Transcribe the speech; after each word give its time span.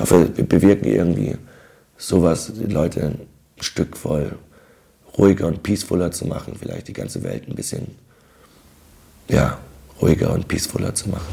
hoffe, 0.00 0.30
wir 0.34 0.44
bewirken 0.44 0.86
irgendwie 0.86 1.36
sowas, 1.98 2.52
die 2.54 2.72
Leute 2.72 3.02
ein 3.02 3.20
Stück 3.60 3.96
voll 3.96 4.36
ruhiger 5.18 5.46
und 5.46 5.62
peacefuller 5.62 6.10
zu 6.12 6.26
machen, 6.26 6.54
vielleicht 6.58 6.88
die 6.88 6.92
ganze 6.92 7.22
Welt 7.22 7.48
ein 7.48 7.54
bisschen, 7.54 7.88
ja, 9.28 9.58
ruhiger 10.00 10.32
und 10.32 10.48
peacefuller 10.48 10.94
zu 10.94 11.10
machen. 11.10 11.26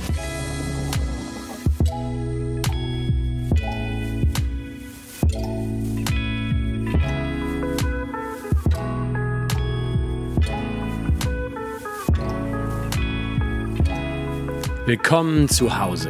Willkommen 14.86 15.50
zu 15.50 15.78
Hause, 15.78 16.10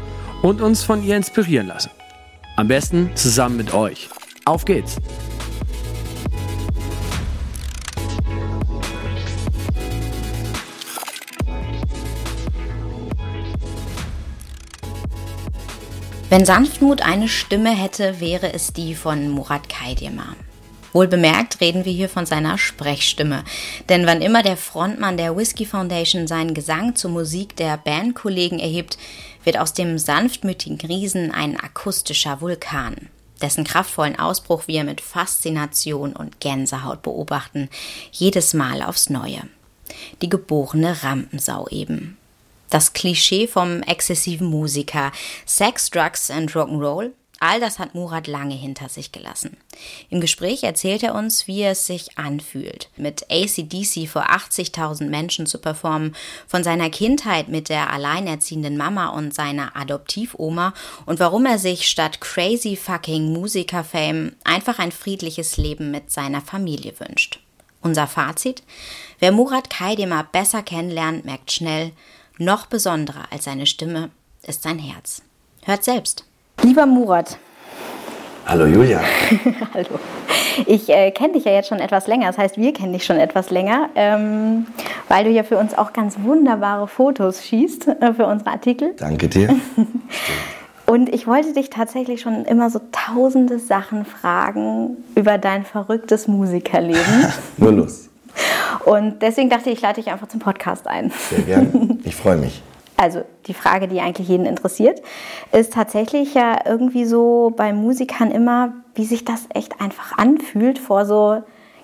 und 0.41 0.61
uns 0.61 0.83
von 0.83 1.03
ihr 1.03 1.17
inspirieren 1.17 1.67
lassen. 1.67 1.91
Am 2.55 2.67
besten 2.67 3.11
zusammen 3.15 3.57
mit 3.57 3.73
euch. 3.73 4.09
Auf 4.45 4.65
geht's! 4.65 4.97
Wenn 16.29 16.45
Sanftmut 16.45 17.01
eine 17.01 17.27
Stimme 17.27 17.71
hätte, 17.71 18.21
wäre 18.21 18.53
es 18.53 18.71
die 18.71 18.95
von 18.95 19.29
Murat 19.31 19.67
Kaidemar. 19.67 20.37
Wohl 20.93 21.07
bemerkt 21.07 21.61
reden 21.61 21.85
wir 21.85 21.93
hier 21.93 22.09
von 22.09 22.25
seiner 22.25 22.57
Sprechstimme. 22.57 23.43
Denn 23.89 24.05
wann 24.05 24.21
immer 24.21 24.43
der 24.43 24.57
Frontmann 24.57 25.17
der 25.17 25.35
Whiskey 25.37 25.65
Foundation 25.65 26.27
seinen 26.27 26.53
Gesang 26.53 26.95
zur 26.95 27.11
Musik 27.11 27.55
der 27.55 27.77
Bandkollegen 27.77 28.59
erhebt, 28.59 28.97
wird 29.43 29.57
aus 29.57 29.73
dem 29.73 29.97
sanftmütigen 29.97 30.79
Riesen 30.79 31.31
ein 31.31 31.59
akustischer 31.59 32.41
Vulkan. 32.41 33.09
Dessen 33.41 33.63
kraftvollen 33.63 34.19
Ausbruch 34.19 34.67
wir 34.67 34.83
mit 34.83 35.01
Faszination 35.01 36.13
und 36.13 36.39
Gänsehaut 36.39 37.01
beobachten, 37.01 37.69
jedes 38.11 38.53
Mal 38.53 38.83
aufs 38.83 39.09
Neue. 39.09 39.41
Die 40.21 40.29
geborene 40.29 41.03
Rampensau 41.03 41.67
eben. 41.69 42.17
Das 42.69 42.93
Klischee 42.93 43.47
vom 43.47 43.81
exzessiven 43.83 44.47
Musiker, 44.47 45.11
Sex, 45.45 45.89
Drugs 45.89 46.31
and 46.31 46.51
Rock'n'Roll 46.51 47.11
All 47.43 47.59
das 47.59 47.79
hat 47.79 47.95
Murat 47.95 48.27
lange 48.27 48.53
hinter 48.53 48.87
sich 48.87 49.11
gelassen. 49.11 49.57
Im 50.11 50.21
Gespräch 50.21 50.61
erzählt 50.61 51.01
er 51.01 51.15
uns, 51.15 51.47
wie 51.47 51.63
es 51.63 51.87
sich 51.87 52.19
anfühlt, 52.19 52.91
mit 52.97 53.25
ACDC 53.31 54.07
vor 54.07 54.29
80.000 54.29 55.05
Menschen 55.05 55.47
zu 55.47 55.57
performen, 55.57 56.15
von 56.45 56.63
seiner 56.63 56.91
Kindheit 56.91 57.47
mit 57.47 57.67
der 57.69 57.91
alleinerziehenden 57.91 58.77
Mama 58.77 59.07
und 59.07 59.33
seiner 59.33 59.75
Adoptivoma 59.75 60.75
und 61.07 61.19
warum 61.19 61.47
er 61.47 61.57
sich 61.57 61.87
statt 61.87 62.21
crazy 62.21 62.75
fucking 62.75 63.33
Musiker-Fame 63.33 64.33
einfach 64.43 64.77
ein 64.77 64.91
friedliches 64.91 65.57
Leben 65.57 65.89
mit 65.89 66.11
seiner 66.11 66.41
Familie 66.41 66.93
wünscht. 66.99 67.39
Unser 67.81 68.05
Fazit? 68.05 68.61
Wer 69.17 69.31
Murat 69.31 69.71
Kaidemar 69.71 70.25
besser 70.31 70.61
kennenlernt, 70.61 71.25
merkt 71.25 71.51
schnell, 71.51 71.91
noch 72.37 72.67
besonderer 72.67 73.31
als 73.31 73.45
seine 73.45 73.65
Stimme 73.65 74.11
ist 74.43 74.61
sein 74.61 74.77
Herz. 74.77 75.23
Hört 75.63 75.83
selbst. 75.83 76.25
Lieber 76.63 76.85
Murat. 76.85 77.37
Hallo 78.45 78.65
Julia. 78.65 78.99
Hallo. 79.73 79.99
Ich 80.65 80.89
äh, 80.89 81.11
kenne 81.11 81.33
dich 81.33 81.45
ja 81.45 81.53
jetzt 81.53 81.69
schon 81.69 81.79
etwas 81.79 82.07
länger, 82.07 82.27
das 82.27 82.37
heißt, 82.37 82.57
wir 82.57 82.73
kennen 82.73 82.93
dich 82.93 83.05
schon 83.05 83.17
etwas 83.17 83.49
länger, 83.49 83.89
ähm, 83.95 84.67
weil 85.07 85.23
du 85.23 85.29
ja 85.29 85.43
für 85.43 85.57
uns 85.57 85.73
auch 85.77 85.93
ganz 85.93 86.17
wunderbare 86.21 86.87
Fotos 86.87 87.43
schießt 87.45 87.87
äh, 87.87 88.13
für 88.13 88.25
unsere 88.25 88.51
Artikel. 88.51 88.93
Danke 88.97 89.29
dir. 89.29 89.55
Und 90.85 91.07
ich 91.13 91.25
wollte 91.25 91.53
dich 91.53 91.69
tatsächlich 91.69 92.19
schon 92.21 92.43
immer 92.43 92.69
so 92.69 92.81
tausende 92.91 93.59
Sachen 93.59 94.03
fragen 94.03 94.97
über 95.15 95.37
dein 95.37 95.63
verrücktes 95.63 96.27
Musikerleben. 96.27 97.27
Nur 97.57 97.71
los. 97.71 98.09
Und 98.85 99.21
deswegen 99.21 99.49
dachte 99.49 99.69
ich, 99.69 99.77
ich 99.77 99.81
lade 99.81 100.01
dich 100.01 100.11
einfach 100.11 100.27
zum 100.27 100.41
Podcast 100.41 100.87
ein. 100.87 101.11
Sehr 101.29 101.43
gerne. 101.43 101.97
Ich 102.03 102.15
freue 102.15 102.35
mich 102.37 102.61
also 103.01 103.23
die 103.47 103.53
Frage, 103.53 103.87
die 103.87 103.99
eigentlich 103.99 104.27
jeden 104.27 104.45
interessiert, 104.45 105.01
ist 105.51 105.73
tatsächlich 105.73 106.33
ja 106.33 106.59
irgendwie 106.65 107.05
so 107.05 107.51
bei 107.55 107.73
Musikern 107.73 108.31
immer, 108.31 108.73
wie 108.95 109.05
sich 109.05 109.25
das 109.25 109.45
echt 109.53 109.81
einfach 109.81 110.17
anfühlt, 110.17 110.77
vor 110.79 111.05
so 111.05 111.41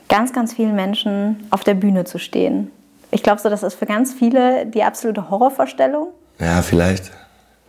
ganz, 0.10 0.32
ganz 0.32 0.54
vielen 0.54 0.76
Menschen 0.76 1.48
auf 1.50 1.64
der 1.64 1.74
Bühne 1.74 2.06
zu 2.06 2.20
stehen. 2.20 2.72
Ich 3.12 3.24
glaube 3.24 3.42
so, 3.42 3.50
das 3.50 3.64
ist 3.64 3.76
für 3.76 3.86
ganz 3.86 4.14
viele 4.14 4.66
die 4.66 4.84
absolute 4.84 5.30
Horrorvorstellung. 5.30 6.10
Ja, 6.40 6.62
vielleicht. 6.62 7.12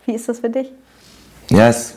Wie 0.05 0.13
ist 0.13 0.29
das 0.29 0.39
für 0.39 0.49
dich? 0.49 0.71
Ja, 1.49 1.69
es, 1.69 1.95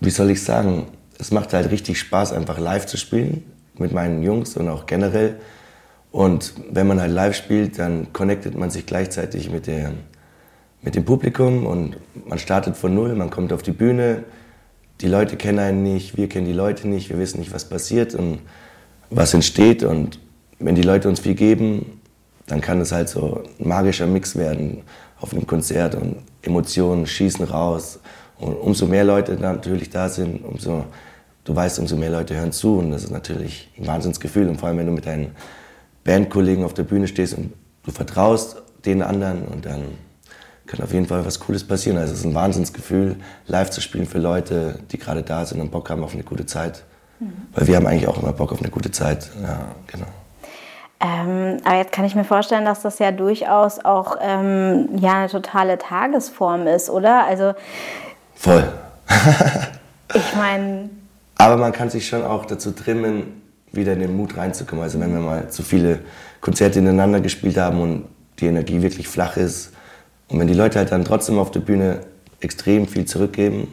wie 0.00 0.10
soll 0.10 0.30
ich 0.30 0.42
sagen, 0.42 0.86
es 1.18 1.30
macht 1.30 1.52
halt 1.52 1.70
richtig 1.70 1.98
Spaß, 1.98 2.32
einfach 2.32 2.58
live 2.58 2.86
zu 2.86 2.96
spielen 2.96 3.44
mit 3.76 3.92
meinen 3.92 4.22
Jungs 4.22 4.56
und 4.56 4.68
auch 4.68 4.86
generell. 4.86 5.38
Und 6.10 6.54
wenn 6.70 6.86
man 6.86 7.00
halt 7.00 7.12
live 7.12 7.36
spielt, 7.36 7.78
dann 7.78 8.12
connectet 8.12 8.56
man 8.56 8.70
sich 8.70 8.86
gleichzeitig 8.86 9.50
mit 9.50 9.66
der 9.66 9.92
mit 10.82 10.94
dem 10.94 11.04
Publikum 11.04 11.66
und 11.66 11.96
man 12.26 12.38
startet 12.38 12.76
von 12.76 12.94
Null, 12.94 13.14
man 13.14 13.30
kommt 13.30 13.52
auf 13.52 13.62
die 13.62 13.72
Bühne, 13.72 14.24
die 15.00 15.08
Leute 15.08 15.36
kennen 15.36 15.58
einen 15.58 15.82
nicht, 15.82 16.16
wir 16.16 16.28
kennen 16.28 16.46
die 16.46 16.52
Leute 16.52 16.88
nicht, 16.88 17.10
wir 17.10 17.18
wissen 17.18 17.38
nicht, 17.38 17.52
was 17.52 17.68
passiert 17.68 18.14
und 18.14 18.40
was 19.10 19.34
entsteht. 19.34 19.82
Und 19.82 20.18
wenn 20.58 20.74
die 20.74 20.82
Leute 20.82 21.08
uns 21.08 21.20
viel 21.20 21.34
geben, 21.34 22.00
dann 22.46 22.60
kann 22.60 22.80
es 22.80 22.92
halt 22.92 23.08
so 23.08 23.42
ein 23.60 23.68
magischer 23.68 24.06
Mix 24.06 24.36
werden 24.36 24.82
auf 25.20 25.32
einem 25.32 25.46
Konzert 25.46 25.94
und 25.94 26.16
Emotionen 26.42 27.06
schießen 27.06 27.44
raus. 27.44 28.00
Und 28.38 28.54
umso 28.54 28.86
mehr 28.86 29.04
Leute 29.04 29.34
natürlich 29.34 29.90
da 29.90 30.08
sind, 30.08 30.44
umso 30.44 30.84
du 31.44 31.54
weißt, 31.54 31.78
umso 31.78 31.96
mehr 31.96 32.10
Leute 32.10 32.36
hören 32.36 32.52
zu. 32.52 32.78
Und 32.78 32.90
das 32.90 33.04
ist 33.04 33.10
natürlich 33.10 33.70
ein 33.78 33.86
Wahnsinnsgefühl. 33.86 34.48
Und 34.48 34.58
vor 34.58 34.68
allem, 34.68 34.78
wenn 34.78 34.86
du 34.86 34.92
mit 34.92 35.06
deinen 35.06 35.32
Bandkollegen 36.04 36.64
auf 36.64 36.74
der 36.74 36.84
Bühne 36.84 37.08
stehst 37.08 37.36
und 37.36 37.52
du 37.84 37.90
vertraust 37.90 38.62
den 38.84 39.02
anderen 39.02 39.42
und 39.42 39.64
dann 39.64 39.82
kann 40.68 40.82
auf 40.82 40.92
jeden 40.92 41.06
Fall 41.06 41.24
was 41.26 41.40
Cooles 41.40 41.64
passieren. 41.64 41.98
Also 41.98 42.12
es 42.12 42.20
ist 42.20 42.24
ein 42.26 42.34
Wahnsinnsgefühl, 42.34 43.16
live 43.46 43.70
zu 43.70 43.80
spielen 43.80 44.06
für 44.06 44.18
Leute, 44.18 44.78
die 44.92 44.98
gerade 44.98 45.22
da 45.22 45.44
sind 45.44 45.60
und 45.60 45.70
Bock 45.70 45.90
haben 45.90 46.04
auf 46.04 46.12
eine 46.12 46.22
gute 46.22 46.46
Zeit. 46.46 46.84
Mhm. 47.18 47.32
Weil 47.54 47.66
wir 47.66 47.76
haben 47.76 47.86
eigentlich 47.86 48.06
auch 48.06 48.22
immer 48.22 48.32
Bock 48.32 48.52
auf 48.52 48.60
eine 48.60 48.70
gute 48.70 48.90
Zeit. 48.90 49.30
Ja, 49.42 49.60
genau. 49.86 50.06
Ähm, 51.00 51.58
aber 51.64 51.76
jetzt 51.76 51.92
kann 51.92 52.04
ich 52.04 52.14
mir 52.14 52.24
vorstellen, 52.24 52.64
dass 52.64 52.82
das 52.82 52.98
ja 52.98 53.12
durchaus 53.12 53.84
auch 53.84 54.16
ähm, 54.20 54.88
ja, 54.98 55.14
eine 55.14 55.28
totale 55.28 55.78
Tagesform 55.78 56.66
ist, 56.66 56.90
oder? 56.90 57.24
Also 57.24 57.54
Voll. 58.34 58.64
ich 60.14 60.34
meine. 60.36 60.90
Aber 61.38 61.56
man 61.56 61.72
kann 61.72 61.88
sich 61.88 62.08
schon 62.08 62.24
auch 62.24 62.44
dazu 62.44 62.72
trimmen, 62.72 63.42
wieder 63.72 63.92
in 63.92 64.00
den 64.00 64.16
Mut 64.16 64.36
reinzukommen. 64.36 64.82
Also 64.82 65.00
wenn 65.00 65.12
wir 65.12 65.20
mal 65.20 65.48
zu 65.48 65.62
viele 65.62 66.00
Konzerte 66.40 66.80
ineinander 66.80 67.20
gespielt 67.20 67.56
haben 67.56 67.80
und 67.80 68.04
die 68.40 68.46
Energie 68.46 68.82
wirklich 68.82 69.08
flach 69.08 69.36
ist, 69.36 69.72
und 70.28 70.38
wenn 70.38 70.46
die 70.46 70.54
Leute 70.54 70.78
halt 70.78 70.92
dann 70.92 71.04
trotzdem 71.04 71.38
auf 71.38 71.50
der 71.50 71.60
Bühne 71.60 72.00
extrem 72.40 72.86
viel 72.86 73.04
zurückgeben, 73.06 73.72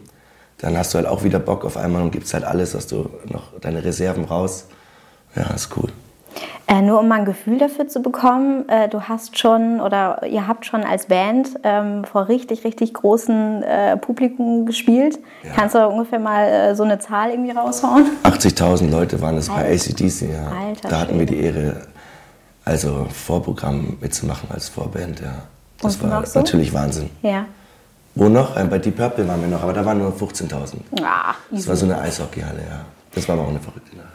dann 0.57 0.77
hast 0.77 0.93
du 0.93 0.97
halt 0.97 1.07
auch 1.07 1.23
wieder 1.23 1.39
Bock 1.39 1.65
auf 1.65 1.77
einmal 1.77 2.01
und 2.01 2.11
gibst 2.11 2.33
halt 2.33 2.43
alles, 2.43 2.73
hast 2.73 2.91
du 2.91 3.09
noch 3.25 3.59
deine 3.59 3.83
Reserven 3.83 4.25
raus. 4.25 4.67
Ja, 5.35 5.53
ist 5.53 5.75
cool. 5.77 5.91
Äh, 6.67 6.81
nur 6.81 6.99
um 6.99 7.07
mal 7.07 7.19
ein 7.19 7.25
Gefühl 7.25 7.59
dafür 7.59 7.87
zu 7.87 8.01
bekommen, 8.01 8.67
äh, 8.69 8.89
du 8.89 9.01
hast 9.01 9.37
schon 9.37 9.79
oder 9.79 10.25
ihr 10.25 10.47
habt 10.47 10.65
schon 10.65 10.83
als 10.83 11.05
Band 11.05 11.49
ähm, 11.63 12.03
vor 12.05 12.27
richtig, 12.27 12.63
richtig 12.63 12.93
großen 12.93 13.61
äh, 13.61 13.97
Publikum 13.97 14.65
gespielt. 14.65 15.19
Ja. 15.43 15.51
Kannst 15.55 15.75
du 15.75 15.87
ungefähr 15.87 16.19
mal 16.19 16.47
äh, 16.47 16.75
so 16.75 16.83
eine 16.83 16.97
Zahl 16.97 17.29
irgendwie 17.29 17.51
raushauen? 17.51 18.05
80.000 18.23 18.89
Leute 18.89 19.21
waren 19.21 19.37
es 19.37 19.47
bei 19.47 19.73
ACDC, 19.73 20.33
ja. 20.33 20.51
Alter, 20.59 20.89
da 20.89 20.99
hatten 21.01 21.19
wir 21.19 21.27
die 21.27 21.39
Ehre, 21.39 21.81
also 22.65 23.05
Vorprogramm 23.11 23.97
mitzumachen 24.01 24.49
als 24.51 24.67
Vorband, 24.67 25.19
ja. 25.19 25.43
Das 25.81 26.01
war 26.01 26.25
so? 26.25 26.39
natürlich 26.39 26.73
Wahnsinn. 26.73 27.09
Ja. 27.21 27.45
Wo 28.15 28.29
noch? 28.29 28.55
Bei 28.55 28.79
Deep 28.79 28.95
Purple 28.95 29.27
waren 29.27 29.41
wir 29.41 29.47
noch, 29.49 29.61
aber 29.61 29.73
da 29.73 29.85
waren 29.85 29.97
nur 29.97 30.11
15.000. 30.11 30.75
Ah, 31.03 31.35
das 31.51 31.67
war 31.67 31.75
so 31.75 31.85
eine 31.85 31.99
Eishockeyhalle, 31.99 32.59
ja. 32.59 32.85
Das 33.13 33.27
war 33.27 33.35
aber 33.35 33.43
auch 33.45 33.49
eine 33.49 33.59
verrückte 33.59 33.95
Nacht. 33.97 34.07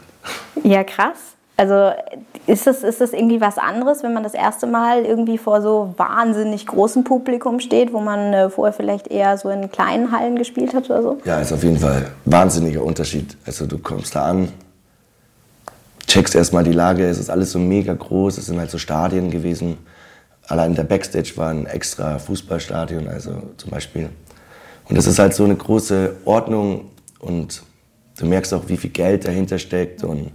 Ja, 0.63 0.83
krass. 0.83 1.17
Also 1.57 1.91
ist 2.47 2.65
das, 2.65 2.81
ist 2.81 3.01
das 3.01 3.13
irgendwie 3.13 3.39
was 3.39 3.59
anderes, 3.59 4.01
wenn 4.01 4.13
man 4.13 4.23
das 4.23 4.33
erste 4.33 4.65
Mal 4.65 5.05
irgendwie 5.05 5.37
vor 5.37 5.61
so 5.61 5.93
wahnsinnig 5.97 6.65
großem 6.65 7.03
Publikum 7.03 7.59
steht, 7.59 7.93
wo 7.93 7.99
man 7.99 8.33
äh, 8.33 8.49
vorher 8.49 8.73
vielleicht 8.73 9.07
eher 9.07 9.37
so 9.37 9.49
in 9.49 9.69
kleinen 9.69 10.11
Hallen 10.11 10.37
gespielt 10.37 10.73
hat 10.73 10.89
oder 10.89 11.03
so? 11.03 11.17
Ja, 11.23 11.39
ist 11.39 11.53
auf 11.53 11.63
jeden 11.63 11.77
Fall 11.77 12.07
ein 12.25 12.31
wahnsinniger 12.31 12.83
Unterschied. 12.83 13.37
Also 13.45 13.67
du 13.67 13.77
kommst 13.77 14.15
da 14.15 14.25
an, 14.25 14.51
checkst 16.07 16.33
erstmal 16.33 16.63
die 16.63 16.73
Lage, 16.73 17.07
es 17.07 17.19
ist 17.19 17.29
alles 17.29 17.51
so 17.51 17.59
mega 17.59 17.93
groß, 17.93 18.39
es 18.39 18.47
sind 18.47 18.57
halt 18.57 18.71
so 18.71 18.79
Stadien 18.79 19.29
gewesen. 19.29 19.77
Allein 20.51 20.75
der 20.75 20.83
Backstage 20.83 21.31
war 21.37 21.49
ein 21.49 21.65
extra 21.65 22.19
Fußballstadion, 22.19 23.07
also 23.07 23.41
zum 23.55 23.71
Beispiel. 23.71 24.09
Und 24.89 24.97
es 24.97 25.07
ist 25.07 25.17
halt 25.17 25.33
so 25.33 25.45
eine 25.45 25.55
große 25.55 26.17
Ordnung 26.25 26.89
und 27.19 27.63
du 28.19 28.25
merkst 28.25 28.53
auch, 28.53 28.67
wie 28.67 28.75
viel 28.75 28.89
Geld 28.89 29.23
dahinter 29.23 29.59
steckt 29.59 30.03
und 30.03 30.31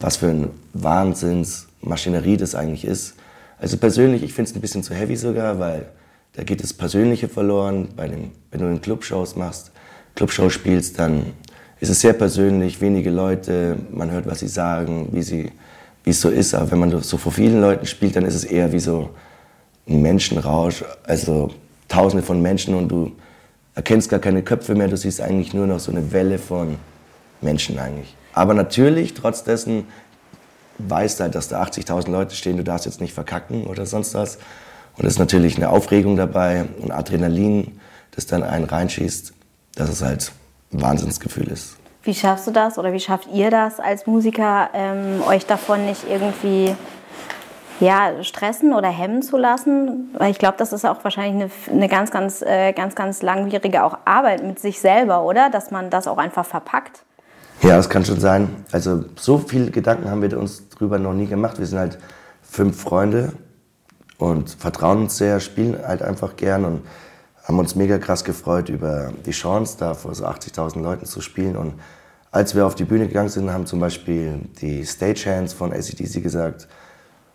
was 0.00 0.18
für 0.18 0.26
ein 0.26 0.50
Wahnsinnsmaschinerie 0.74 2.36
das 2.36 2.54
eigentlich 2.54 2.84
ist. 2.84 3.14
Also 3.58 3.78
persönlich, 3.78 4.22
ich 4.22 4.34
finde 4.34 4.50
es 4.50 4.54
ein 4.54 4.60
bisschen 4.60 4.82
zu 4.82 4.92
heavy 4.92 5.16
sogar, 5.16 5.58
weil 5.58 5.86
da 6.34 6.42
geht 6.42 6.62
das 6.62 6.74
Persönliche 6.74 7.30
verloren. 7.30 7.88
Bei 7.96 8.06
dem, 8.06 8.32
wenn 8.50 8.60
du 8.60 8.66
in 8.66 8.82
Clubshows 8.82 9.34
machst, 9.34 9.72
Clubshows 10.14 10.52
spielst, 10.52 10.98
dann 10.98 11.24
ist 11.80 11.88
es 11.88 12.02
sehr 12.02 12.12
persönlich, 12.12 12.82
wenige 12.82 13.08
Leute, 13.08 13.78
man 13.90 14.10
hört, 14.10 14.26
was 14.26 14.40
sie 14.40 14.48
sagen, 14.48 15.08
wie 15.12 15.22
sie, 15.22 15.52
wie 16.04 16.10
es 16.10 16.20
so 16.20 16.28
ist. 16.28 16.52
Aber 16.52 16.70
wenn 16.70 16.80
man 16.80 17.02
so 17.02 17.16
vor 17.16 17.32
vielen 17.32 17.62
Leuten 17.62 17.86
spielt, 17.86 18.14
dann 18.14 18.26
ist 18.26 18.34
es 18.34 18.44
eher 18.44 18.72
wie 18.74 18.80
so 18.80 19.08
ein 19.88 20.02
Menschenrausch, 20.02 20.84
also 21.04 21.50
Tausende 21.88 22.22
von 22.22 22.42
Menschen 22.42 22.74
und 22.74 22.88
du 22.88 23.12
erkennst 23.74 24.10
gar 24.10 24.20
keine 24.20 24.42
Köpfe 24.42 24.74
mehr, 24.74 24.88
du 24.88 24.96
siehst 24.96 25.22
eigentlich 25.22 25.54
nur 25.54 25.66
noch 25.66 25.80
so 25.80 25.90
eine 25.90 26.12
Welle 26.12 26.38
von 26.38 26.76
Menschen 27.40 27.78
eigentlich. 27.78 28.14
Aber 28.34 28.52
natürlich, 28.52 29.14
trotz 29.14 29.42
dessen, 29.42 29.86
weißt 30.78 31.18
du 31.18 31.24
halt, 31.24 31.34
dass 31.34 31.48
da 31.48 31.62
80.000 31.62 32.10
Leute 32.10 32.34
stehen, 32.34 32.56
du 32.56 32.64
darfst 32.64 32.84
jetzt 32.84 33.00
nicht 33.00 33.14
verkacken 33.14 33.66
oder 33.66 33.86
sonst 33.86 34.14
was. 34.14 34.38
Und 34.96 35.06
es 35.06 35.14
ist 35.14 35.18
natürlich 35.18 35.56
eine 35.56 35.70
Aufregung 35.70 36.16
dabei 36.16 36.66
und 36.80 36.90
Adrenalin, 36.90 37.80
das 38.10 38.26
dann 38.26 38.42
einen 38.42 38.64
reinschießt, 38.64 39.32
dass 39.76 39.88
es 39.88 40.02
halt 40.02 40.32
ein 40.72 40.82
Wahnsinnsgefühl 40.82 41.48
ist. 41.48 41.76
Wie 42.02 42.14
schaffst 42.14 42.46
du 42.46 42.50
das 42.50 42.78
oder 42.78 42.92
wie 42.92 43.00
schafft 43.00 43.28
ihr 43.32 43.50
das 43.50 43.80
als 43.80 44.06
Musiker, 44.06 44.70
ähm, 44.74 45.22
euch 45.26 45.46
davon 45.46 45.86
nicht 45.86 46.02
irgendwie 46.08 46.74
ja, 47.80 48.22
stressen 48.22 48.72
oder 48.72 48.88
hemmen 48.88 49.22
zu 49.22 49.36
lassen? 49.36 50.10
Weil 50.16 50.30
ich 50.30 50.38
glaube, 50.38 50.56
das 50.58 50.72
ist 50.72 50.84
auch 50.84 51.02
wahrscheinlich 51.04 51.50
eine, 51.68 51.76
eine 51.76 51.88
ganz, 51.88 52.10
ganz, 52.10 52.42
äh, 52.42 52.72
ganz, 52.72 52.94
ganz 52.94 53.22
langwierige 53.22 53.84
auch 53.84 53.98
Arbeit 54.04 54.42
mit 54.44 54.58
sich 54.58 54.80
selber, 54.80 55.24
oder? 55.24 55.50
Dass 55.50 55.70
man 55.70 55.90
das 55.90 56.06
auch 56.06 56.18
einfach 56.18 56.44
verpackt. 56.44 57.02
Ja, 57.62 57.76
das 57.76 57.88
kann 57.88 58.04
schon 58.04 58.20
sein. 58.20 58.64
Also 58.70 59.04
so 59.16 59.38
viele 59.38 59.70
Gedanken 59.70 60.10
haben 60.10 60.22
wir 60.22 60.38
uns 60.38 60.68
drüber 60.68 60.98
noch 60.98 61.12
nie 61.12 61.26
gemacht. 61.26 61.58
Wir 61.58 61.66
sind 61.66 61.78
halt 61.78 61.98
fünf 62.42 62.80
Freunde 62.80 63.32
und 64.16 64.50
vertrauen 64.50 65.02
uns 65.02 65.16
sehr, 65.16 65.40
spielen 65.40 65.76
halt 65.84 66.02
einfach 66.02 66.36
gern 66.36 66.64
und 66.64 66.82
haben 67.44 67.58
uns 67.58 67.74
mega 67.74 67.98
krass 67.98 68.24
gefreut 68.24 68.68
über 68.68 69.12
die 69.24 69.30
Chance, 69.30 69.76
da 69.78 69.94
vor 69.94 70.14
so 70.14 70.26
80.000 70.26 70.80
Leuten 70.80 71.06
zu 71.06 71.20
spielen. 71.20 71.56
Und 71.56 71.74
als 72.30 72.54
wir 72.54 72.66
auf 72.66 72.74
die 72.74 72.84
Bühne 72.84 73.08
gegangen 73.08 73.30
sind, 73.30 73.50
haben 73.52 73.66
zum 73.66 73.80
Beispiel 73.80 74.40
die 74.60 74.84
Stagehands 74.84 75.54
von 75.54 75.72
ACDC 75.72 76.22
gesagt, 76.22 76.68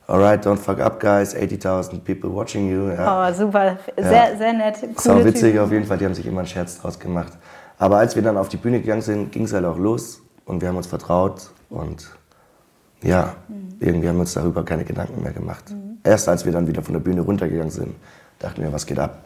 Alright, 0.07 0.45
don't 0.45 0.57
fuck 0.57 0.79
up, 0.79 0.99
guys. 0.99 1.33
80.000 1.33 2.03
people 2.03 2.29
watching 2.29 2.69
you. 2.69 2.89
Ja. 2.89 3.29
Oh, 3.29 3.33
super. 3.33 3.77
Sehr, 3.97 4.11
ja. 4.11 4.37
sehr 4.37 4.53
nett. 4.53 4.79
Coole 4.81 4.93
Sau 4.97 5.23
witzig 5.23 5.57
auf 5.59 5.71
jeden 5.71 5.85
Fall. 5.85 5.97
Die 5.97 6.05
haben 6.05 6.13
sich 6.13 6.25
immer 6.25 6.39
einen 6.39 6.47
Scherz 6.47 6.81
draus 6.81 6.99
gemacht. 6.99 7.31
Aber 7.77 7.97
als 7.97 8.15
wir 8.15 8.21
dann 8.21 8.37
auf 8.37 8.49
die 8.49 8.57
Bühne 8.57 8.81
gegangen 8.81 9.01
sind, 9.01 9.31
ging 9.31 9.45
es 9.45 9.53
halt 9.53 9.65
auch 9.65 9.77
los 9.77 10.21
und 10.45 10.61
wir 10.61 10.67
haben 10.67 10.77
uns 10.77 10.87
vertraut 10.87 11.49
und 11.69 12.09
ja, 13.01 13.33
mhm. 13.47 13.75
irgendwie 13.79 14.07
haben 14.07 14.15
wir 14.15 14.21
uns 14.21 14.33
darüber 14.33 14.63
keine 14.63 14.83
Gedanken 14.83 15.21
mehr 15.21 15.33
gemacht. 15.33 15.71
Mhm. 15.71 15.97
Erst 16.03 16.27
als 16.29 16.45
wir 16.45 16.51
dann 16.51 16.67
wieder 16.67 16.81
von 16.81 16.93
der 16.93 17.01
Bühne 17.01 17.21
runtergegangen 17.21 17.71
sind, 17.71 17.95
dachten 18.39 18.61
wir, 18.61 18.71
was 18.71 18.85
geht 18.85 18.99
ab? 18.99 19.19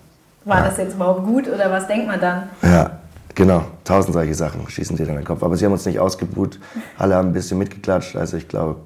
War 0.45 0.59
ja. 0.59 0.65
das 0.67 0.77
jetzt 0.77 0.95
überhaupt 0.95 1.25
gut 1.25 1.47
oder 1.47 1.71
was 1.71 1.87
denkt 1.87 2.07
man 2.07 2.19
dann? 2.19 2.49
Ja, 2.61 2.99
genau. 3.35 3.63
Tausend 3.83 4.13
solche 4.13 4.33
Sachen 4.33 4.67
schießen 4.69 4.95
dir 4.95 5.05
dann 5.05 5.15
in 5.15 5.21
den 5.21 5.27
Kopf. 5.27 5.43
Aber 5.43 5.57
sie 5.57 5.65
haben 5.65 5.73
uns 5.73 5.85
nicht 5.85 5.99
ausgebuht. 5.99 6.59
Alle 6.97 7.15
haben 7.15 7.29
ein 7.29 7.33
bisschen 7.33 7.57
mitgeklatscht. 7.57 8.15
Also 8.15 8.37
ich 8.37 8.47
glaube, 8.47 8.77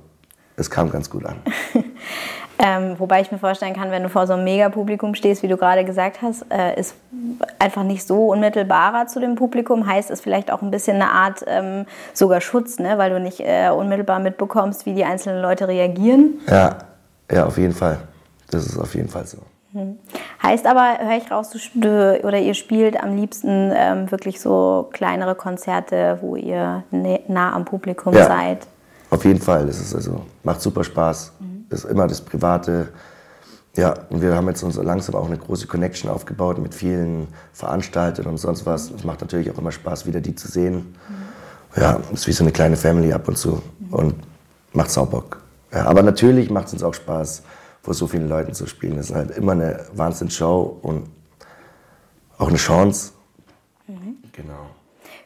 es 0.57 0.69
kam 0.69 0.91
ganz 0.91 1.09
gut 1.09 1.25
an. 1.25 1.35
Ähm, 2.63 2.99
wobei 2.99 3.21
ich 3.21 3.31
mir 3.31 3.39
vorstellen 3.39 3.73
kann, 3.73 3.89
wenn 3.89 4.03
du 4.03 4.09
vor 4.09 4.27
so 4.27 4.33
einem 4.33 4.43
Megapublikum 4.43 5.15
stehst, 5.15 5.41
wie 5.41 5.47
du 5.47 5.57
gerade 5.57 5.83
gesagt 5.83 6.21
hast, 6.21 6.45
äh, 6.51 6.79
ist 6.79 6.93
einfach 7.57 7.81
nicht 7.81 8.05
so 8.05 8.27
unmittelbarer 8.27 9.07
zu 9.07 9.19
dem 9.19 9.33
Publikum, 9.33 9.87
heißt 9.87 10.11
es 10.11 10.21
vielleicht 10.21 10.51
auch 10.51 10.61
ein 10.61 10.69
bisschen 10.69 10.97
eine 10.97 11.09
Art 11.09 11.43
ähm, 11.47 11.87
sogar 12.13 12.39
Schutz, 12.39 12.77
ne? 12.77 12.99
weil 12.99 13.09
du 13.09 13.19
nicht 13.19 13.39
äh, 13.39 13.69
unmittelbar 13.69 14.19
mitbekommst, 14.19 14.85
wie 14.85 14.93
die 14.93 15.03
einzelnen 15.03 15.41
Leute 15.41 15.67
reagieren. 15.67 16.35
Ja, 16.47 16.77
ja, 17.31 17.47
auf 17.47 17.57
jeden 17.57 17.73
Fall. 17.73 17.97
Das 18.51 18.67
ist 18.67 18.77
auf 18.77 18.93
jeden 18.93 19.09
Fall 19.09 19.25
so. 19.25 19.39
Mhm. 19.73 19.97
Heißt 20.43 20.67
aber, 20.67 20.99
höre 20.99 21.17
ich 21.17 21.31
raus, 21.31 21.49
du, 21.73 22.19
oder 22.23 22.37
ihr 22.37 22.53
spielt 22.53 23.01
am 23.01 23.15
liebsten 23.15 23.71
ähm, 23.73 24.11
wirklich 24.11 24.39
so 24.39 24.87
kleinere 24.91 25.33
Konzerte, 25.33 26.19
wo 26.21 26.35
ihr 26.35 26.83
nah 26.91 27.53
am 27.53 27.65
Publikum 27.65 28.13
ja, 28.13 28.25
seid. 28.25 28.67
Auf 29.11 29.23
jeden 29.25 29.41
Fall. 29.41 29.67
Das 29.67 29.79
ist 29.79 29.93
also, 29.93 30.25
macht 30.43 30.61
super 30.61 30.83
Spaß. 30.83 31.33
Mhm 31.39 31.51
ist 31.71 31.85
immer 31.85 32.07
das 32.07 32.21
Private. 32.21 32.89
Ja, 33.75 33.93
und 34.09 34.21
wir 34.21 34.35
haben 34.35 34.47
jetzt 34.47 34.63
uns 34.63 34.75
langsam 34.75 35.15
auch 35.15 35.27
eine 35.27 35.37
große 35.37 35.67
Connection 35.67 36.09
aufgebaut 36.09 36.57
mit 36.57 36.75
vielen 36.75 37.27
Veranstaltern 37.53 38.25
und 38.25 38.37
sonst 38.37 38.65
was. 38.65 38.91
Es 38.91 39.03
macht 39.03 39.21
natürlich 39.21 39.49
auch 39.49 39.57
immer 39.57 39.71
Spaß, 39.71 40.05
wieder 40.05 40.19
die 40.19 40.35
zu 40.35 40.49
sehen. 40.49 40.95
Mhm. 41.07 41.81
Ja, 41.81 41.99
ist 42.11 42.27
wie 42.27 42.33
so 42.33 42.43
eine 42.43 42.51
kleine 42.51 42.75
Family 42.75 43.13
ab 43.13 43.27
und 43.29 43.37
zu 43.37 43.61
mhm. 43.79 43.93
und 43.93 44.15
macht 44.73 44.91
Saubock. 44.91 45.41
Ja, 45.71 45.85
aber 45.85 46.03
natürlich 46.03 46.49
macht 46.49 46.67
es 46.67 46.73
uns 46.73 46.83
auch 46.83 46.93
Spaß, 46.93 47.43
vor 47.81 47.93
so 47.93 48.07
vielen 48.07 48.27
Leuten 48.27 48.53
zu 48.53 48.67
spielen. 48.67 48.97
Das 48.97 49.09
ist 49.09 49.15
halt 49.15 49.31
immer 49.31 49.53
eine 49.53 49.85
Wahnsinnsshow 49.95 50.79
und 50.81 51.09
auch 52.37 52.49
eine 52.49 52.57
Chance. 52.57 53.13
Mhm. 53.87 54.17
Genau. 54.33 54.70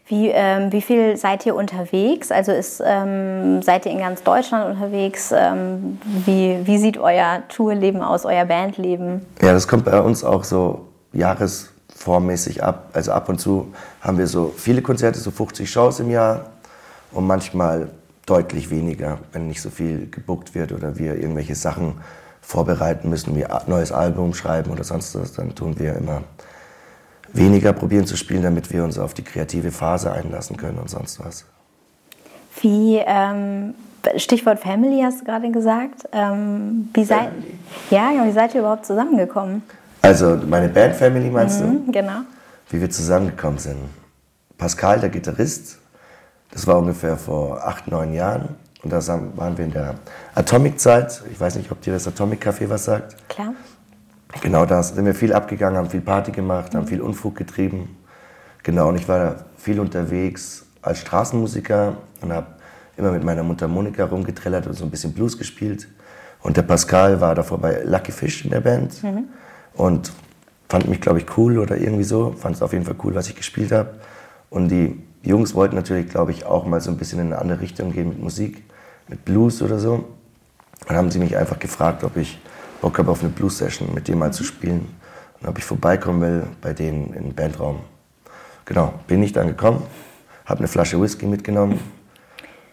Wie, 0.08 0.30
ähm, 0.30 0.72
wie 0.72 0.82
viel 0.82 1.18
seid 1.18 1.46
ihr 1.48 1.56
unterwegs? 1.56 2.32
Also 2.32 2.52
ist, 2.52 2.82
ähm, 2.86 3.64
seid 3.64 3.88
ihr 3.88 3.92
in 3.92 3.98
ganz 3.98 4.22
Deutschland 4.22 4.70
unterwegs? 4.70 5.34
Ähm, 5.36 6.00
wie, 6.26 6.60
wie 6.64 6.78
sieht 6.78 7.00
euer 7.00 7.42
Tourleben 7.50 8.04
aus, 8.04 8.24
euer 8.24 8.46
Bandleben? 8.46 9.26
Ja, 9.42 9.54
das 9.54 9.68
kommt 9.68 9.86
bei 9.86 10.00
uns 10.00 10.24
auch 10.24 10.44
so 10.44 10.86
jahresformmäßig 11.14 12.64
ab. 12.64 12.90
Also 12.94 13.14
ab 13.14 13.30
und 13.30 13.40
zu 13.40 13.74
haben 14.02 14.20
wir 14.20 14.28
so 14.28 14.54
viele 14.56 14.84
Konzerte, 14.84 15.18
so 15.18 15.32
50 15.32 15.70
Shows 15.70 16.00
im 16.00 16.12
Jahr 16.12 16.52
und 17.12 17.26
manchmal 17.26 17.90
deutlich 18.28 18.70
weniger, 18.70 19.18
wenn 19.32 19.48
nicht 19.48 19.62
so 19.62 19.72
viel 19.72 20.10
gebuckt 20.12 20.54
wird 20.54 20.72
oder 20.72 21.00
wir 21.00 21.16
irgendwelche 21.16 21.56
Sachen 21.56 21.96
vorbereiten 22.42 23.10
müssen, 23.10 23.36
wie 23.36 23.46
neues 23.66 23.92
Album 23.92 24.36
schreiben 24.36 24.70
oder 24.70 24.84
sonst 24.84 25.20
was, 25.20 25.34
dann 25.34 25.56
tun 25.56 25.80
wir 25.80 25.96
immer 25.96 26.22
weniger 27.36 27.74
probieren 27.74 28.06
zu 28.06 28.18
spielen, 28.18 28.44
damit 28.44 28.72
wir 28.72 28.84
uns 28.84 28.98
auf 28.98 29.14
die 29.14 29.24
kreative 29.24 29.72
Phase 29.72 30.12
einlassen 30.12 30.58
können 30.58 30.78
und 30.78 30.90
sonst 30.90 31.20
was. 31.24 31.46
Wie, 32.62 33.02
ähm, 33.06 33.76
Stichwort 34.18 34.60
Family 34.60 35.02
hast 35.04 35.22
du 35.22 35.26
gerade 35.26 35.52
gesagt. 35.52 36.08
Ähm, 36.12 36.90
wie, 36.94 37.04
seid, 37.04 37.30
ja, 37.90 38.12
wie 38.24 38.32
seid 38.32 38.54
ihr 38.54 38.62
überhaupt 38.62 38.86
zusammengekommen? 38.86 39.64
Also 40.02 40.38
meine 40.48 40.70
Band 40.70 40.96
Family 40.96 41.30
meinst 41.30 41.62
mhm, 41.62 41.88
du? 41.88 41.92
Genau. 41.92 42.20
Wie 42.70 42.80
wir 42.80 42.90
zusammengekommen 42.90 43.60
sind. 43.60 43.78
Pascal, 44.58 45.00
der 45.00 45.10
Gitarrist, 45.10 45.80
das 46.52 46.66
war 46.68 46.78
ungefähr 46.78 47.18
vor 47.18 47.66
acht, 47.66 47.88
neun 47.88 48.14
Jahren. 48.14 48.50
Und 48.84 48.94
da 48.94 49.06
waren 49.08 49.58
wir 49.58 49.66
in 49.66 49.72
der 49.72 49.96
Atomic-Zeit. 50.36 51.24
Ich 51.32 51.40
weiß 51.40 51.56
nicht, 51.56 51.72
ob 51.72 51.82
dir 51.82 51.94
das 51.94 52.08
Atomic-Café 52.08 52.70
was 52.70 52.86
sagt. 52.86 53.16
Klar. 53.28 53.56
Genau 54.42 54.66
das. 54.66 54.90
Sind 54.90 55.06
wir 55.06 55.16
viel 55.16 55.34
abgegangen, 55.34 55.78
haben 55.78 55.90
viel 55.90 56.02
Party 56.02 56.32
gemacht, 56.32 56.76
haben 56.76 56.88
viel 56.88 57.02
Unfug 57.02 57.36
getrieben. 57.36 57.98
Genau, 58.64 58.90
und 58.90 58.96
ich 58.96 59.08
war 59.08 59.46
viel 59.58 59.80
unterwegs 59.80 60.66
als 60.82 61.00
Straßenmusiker 61.00 61.98
und 62.22 62.34
habe 62.34 62.48
immer 62.98 63.12
mit 63.12 63.24
meiner 63.24 63.44
Mutter 63.44 63.68
Monika 63.68 64.06
rumgetrellert 64.06 64.68
und 64.68 64.74
so 64.74 64.84
ein 64.84 64.92
bisschen 64.92 65.14
Blues 65.14 65.38
gespielt. 65.38 65.88
Und 66.42 66.58
der 66.58 66.62
Pascal 66.62 67.22
war 67.22 67.36
davor 67.36 67.58
bei 67.58 67.82
Lucky 67.84 68.12
Fish 68.12 68.46
in 68.46 68.52
der 68.52 68.62
Band 68.62 69.02
mhm. 69.04 69.26
und 69.74 70.12
fand 70.70 70.88
mich, 70.88 71.02
glaube 71.02 71.20
ich, 71.20 71.38
cool 71.38 71.58
oder 71.58 71.78
irgendwie 71.78 72.04
so. 72.04 72.34
Fand 72.38 72.56
es 72.56 72.62
auf 72.62 72.74
jeden 72.74 72.86
Fall 72.86 72.96
cool, 73.04 73.16
was 73.16 73.28
ich 73.28 73.36
gespielt 73.36 73.72
habe. 73.72 73.96
Und 74.50 74.70
die 74.70 75.02
Jungs 75.24 75.56
wollten 75.56 75.76
natürlich, 75.76 76.10
glaube 76.10 76.32
ich, 76.32 76.46
auch 76.46 76.66
mal 76.66 76.82
so 76.82 76.92
ein 76.92 76.98
bisschen 76.98 77.20
in 77.20 77.28
eine 77.28 77.40
andere 77.40 77.62
Richtung 77.62 77.92
gehen 77.92 78.10
mit 78.10 78.22
Musik, 78.22 78.64
mit 79.08 79.26
Blues 79.26 79.62
oder 79.62 79.80
so. 79.80 80.06
Dann 80.88 80.98
haben 80.98 81.12
sie 81.12 81.20
mich 81.20 81.36
einfach 81.36 81.58
gefragt, 81.58 82.04
ob 82.04 82.16
ich 82.16 82.40
Bock 82.82 82.98
habe 82.98 83.12
auf 83.12 83.22
eine 83.22 83.30
Blues-Session, 83.30 83.94
mit 83.94 84.08
dem 84.08 84.20
mal 84.20 84.34
zu 84.34 84.44
spielen. 84.44 84.96
Und 85.40 85.48
ob 85.48 85.58
ich 85.58 85.64
vorbeikommen 85.64 86.22
will 86.22 86.44
bei 86.62 86.74
denen 86.74 87.14
im 87.14 87.34
Bandraum. 87.34 87.80
Genau, 88.66 88.94
bin 89.08 89.22
ich 89.22 89.34
dann 89.34 89.48
gekommen, 89.48 89.84
habe 90.46 90.60
eine 90.60 90.68
Flasche 90.68 91.00
Whisky 91.00 91.26
mitgenommen. 91.26 91.80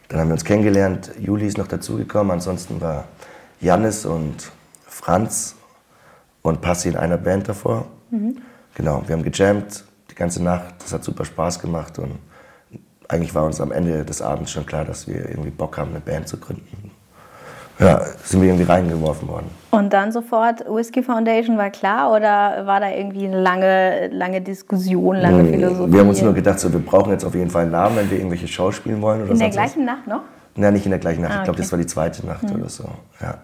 Dann 0.08 0.20
haben 0.20 0.28
wir 0.28 0.34
uns 0.34 0.44
kennengelernt. 0.44 1.10
Juli 1.18 1.46
ist 1.46 1.56
noch 1.58 1.66
dazugekommen. 1.66 2.32
Ansonsten 2.32 2.80
war 2.80 3.04
Jannis 3.60 4.04
und 4.04 4.52
Franz 4.86 5.56
und 6.42 6.60
Passi 6.60 6.90
in 6.90 6.96
einer 6.96 7.16
Band 7.16 7.48
davor. 7.48 7.86
Mhm. 8.10 8.36
Genau, 8.74 9.02
wir 9.06 9.16
haben 9.16 9.22
gejammt 9.22 9.84
die 10.10 10.14
ganze 10.14 10.42
Nacht. 10.42 10.74
Das 10.80 10.92
hat 10.92 11.02
super 11.02 11.24
Spaß 11.24 11.58
gemacht. 11.60 11.98
Und 11.98 12.18
eigentlich 13.08 13.34
war 13.34 13.44
uns 13.44 13.60
am 13.60 13.72
Ende 13.72 14.04
des 14.04 14.22
Abends 14.22 14.50
schon 14.50 14.66
klar, 14.66 14.84
dass 14.84 15.06
wir 15.06 15.28
irgendwie 15.28 15.50
Bock 15.50 15.78
haben, 15.78 15.90
eine 15.90 16.00
Band 16.00 16.28
zu 16.28 16.38
gründen. 16.38 16.91
Ja, 17.86 18.00
sind 18.24 18.40
wir 18.40 18.48
irgendwie 18.48 18.64
reingeworfen 18.70 19.28
worden. 19.28 19.46
Und 19.70 19.92
dann 19.92 20.12
sofort 20.12 20.64
Whiskey 20.68 21.02
Foundation 21.02 21.56
war 21.56 21.70
klar 21.70 22.10
oder 22.12 22.66
war 22.66 22.80
da 22.80 22.90
irgendwie 22.90 23.26
eine 23.26 23.40
lange, 23.40 24.08
lange 24.08 24.40
Diskussion, 24.40 25.16
lange 25.16 25.44
Philosophie? 25.44 25.84
Hm, 25.84 25.92
Wir 25.92 26.00
haben 26.00 26.08
uns 26.08 26.22
nur 26.22 26.34
gedacht, 26.34 26.60
so, 26.60 26.72
wir 26.72 26.80
brauchen 26.80 27.10
jetzt 27.12 27.24
auf 27.24 27.34
jeden 27.34 27.50
Fall 27.50 27.62
einen 27.62 27.72
Namen, 27.72 27.96
wenn 27.96 28.10
wir 28.10 28.18
irgendwelche 28.18 28.48
Shows 28.48 28.76
spielen 28.76 29.00
wollen 29.00 29.22
oder 29.22 29.32
In 29.32 29.38
der 29.38 29.46
sonst 29.52 29.56
was. 29.56 29.72
gleichen 29.72 29.84
Nacht 29.86 30.06
noch? 30.06 30.20
Nein, 30.54 30.74
nicht 30.74 30.84
in 30.84 30.90
der 30.90 31.00
gleichen 31.00 31.22
Nacht. 31.22 31.32
Ah, 31.32 31.36
Ich 31.38 31.44
glaube, 31.44 31.58
okay. 31.58 31.58
Hm. 31.58 31.64
das 31.64 31.72
war 31.72 31.78
die 31.78 31.86
zweite 31.86 32.26
Nacht 32.26 32.44
oder 32.54 32.68
so. 32.68 32.84
Ja. 33.20 33.34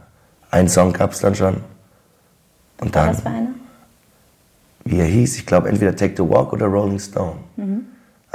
Ein 0.50 0.68
Song 0.68 0.92
gab 0.92 1.12
es 1.12 1.20
dann 1.20 1.34
schon. 1.34 1.56
Und 2.80 2.94
dann, 2.94 3.08
Was 3.10 3.20
für 3.22 3.28
eine? 3.28 3.48
wie 4.84 4.98
er 5.00 5.06
hieß, 5.06 5.36
ich 5.36 5.46
glaube, 5.46 5.68
entweder 5.68 5.94
Take 5.96 6.14
the 6.16 6.28
Walk 6.28 6.52
oder 6.52 6.66
Rolling 6.66 6.98
Stone. 6.98 7.34
Mhm. 7.56 7.86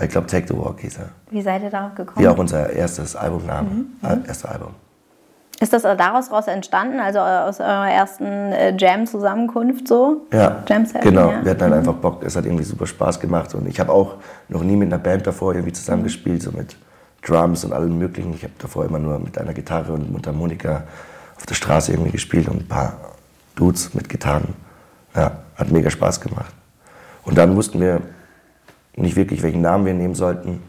Ich 0.01 0.09
glaube, 0.09 0.25
Take 0.27 0.47
the 0.47 0.55
Walk 0.57 0.79
hieß 0.81 0.97
er. 0.97 1.09
Wie 1.29 1.41
seid 1.41 1.61
ihr 1.63 1.69
darauf 1.69 1.93
gekommen? 1.95 2.23
Wie 2.23 2.27
auch 2.27 2.37
unser 2.37 2.69
erstes 2.71 3.15
Albumname. 3.15 3.69
Mhm. 3.69 3.85
Äh, 4.03 4.27
Erstes 4.27 4.45
Album. 4.45 4.69
Ist 5.63 5.71
das 5.71 5.83
daraus 5.83 6.29
raus 6.29 6.47
entstanden, 6.47 6.99
also 6.99 7.19
aus 7.19 7.61
eurer 7.61 7.89
ersten 7.89 8.25
äh, 8.25 8.75
Jam-Zusammenkunft 8.77 9.87
so? 9.87 10.27
Ja, 10.33 10.61
Jam-Session, 10.67 11.09
genau. 11.09 11.31
ja. 11.31 11.41
Wir 11.41 11.51
hatten 11.51 11.61
halt 11.61 11.73
einfach 11.75 11.93
Bock. 11.93 12.21
Es 12.21 12.35
hat 12.35 12.43
irgendwie 12.43 12.65
super 12.65 12.85
Spaß 12.85 13.21
gemacht. 13.21 13.55
Und 13.55 13.65
ich 13.69 13.79
habe 13.79 13.89
auch 13.89 14.15
noch 14.49 14.61
nie 14.61 14.75
mit 14.75 14.91
einer 14.91 15.01
Band 15.01 15.25
davor 15.25 15.53
irgendwie 15.53 15.71
zusammengespielt, 15.71 16.41
so 16.41 16.51
mit 16.51 16.75
Drums 17.21 17.63
und 17.63 17.71
allem 17.71 17.97
Möglichen. 17.97 18.33
Ich 18.33 18.43
habe 18.43 18.51
davor 18.59 18.83
immer 18.83 18.99
nur 18.99 19.17
mit 19.19 19.37
einer 19.37 19.53
Gitarre 19.53 19.93
und 19.93 20.11
Mundharmonika 20.11 20.83
auf 21.37 21.45
der 21.45 21.55
Straße 21.55 21.93
irgendwie 21.93 22.11
gespielt 22.11 22.49
und 22.49 22.63
ein 22.63 22.67
paar 22.67 22.97
Dudes 23.55 23.93
mit 23.93 24.09
Gitarren. 24.09 24.55
Ja, 25.15 25.31
hat 25.55 25.71
mega 25.71 25.89
Spaß 25.89 26.19
gemacht. 26.19 26.53
Und 27.23 27.37
dann 27.37 27.55
wussten 27.55 27.79
wir 27.79 28.01
nicht 28.97 29.15
wirklich, 29.15 29.41
welchen 29.43 29.61
Namen 29.61 29.85
wir 29.85 29.93
nehmen 29.93 30.15
sollten. 30.15 30.61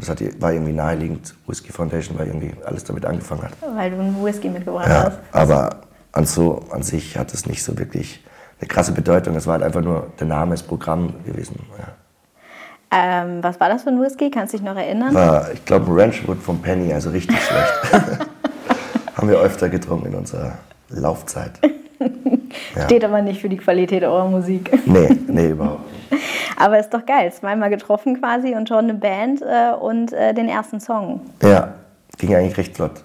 Und 0.00 0.08
das 0.08 0.18
hat, 0.18 0.40
war 0.40 0.50
irgendwie 0.54 0.72
naheliegend. 0.72 1.34
Whiskey 1.46 1.72
Foundation, 1.72 2.18
weil 2.18 2.28
irgendwie 2.28 2.54
alles 2.64 2.84
damit 2.84 3.04
angefangen 3.04 3.42
hat. 3.42 3.52
Weil 3.76 3.90
du 3.90 4.00
einen 4.00 4.24
Whisky 4.24 4.48
mitgebracht 4.48 4.88
Ja, 4.88 5.04
hast. 5.04 5.18
aber 5.30 5.80
an, 6.12 6.24
so, 6.24 6.64
an 6.70 6.82
sich 6.82 7.18
hat 7.18 7.34
es 7.34 7.44
nicht 7.44 7.62
so 7.62 7.78
wirklich 7.78 8.24
eine 8.60 8.68
krasse 8.68 8.92
Bedeutung. 8.92 9.36
Es 9.36 9.46
war 9.46 9.54
halt 9.54 9.62
einfach 9.62 9.82
nur 9.82 10.06
der 10.18 10.26
Name 10.26 10.52
des 10.52 10.62
Programms 10.62 11.12
gewesen. 11.26 11.60
Ja. 11.78 11.88
Ähm, 13.22 13.42
was 13.42 13.60
war 13.60 13.68
das 13.68 13.82
für 13.82 13.90
ein 13.90 14.00
Whisky? 14.00 14.30
Kannst 14.30 14.54
du 14.54 14.56
dich 14.56 14.64
noch 14.66 14.74
erinnern? 14.74 15.12
War, 15.14 15.52
ich 15.52 15.62
glaube, 15.66 15.84
ein 15.92 16.00
Ranchwood 16.00 16.38
vom 16.38 16.62
Penny, 16.62 16.94
also 16.94 17.10
richtig 17.10 17.38
schlecht. 17.38 17.74
Haben 19.16 19.28
wir 19.28 19.38
öfter 19.38 19.68
getrunken 19.68 20.06
in 20.06 20.14
unserer 20.14 20.54
Laufzeit. 20.88 21.52
Ja. 22.74 22.84
Steht 22.84 23.04
aber 23.04 23.22
nicht 23.22 23.40
für 23.40 23.48
die 23.48 23.56
Qualität 23.56 24.02
eurer 24.02 24.28
Musik. 24.28 24.70
Nee, 24.86 25.08
nee, 25.28 25.50
überhaupt 25.50 25.80
nicht. 26.10 26.22
Aber 26.56 26.78
ist 26.78 26.90
doch 26.90 27.04
geil. 27.06 27.32
Zweimal 27.32 27.70
getroffen 27.70 28.20
quasi 28.20 28.54
und 28.54 28.68
schon 28.68 28.78
eine 28.78 28.94
Band 28.94 29.42
äh, 29.42 29.72
und 29.80 30.12
äh, 30.12 30.34
den 30.34 30.48
ersten 30.48 30.80
Song. 30.80 31.20
Ja, 31.42 31.74
ging 32.18 32.34
eigentlich 32.34 32.56
recht 32.58 32.76
flott. 32.76 33.02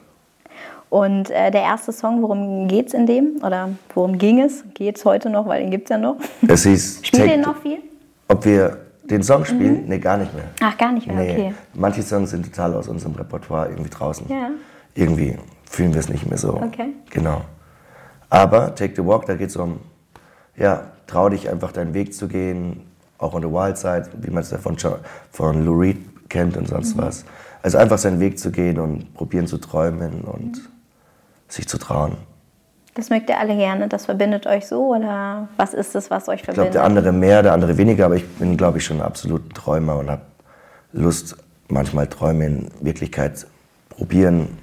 Und 0.89 1.29
äh, 1.29 1.51
der 1.51 1.61
erste 1.61 1.91
Song, 1.91 2.21
worum 2.21 2.67
geht's 2.67 2.93
in 2.93 3.05
dem? 3.05 3.37
Oder 3.43 3.69
worum 3.93 4.17
ging 4.17 4.41
es? 4.41 4.63
Geht's 4.73 5.05
heute 5.05 5.29
noch, 5.29 5.47
weil 5.47 5.61
den 5.61 5.71
gibt's 5.71 5.89
ja 5.89 5.97
noch. 5.97 6.15
Es 6.47 6.63
hieß, 6.63 7.01
Spielt 7.03 7.29
ihr 7.29 7.37
noch 7.37 7.57
viel? 7.57 7.79
ob 8.27 8.45
wir 8.45 8.77
den 9.03 9.21
Song 9.23 9.45
spielen? 9.45 9.85
Nee, 9.87 9.99
gar 9.99 10.17
nicht 10.17 10.33
mehr. 10.33 10.45
Ach, 10.61 10.77
gar 10.77 10.91
nicht 10.91 11.05
mehr, 11.07 11.15
Nee, 11.15 11.31
okay. 11.31 11.53
manche 11.73 12.01
Songs 12.01 12.31
sind 12.31 12.45
total 12.45 12.73
aus 12.75 12.87
unserem 12.87 13.13
Repertoire 13.15 13.69
irgendwie 13.69 13.89
draußen. 13.91 14.27
Ja. 14.29 14.49
Irgendwie 14.95 15.37
fühlen 15.69 15.93
wir 15.93 15.99
es 15.99 16.09
nicht 16.09 16.27
mehr 16.27 16.37
so. 16.37 16.53
Okay. 16.55 16.93
Genau. 17.11 17.41
Aber 18.35 18.75
Take 18.75 18.95
the 18.97 19.05
Walk, 19.05 19.27
da 19.27 19.35
geht 19.35 19.49
es 19.49 19.55
um, 19.55 19.79
ja, 20.57 20.91
trau 21.07 21.29
dich 21.29 21.49
einfach 21.49 21.71
deinen 21.71 21.93
Weg 21.93 22.13
zu 22.13 22.27
gehen, 22.27 22.81
auch 23.17 23.33
on 23.33 23.41
the 23.41 23.47
wild 23.47 23.77
side, 23.77 24.09
wie 24.19 24.29
man 24.29 24.43
es 24.43 24.51
ja 24.51 24.57
von, 24.57 24.75
von 25.31 25.65
Lou 25.65 25.79
Reed 25.79 25.97
kennt 26.27 26.57
und 26.57 26.67
sonst 26.67 26.97
was. 26.97 27.23
Also 27.61 27.77
einfach 27.77 27.97
seinen 27.97 28.19
Weg 28.19 28.37
zu 28.37 28.51
gehen 28.51 28.77
und 28.77 29.13
probieren 29.13 29.47
zu 29.47 29.57
träumen 29.57 30.21
und 30.25 30.61
sich 31.47 31.65
zu 31.69 31.77
trauen. 31.77 32.17
Das 32.95 33.09
mögt 33.09 33.29
ihr 33.29 33.39
alle 33.39 33.55
gerne. 33.55 33.87
Das 33.87 34.05
verbindet 34.05 34.47
euch 34.47 34.67
so? 34.67 34.93
Oder 34.95 35.47
was 35.55 35.73
ist 35.73 35.95
es, 35.95 36.11
was 36.11 36.27
euch 36.27 36.41
Ich 36.41 36.43
glaube, 36.43 36.55
verbindet? 36.55 36.75
der 36.75 36.83
andere 36.83 37.13
mehr, 37.13 37.41
der 37.41 37.53
andere 37.53 37.77
weniger, 37.77 38.05
aber 38.05 38.17
ich 38.17 38.27
bin, 38.35 38.57
glaube 38.57 38.79
ich, 38.79 38.85
schon 38.85 38.97
ein 38.97 39.03
absoluter 39.03 39.47
Träumer 39.53 39.97
und 39.97 40.11
habe 40.11 40.23
Lust, 40.91 41.37
manchmal 41.69 42.07
Träume 42.07 42.45
in 42.45 42.67
Wirklichkeit 42.81 43.47
probieren, 43.89 44.57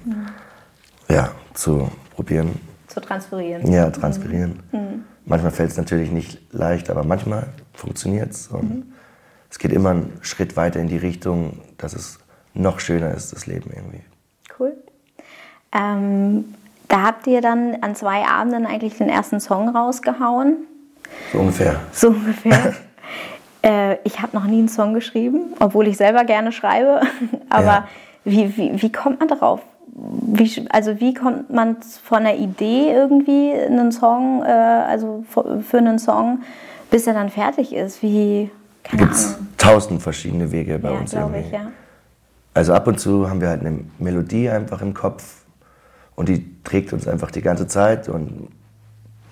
ja, 1.09 1.31
zu 1.55 1.89
probieren, 2.15 2.59
Zu 2.93 3.01
transferieren. 3.01 3.71
ja, 3.71 3.89
transferieren. 3.89 4.59
Manchmal 5.25 5.51
fällt 5.51 5.71
es 5.71 5.77
natürlich 5.77 6.11
nicht 6.11 6.39
leicht, 6.53 6.89
aber 6.89 7.03
manchmal 7.03 7.47
funktioniert 7.73 8.31
es. 8.31 8.47
Und 8.47 8.93
es 9.49 9.57
geht 9.57 9.71
immer 9.71 9.91
einen 9.91 10.17
Schritt 10.21 10.55
weiter 10.57 10.79
in 10.79 10.87
die 10.87 10.97
Richtung, 10.97 11.59
dass 11.77 11.93
es 11.93 12.19
noch 12.53 12.79
schöner 12.79 13.11
ist, 13.13 13.33
das 13.33 13.47
Leben 13.47 13.71
irgendwie. 13.73 14.01
Cool. 14.59 14.73
Ähm, 15.71 16.53
da 16.87 17.01
habt 17.01 17.25
ihr 17.25 17.41
dann 17.41 17.77
an 17.81 17.95
zwei 17.95 18.23
Abenden 18.25 18.65
eigentlich 18.67 18.97
den 18.97 19.09
ersten 19.09 19.39
Song 19.39 19.69
rausgehauen. 19.75 20.57
So 21.31 21.39
ungefähr. 21.39 21.79
So 21.91 22.09
ungefähr. 22.09 22.73
äh, 23.63 23.97
ich 24.03 24.21
habe 24.21 24.35
noch 24.35 24.45
nie 24.45 24.59
einen 24.59 24.69
Song 24.69 24.93
geschrieben, 24.93 25.53
obwohl 25.59 25.87
ich 25.87 25.97
selber 25.97 26.25
gerne 26.25 26.51
schreibe. 26.51 27.01
Aber 27.49 27.65
Ja. 27.65 27.87
wie, 28.23 28.55
wie, 28.55 28.81
wie 28.81 28.91
kommt 28.91 29.19
man 29.19 29.27
darauf? 29.29 29.61
Wie, 29.95 30.65
also 30.71 30.99
wie 30.99 31.13
kommt 31.13 31.51
man 31.51 31.77
von 31.81 32.19
einer 32.19 32.35
Idee 32.35 32.91
irgendwie 32.91 33.53
einen 33.53 33.91
Song, 33.91 34.41
äh, 34.43 34.47
also 34.49 35.23
für 35.29 35.77
einen 35.77 35.99
Song, 35.99 36.39
bis 36.89 37.05
er 37.05 37.13
dann 37.13 37.29
fertig 37.29 37.73
ist? 37.73 38.01
Wie, 38.01 38.49
keine 38.83 39.03
gibt 39.03 39.13
es 39.13 39.35
Ahnung. 39.35 39.47
tausend 39.57 40.01
verschiedene 40.01 40.51
Wege 40.51 40.79
bei 40.79 40.91
Ja, 40.91 40.99
uns 40.99 41.13
irgendwie. 41.13 41.39
ich, 41.41 41.51
ja. 41.51 41.67
Also 42.55 42.73
ab 42.73 42.87
und 42.87 42.99
zu 42.99 43.29
haben 43.29 43.39
wir 43.41 43.49
halt 43.49 43.61
eine 43.61 43.79
Melodie 43.99 44.49
einfach 44.49 44.81
im 44.81 44.93
Kopf 44.95 45.43
und 46.15 46.27
die 46.29 46.61
trägt 46.63 46.91
uns 46.93 47.07
einfach 47.07 47.29
die 47.31 47.41
ganze 47.41 47.67
Zeit 47.67 48.09
und 48.09 48.47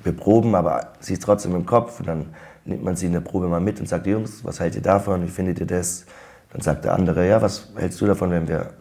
wir 0.03 0.11
proben, 0.13 0.53
aber 0.55 0.89
sie 0.99 1.13
ist 1.13 1.23
trotzdem 1.23 1.55
im 1.55 1.65
Kopf 1.65 1.99
und 1.99 2.07
dann 2.07 2.25
nimmt 2.65 2.83
man 2.83 2.95
sie 2.95 3.07
in 3.07 3.13
der 3.13 3.19
Probe 3.21 3.47
mal 3.47 3.59
mit 3.59 3.79
und 3.79 3.87
sagt, 3.89 4.05
Jungs, 4.07 4.43
was 4.45 4.59
haltet 4.59 4.77
ihr 4.77 4.81
davon, 4.83 5.23
wie 5.23 5.27
findet 5.27 5.59
ihr 5.59 5.67
das? 5.67 6.05
Dann 6.53 6.61
sagt 6.61 6.85
der 6.85 6.93
andere, 6.93 7.27
ja, 7.27 7.41
was 7.41 7.69
hältst 7.75 7.99
du 8.01 8.05
davon, 8.05 8.29
wenn 8.31 8.47
wir 8.47 8.71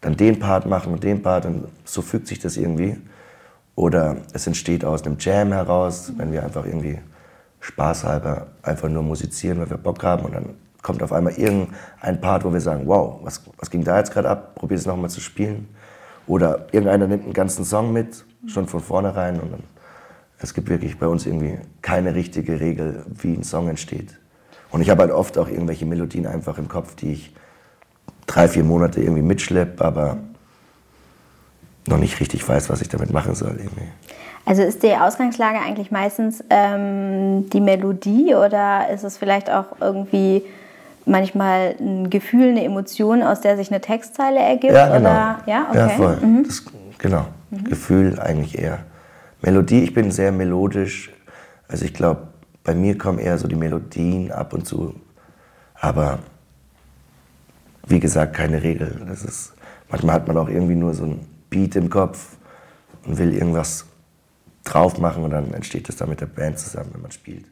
dann 0.00 0.16
den 0.16 0.38
Part 0.38 0.66
machen 0.66 0.92
und 0.92 1.02
den 1.02 1.22
Part 1.22 1.46
und 1.46 1.68
so 1.84 2.02
fügt 2.02 2.28
sich 2.28 2.38
das 2.38 2.56
irgendwie. 2.56 2.96
Oder 3.74 4.16
es 4.32 4.46
entsteht 4.46 4.84
aus 4.84 5.04
einem 5.04 5.16
Jam 5.18 5.52
heraus, 5.52 6.12
wenn 6.16 6.32
wir 6.32 6.44
einfach 6.44 6.66
irgendwie 6.66 6.98
spaßhalber 7.60 8.46
einfach 8.62 8.88
nur 8.88 9.02
musizieren, 9.02 9.60
weil 9.60 9.70
wir 9.70 9.78
Bock 9.78 10.02
haben 10.02 10.24
und 10.24 10.34
dann 10.34 10.54
kommt 10.82 11.02
auf 11.02 11.12
einmal 11.12 11.34
irgendein 11.34 12.20
Part, 12.20 12.44
wo 12.44 12.52
wir 12.52 12.60
sagen, 12.60 12.84
wow, 12.86 13.18
was, 13.22 13.42
was 13.58 13.70
ging 13.70 13.84
da 13.84 13.98
jetzt 13.98 14.12
gerade 14.12 14.28
ab, 14.28 14.54
probier 14.54 14.76
es 14.76 14.86
nochmal 14.86 15.10
zu 15.10 15.20
spielen. 15.20 15.68
Oder 16.26 16.66
irgendeiner 16.72 17.06
nimmt 17.06 17.24
einen 17.24 17.32
ganzen 17.32 17.64
Song 17.64 17.92
mit, 17.92 18.24
schon 18.46 18.68
von 18.68 18.80
vornherein 18.80 19.40
und 19.40 19.52
dann, 19.52 19.62
es 20.38 20.54
gibt 20.54 20.68
wirklich 20.68 20.98
bei 20.98 21.06
uns 21.06 21.26
irgendwie 21.26 21.58
keine 21.82 22.14
richtige 22.14 22.60
Regel, 22.60 23.04
wie 23.08 23.32
ein 23.32 23.42
Song 23.42 23.68
entsteht. 23.68 24.18
Und 24.70 24.82
ich 24.82 24.90
habe 24.90 25.02
halt 25.02 25.10
oft 25.10 25.36
auch 25.38 25.48
irgendwelche 25.48 25.86
Melodien 25.86 26.26
einfach 26.26 26.58
im 26.58 26.68
Kopf, 26.68 26.94
die 26.94 27.12
ich 27.12 27.34
drei, 28.28 28.46
vier 28.46 28.62
Monate 28.62 29.00
irgendwie 29.00 29.22
mitschleppe, 29.22 29.84
aber 29.84 30.18
noch 31.88 31.98
nicht 31.98 32.20
richtig 32.20 32.48
weiß, 32.48 32.70
was 32.70 32.80
ich 32.80 32.88
damit 32.88 33.12
machen 33.12 33.34
soll 33.34 33.56
irgendwie. 33.58 33.88
Also 34.44 34.62
ist 34.62 34.82
die 34.82 34.94
Ausgangslage 34.94 35.58
eigentlich 35.58 35.90
meistens 35.90 36.42
ähm, 36.48 37.50
die 37.50 37.60
Melodie 37.60 38.34
oder 38.34 38.88
ist 38.88 39.04
es 39.04 39.18
vielleicht 39.18 39.50
auch 39.50 39.66
irgendwie 39.80 40.42
manchmal 41.04 41.74
ein 41.80 42.08
Gefühl, 42.08 42.50
eine 42.50 42.64
Emotion, 42.64 43.22
aus 43.22 43.40
der 43.40 43.56
sich 43.56 43.70
eine 43.70 43.80
Textzeile 43.80 44.38
ergibt? 44.38 44.72
Ja, 44.72 44.96
genau. 44.96 45.10
Oder? 45.10 45.38
Ja, 45.46 45.66
okay. 45.68 45.78
ja 45.78 45.88
voll. 45.88 46.16
Mhm. 46.16 46.44
Das, 46.44 46.62
genau. 46.98 47.26
Gefühl 47.64 48.18
eigentlich 48.20 48.58
eher. 48.58 48.80
Melodie, 49.42 49.82
ich 49.82 49.94
bin 49.94 50.10
sehr 50.10 50.32
melodisch. 50.32 51.10
Also 51.66 51.84
ich 51.84 51.94
glaube, 51.94 52.28
bei 52.64 52.74
mir 52.74 52.98
kommen 52.98 53.18
eher 53.18 53.38
so 53.38 53.48
die 53.48 53.56
Melodien 53.56 54.32
ab 54.32 54.52
und 54.52 54.66
zu. 54.66 54.94
Aber 55.74 56.18
wie 57.88 58.00
gesagt, 58.00 58.34
keine 58.34 58.62
Regel. 58.62 59.02
Das 59.08 59.24
ist, 59.24 59.54
manchmal 59.88 60.16
hat 60.16 60.28
man 60.28 60.36
auch 60.36 60.48
irgendwie 60.48 60.74
nur 60.74 60.94
so 60.94 61.04
ein 61.04 61.26
Beat 61.50 61.76
im 61.76 61.90
Kopf 61.90 62.36
und 63.06 63.18
will 63.18 63.34
irgendwas 63.34 63.86
drauf 64.64 64.98
machen 64.98 65.24
und 65.24 65.30
dann 65.30 65.52
entsteht 65.54 65.88
das 65.88 65.96
dann 65.96 66.08
mit 66.08 66.20
der 66.20 66.26
Band 66.26 66.58
zusammen, 66.58 66.90
wenn 66.92 67.02
man 67.02 67.10
spielt. 67.10 67.46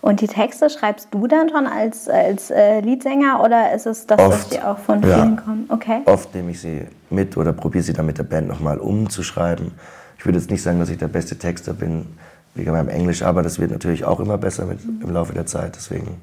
Und 0.00 0.20
die 0.20 0.28
Texte 0.28 0.70
schreibst 0.70 1.08
du 1.10 1.26
dann 1.26 1.48
schon 1.48 1.66
als, 1.66 2.08
als 2.08 2.50
äh, 2.50 2.80
Liedsänger 2.80 3.42
oder 3.42 3.72
ist 3.74 3.86
es, 3.86 4.06
dass 4.06 4.18
das 4.18 4.28
Oft, 4.28 4.52
dir 4.52 4.70
auch 4.70 4.78
von 4.78 5.02
ja. 5.02 5.16
vielen 5.16 5.36
kommt? 5.36 5.70
Okay. 5.70 6.02
Oft 6.04 6.34
nehme 6.34 6.52
ich 6.52 6.60
sie 6.60 6.82
mit 7.10 7.36
oder 7.36 7.52
probiere 7.52 7.82
sie 7.82 7.92
dann 7.92 8.06
mit 8.06 8.18
der 8.18 8.24
Band 8.24 8.46
nochmal 8.46 8.78
umzuschreiben. 8.78 9.72
Ich 10.18 10.24
würde 10.24 10.38
jetzt 10.38 10.50
nicht 10.50 10.62
sagen, 10.62 10.78
dass 10.78 10.90
ich 10.90 10.98
der 10.98 11.08
beste 11.08 11.36
Texter 11.38 11.72
bin 11.72 12.06
wegen 12.54 12.70
meinem 12.70 12.88
Englisch, 12.88 13.22
aber 13.22 13.42
das 13.42 13.58
wird 13.58 13.72
natürlich 13.72 14.04
auch 14.04 14.20
immer 14.20 14.38
besser 14.38 14.66
mit, 14.66 14.80
im 14.84 15.10
Laufe 15.10 15.32
der 15.32 15.46
Zeit. 15.46 15.74
Deswegen, 15.74 16.20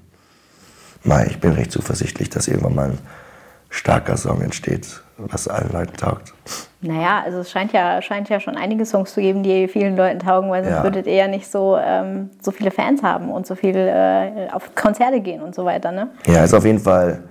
mei, 1.03 1.27
ich 1.29 1.39
bin 1.39 1.51
recht 1.51 1.71
zuversichtlich, 1.71 2.29
dass 2.29 2.47
irgendwann 2.47 2.75
mal 2.75 2.89
ein 2.91 2.97
starker 3.71 4.17
Song 4.17 4.41
entsteht, 4.41 5.01
was 5.17 5.47
allen 5.47 5.71
Leuten 5.71 5.97
taugt. 5.97 6.33
Naja, 6.81 7.23
also 7.25 7.39
es 7.39 7.49
scheint 7.49 7.73
ja, 7.73 8.01
scheint 8.01 8.29
ja 8.29 8.39
schon 8.39 8.55
einige 8.55 8.85
Songs 8.85 9.13
zu 9.13 9.21
geben, 9.21 9.43
die 9.43 9.67
vielen 9.67 9.95
Leuten 9.95 10.19
taugen, 10.19 10.49
weil 10.49 10.63
sonst 10.63 10.77
Ja. 10.77 10.83
würdet 10.83 11.07
ihr 11.07 11.15
ja 11.15 11.27
nicht 11.27 11.49
so, 11.49 11.77
ähm, 11.77 12.29
so 12.41 12.51
viele 12.51 12.69
Fans 12.69 13.01
haben 13.01 13.31
und 13.31 13.47
so 13.47 13.55
viel 13.55 13.75
äh, 13.75 14.49
auf 14.51 14.75
Konzerte 14.75 15.21
gehen 15.21 15.41
und 15.41 15.55
so 15.55 15.65
weiter, 15.65 15.91
ne? 15.91 16.09
Ja, 16.27 16.43
ist 16.43 16.53
auf 16.53 16.65
jeden 16.65 16.79
Fall, 16.79 17.23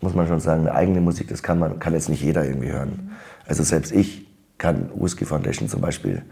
muss 0.00 0.14
man 0.14 0.28
schon 0.28 0.40
sagen, 0.40 0.66
eine 0.66 0.74
eigene 0.74 1.00
Musik, 1.00 1.28
das 1.28 1.42
kann 1.42 1.58
man 1.58 1.78
kann 1.78 1.94
jetzt 1.94 2.08
nicht 2.08 2.22
jeder 2.22 2.44
irgendwie 2.44 2.70
hören. 2.70 3.16
Also 3.46 3.62
selbst 3.62 3.92
ich 3.92 4.26
kann 4.58 4.90
Whiskey 4.94 5.24
Foundation 5.24 5.68
zum 5.68 5.80
Beispiel 5.80 6.22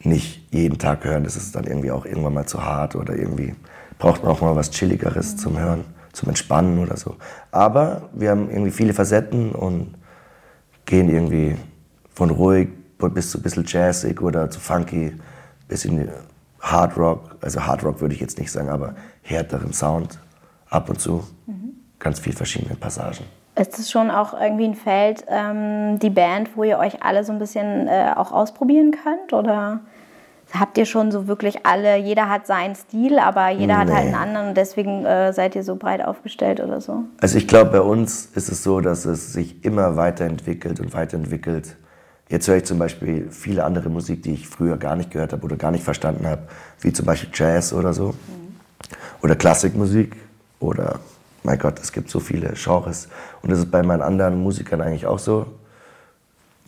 nicht 0.00 0.52
jeden 0.52 0.78
Tag 0.78 1.04
hören. 1.04 1.24
Das 1.24 1.36
ist 1.36 1.54
dann 1.54 1.64
irgendwie 1.64 1.90
auch 1.90 2.06
irgendwann 2.06 2.34
mal 2.34 2.46
zu 2.46 2.64
hart 2.64 2.96
oder 2.96 3.14
irgendwie 3.14 3.54
braucht 3.98 4.22
man 4.22 4.32
auch 4.32 4.40
mal 4.40 4.56
was 4.56 4.70
Chilligeres 4.70 5.34
mhm. 5.34 5.38
zum 5.38 5.58
Hören, 5.58 5.84
zum 6.18 6.28
Entspannen 6.28 6.78
oder 6.78 6.96
so. 6.96 7.16
Aber 7.50 8.08
wir 8.12 8.30
haben 8.30 8.50
irgendwie 8.50 8.70
viele 8.70 8.92
Facetten 8.92 9.52
und 9.52 9.94
gehen 10.84 11.08
irgendwie 11.08 11.56
von 12.12 12.30
ruhig 12.30 12.68
bis 12.98 13.30
zu 13.30 13.38
ein 13.38 13.42
bisschen 13.42 13.64
jazzig 13.66 14.20
oder 14.20 14.50
zu 14.50 14.58
funky, 14.58 15.14
bis 15.68 15.84
in 15.84 16.08
Hard 16.60 16.96
Rock. 16.96 17.36
Also 17.40 17.64
Hard 17.64 17.84
Rock 17.84 18.00
würde 18.00 18.14
ich 18.14 18.20
jetzt 18.20 18.38
nicht 18.38 18.50
sagen, 18.50 18.68
aber 18.68 18.94
härteren 19.22 19.72
Sound 19.72 20.18
ab 20.68 20.90
und 20.90 21.00
zu. 21.00 21.24
Mhm. 21.46 21.74
Ganz 21.98 22.18
viel 22.18 22.32
verschiedene 22.32 22.74
Passagen. 22.74 23.24
Ist 23.54 23.78
es 23.78 23.90
schon 23.90 24.10
auch 24.10 24.40
irgendwie 24.40 24.64
ein 24.64 24.74
Feld, 24.74 25.24
ähm, 25.28 25.98
die 25.98 26.10
Band, 26.10 26.56
wo 26.56 26.64
ihr 26.64 26.78
euch 26.78 27.02
alle 27.02 27.24
so 27.24 27.32
ein 27.32 27.38
bisschen 27.38 27.88
äh, 27.88 28.12
auch 28.14 28.32
ausprobieren 28.32 28.92
könnt? 28.92 29.32
Oder 29.32 29.80
habt 30.52 30.78
ihr 30.78 30.86
schon 30.86 31.10
so 31.10 31.26
wirklich 31.26 31.66
alle, 31.66 31.96
jeder 31.96 32.28
hat 32.28 32.46
seinen 32.46 32.74
Stil, 32.74 33.18
aber 33.18 33.50
jeder 33.50 33.66
nee. 33.66 33.80
hat 33.80 33.90
halt 33.90 34.06
einen 34.06 34.14
anderen 34.14 34.48
und 34.48 34.56
deswegen 34.56 35.04
äh, 35.04 35.32
seid 35.32 35.54
ihr 35.56 35.62
so 35.62 35.76
breit 35.76 36.04
aufgestellt 36.04 36.60
oder 36.60 36.80
so? 36.80 37.04
Also 37.20 37.38
ich 37.38 37.46
glaube, 37.46 37.70
bei 37.70 37.80
uns 37.80 38.26
ist 38.34 38.50
es 38.50 38.62
so, 38.62 38.80
dass 38.80 39.04
es 39.04 39.32
sich 39.32 39.64
immer 39.64 39.96
weiterentwickelt 39.96 40.80
und 40.80 40.94
weiterentwickelt. 40.94 41.76
Jetzt 42.28 42.48
höre 42.48 42.56
ich 42.56 42.64
zum 42.64 42.78
Beispiel 42.78 43.28
viele 43.30 43.64
andere 43.64 43.88
Musik, 43.88 44.22
die 44.22 44.34
ich 44.34 44.48
früher 44.48 44.76
gar 44.76 44.96
nicht 44.96 45.10
gehört 45.10 45.32
habe 45.32 45.42
oder 45.44 45.56
gar 45.56 45.70
nicht 45.70 45.84
verstanden 45.84 46.26
habe, 46.26 46.42
wie 46.80 46.92
zum 46.92 47.06
Beispiel 47.06 47.30
Jazz 47.32 47.72
oder 47.72 47.92
so. 47.92 48.08
Mhm. 48.08 48.56
Oder 49.22 49.34
Klassikmusik 49.34 50.16
oder 50.60 51.00
mein 51.42 51.58
Gott, 51.58 51.78
es 51.80 51.92
gibt 51.92 52.10
so 52.10 52.20
viele 52.20 52.52
Genres. 52.52 53.08
Und 53.42 53.50
das 53.50 53.60
ist 53.60 53.70
bei 53.70 53.82
meinen 53.82 54.02
anderen 54.02 54.42
Musikern 54.42 54.80
eigentlich 54.80 55.06
auch 55.06 55.18
so. 55.18 55.46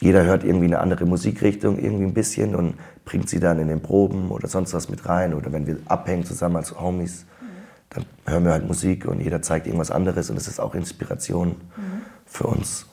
Jeder 0.00 0.24
hört 0.24 0.44
irgendwie 0.44 0.66
eine 0.66 0.80
andere 0.80 1.04
Musikrichtung, 1.04 1.78
irgendwie 1.78 2.04
ein 2.04 2.14
bisschen 2.14 2.54
und 2.54 2.74
bringt 3.04 3.28
sie 3.28 3.38
dann 3.38 3.58
in 3.58 3.68
den 3.68 3.82
Proben 3.82 4.30
oder 4.30 4.48
sonst 4.48 4.72
was 4.72 4.88
mit 4.88 5.06
rein. 5.06 5.34
Oder 5.34 5.52
wenn 5.52 5.66
wir 5.66 5.76
abhängen 5.86 6.24
zusammen 6.24 6.56
als 6.56 6.78
Homies, 6.80 7.26
dann 7.90 8.04
hören 8.26 8.44
wir 8.44 8.52
halt 8.52 8.66
Musik 8.66 9.06
und 9.06 9.20
jeder 9.20 9.42
zeigt 9.42 9.66
irgendwas 9.66 9.90
anderes 9.90 10.30
und 10.30 10.36
es 10.36 10.48
ist 10.48 10.60
auch 10.60 10.74
Inspiration 10.74 11.48
mhm. 11.48 12.02
für 12.24 12.46
uns. 12.46 12.86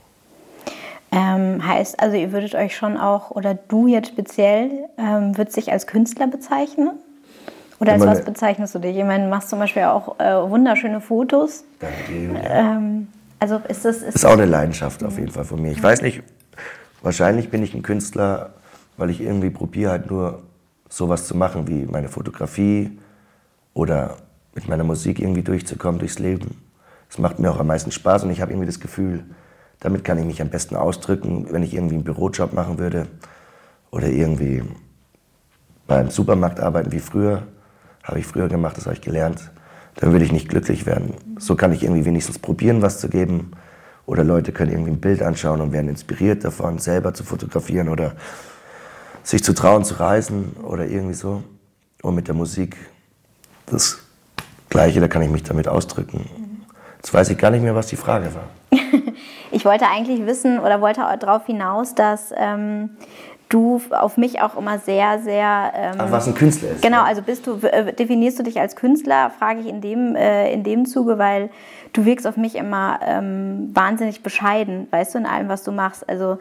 Ähm, 1.11 1.65
heißt 1.65 1.99
also, 1.99 2.17
ihr 2.17 2.33
würdet 2.33 2.55
euch 2.55 2.75
schon 2.75 2.97
auch, 2.97 3.31
oder 3.31 3.53
du 3.53 3.87
jetzt 3.87 4.09
speziell, 4.09 4.69
ähm, 4.97 5.37
würdest 5.37 5.55
dich 5.55 5.71
als 5.71 5.87
Künstler 5.87 6.27
bezeichnen? 6.27 6.91
Oder 7.79 7.93
als 7.93 8.05
was 8.05 8.25
bezeichnest 8.25 8.73
du 8.73 8.79
dich? 8.79 8.97
Ich 8.97 9.03
meine, 9.03 9.25
du 9.25 9.29
machst 9.29 9.49
zum 9.49 9.59
Beispiel 9.59 9.83
auch 9.83 10.19
äh, 10.19 10.49
wunderschöne 10.49 10.99
Fotos. 10.99 11.63
Danke. 11.79 12.41
Ähm, 12.43 13.07
also 13.39 13.61
ist 13.67 13.85
das. 13.85 13.97
Ist, 13.97 14.15
ist 14.15 14.25
auch 14.25 14.31
eine 14.31 14.45
Leidenschaft 14.45 15.03
auf 15.03 15.17
jeden 15.19 15.31
Fall 15.31 15.45
von 15.45 15.61
mir. 15.61 15.71
Ich 15.71 15.81
weiß 15.81 16.01
nicht, 16.01 16.23
wahrscheinlich 17.07 17.49
bin 17.49 17.63
ich 17.63 17.73
ein 17.73 17.83
Künstler, 17.83 18.55
weil 18.97 19.09
ich 19.09 19.21
irgendwie 19.21 19.49
probiere 19.49 19.91
halt 19.91 20.11
nur 20.11 20.43
sowas 20.89 21.25
zu 21.25 21.37
machen 21.37 21.65
wie 21.65 21.85
meine 21.85 22.09
Fotografie 22.09 22.99
oder 23.73 24.17
mit 24.53 24.67
meiner 24.67 24.83
Musik 24.83 25.21
irgendwie 25.21 25.41
durchzukommen 25.41 25.99
durchs 25.99 26.19
Leben. 26.19 26.61
Es 27.09 27.17
macht 27.17 27.39
mir 27.39 27.49
auch 27.49 27.61
am 27.61 27.67
meisten 27.67 27.93
Spaß 27.93 28.25
und 28.25 28.31
ich 28.31 28.41
habe 28.41 28.51
irgendwie 28.51 28.65
das 28.65 28.81
Gefühl, 28.81 29.23
damit 29.79 30.03
kann 30.03 30.17
ich 30.19 30.25
mich 30.25 30.41
am 30.41 30.49
besten 30.49 30.75
ausdrücken, 30.75 31.47
wenn 31.49 31.63
ich 31.63 31.73
irgendwie 31.73 31.95
einen 31.95 32.03
Bürojob 32.03 32.51
machen 32.51 32.77
würde 32.77 33.07
oder 33.89 34.09
irgendwie 34.09 34.63
beim 35.87 36.09
Supermarkt 36.09 36.59
arbeiten 36.59 36.91
wie 36.91 36.99
früher 36.99 37.43
habe 38.03 38.19
ich 38.19 38.25
früher 38.25 38.49
gemacht, 38.49 38.75
das 38.75 38.85
habe 38.85 38.95
ich 38.95 39.01
gelernt. 39.01 39.49
Dann 39.95 40.11
würde 40.11 40.25
ich 40.25 40.33
nicht 40.33 40.49
glücklich 40.49 40.85
werden. 40.85 41.13
So 41.39 41.55
kann 41.55 41.71
ich 41.71 41.83
irgendwie 41.83 42.03
wenigstens 42.03 42.37
probieren, 42.37 42.81
was 42.81 42.99
zu 42.99 43.07
geben. 43.07 43.51
Oder 44.07 44.23
Leute 44.23 44.53
können 44.53 44.71
irgendwie 44.71 44.91
ein 44.91 45.01
Bild 45.01 45.21
anschauen 45.21 45.61
und 45.61 45.73
werden 45.73 45.89
inspiriert 45.89 46.43
davon, 46.43 46.79
selber 46.79 47.13
zu 47.13 47.23
fotografieren 47.23 47.89
oder 47.89 48.13
sich 49.21 49.43
zu 49.43 49.53
trauen, 49.53 49.83
zu 49.83 49.99
reisen 49.99 50.55
oder 50.63 50.87
irgendwie 50.87 51.13
so. 51.13 51.43
Und 52.01 52.15
mit 52.15 52.29
der 52.29 52.33
Musik 52.33 52.77
das 53.65 53.99
Gleiche, 54.69 55.01
da 55.01 55.09
kann 55.09 55.21
ich 55.21 55.29
mich 55.29 55.43
damit 55.43 55.67
ausdrücken. 55.67 56.29
Jetzt 56.95 57.13
weiß 57.13 57.29
ich 57.29 57.37
gar 57.37 57.51
nicht 57.51 57.61
mehr, 57.61 57.75
was 57.75 57.87
die 57.87 57.97
Frage 57.97 58.31
war. 58.33 58.49
ich 59.51 59.65
wollte 59.65 59.87
eigentlich 59.87 60.25
wissen 60.25 60.59
oder 60.59 60.79
wollte 60.79 61.01
darauf 61.19 61.45
hinaus, 61.45 61.93
dass 61.93 62.33
ähm, 62.35 62.91
du 63.49 63.81
auf 63.91 64.17
mich 64.17 64.41
auch 64.41 64.57
immer 64.57 64.79
sehr, 64.79 65.19
sehr. 65.19 65.71
Ähm, 65.75 65.95
Ach, 65.97 66.11
was 66.11 66.27
ein 66.27 66.35
Künstler 66.35 66.71
ist. 66.71 66.81
Genau, 66.81 67.03
also 67.03 67.21
bist 67.21 67.47
du, 67.47 67.57
äh, 67.61 67.93
definierst 67.93 68.39
du 68.39 68.43
dich 68.43 68.59
als 68.59 68.75
Künstler, 68.75 69.31
frage 69.37 69.61
ich 69.61 69.67
in 69.67 69.81
dem, 69.81 70.15
äh, 70.15 70.51
in 70.51 70.63
dem 70.63 70.85
Zuge, 70.85 71.17
weil 71.17 71.49
du 71.93 72.05
wirkst 72.05 72.27
auf 72.27 72.37
mich 72.37 72.55
immer 72.55 72.99
ähm, 73.05 73.71
wahnsinnig 73.73 74.23
bescheiden, 74.23 74.87
weißt 74.91 75.15
du, 75.15 75.19
in 75.19 75.25
allem, 75.25 75.49
was 75.49 75.63
du 75.63 75.71
machst. 75.71 76.07
Also 76.09 76.37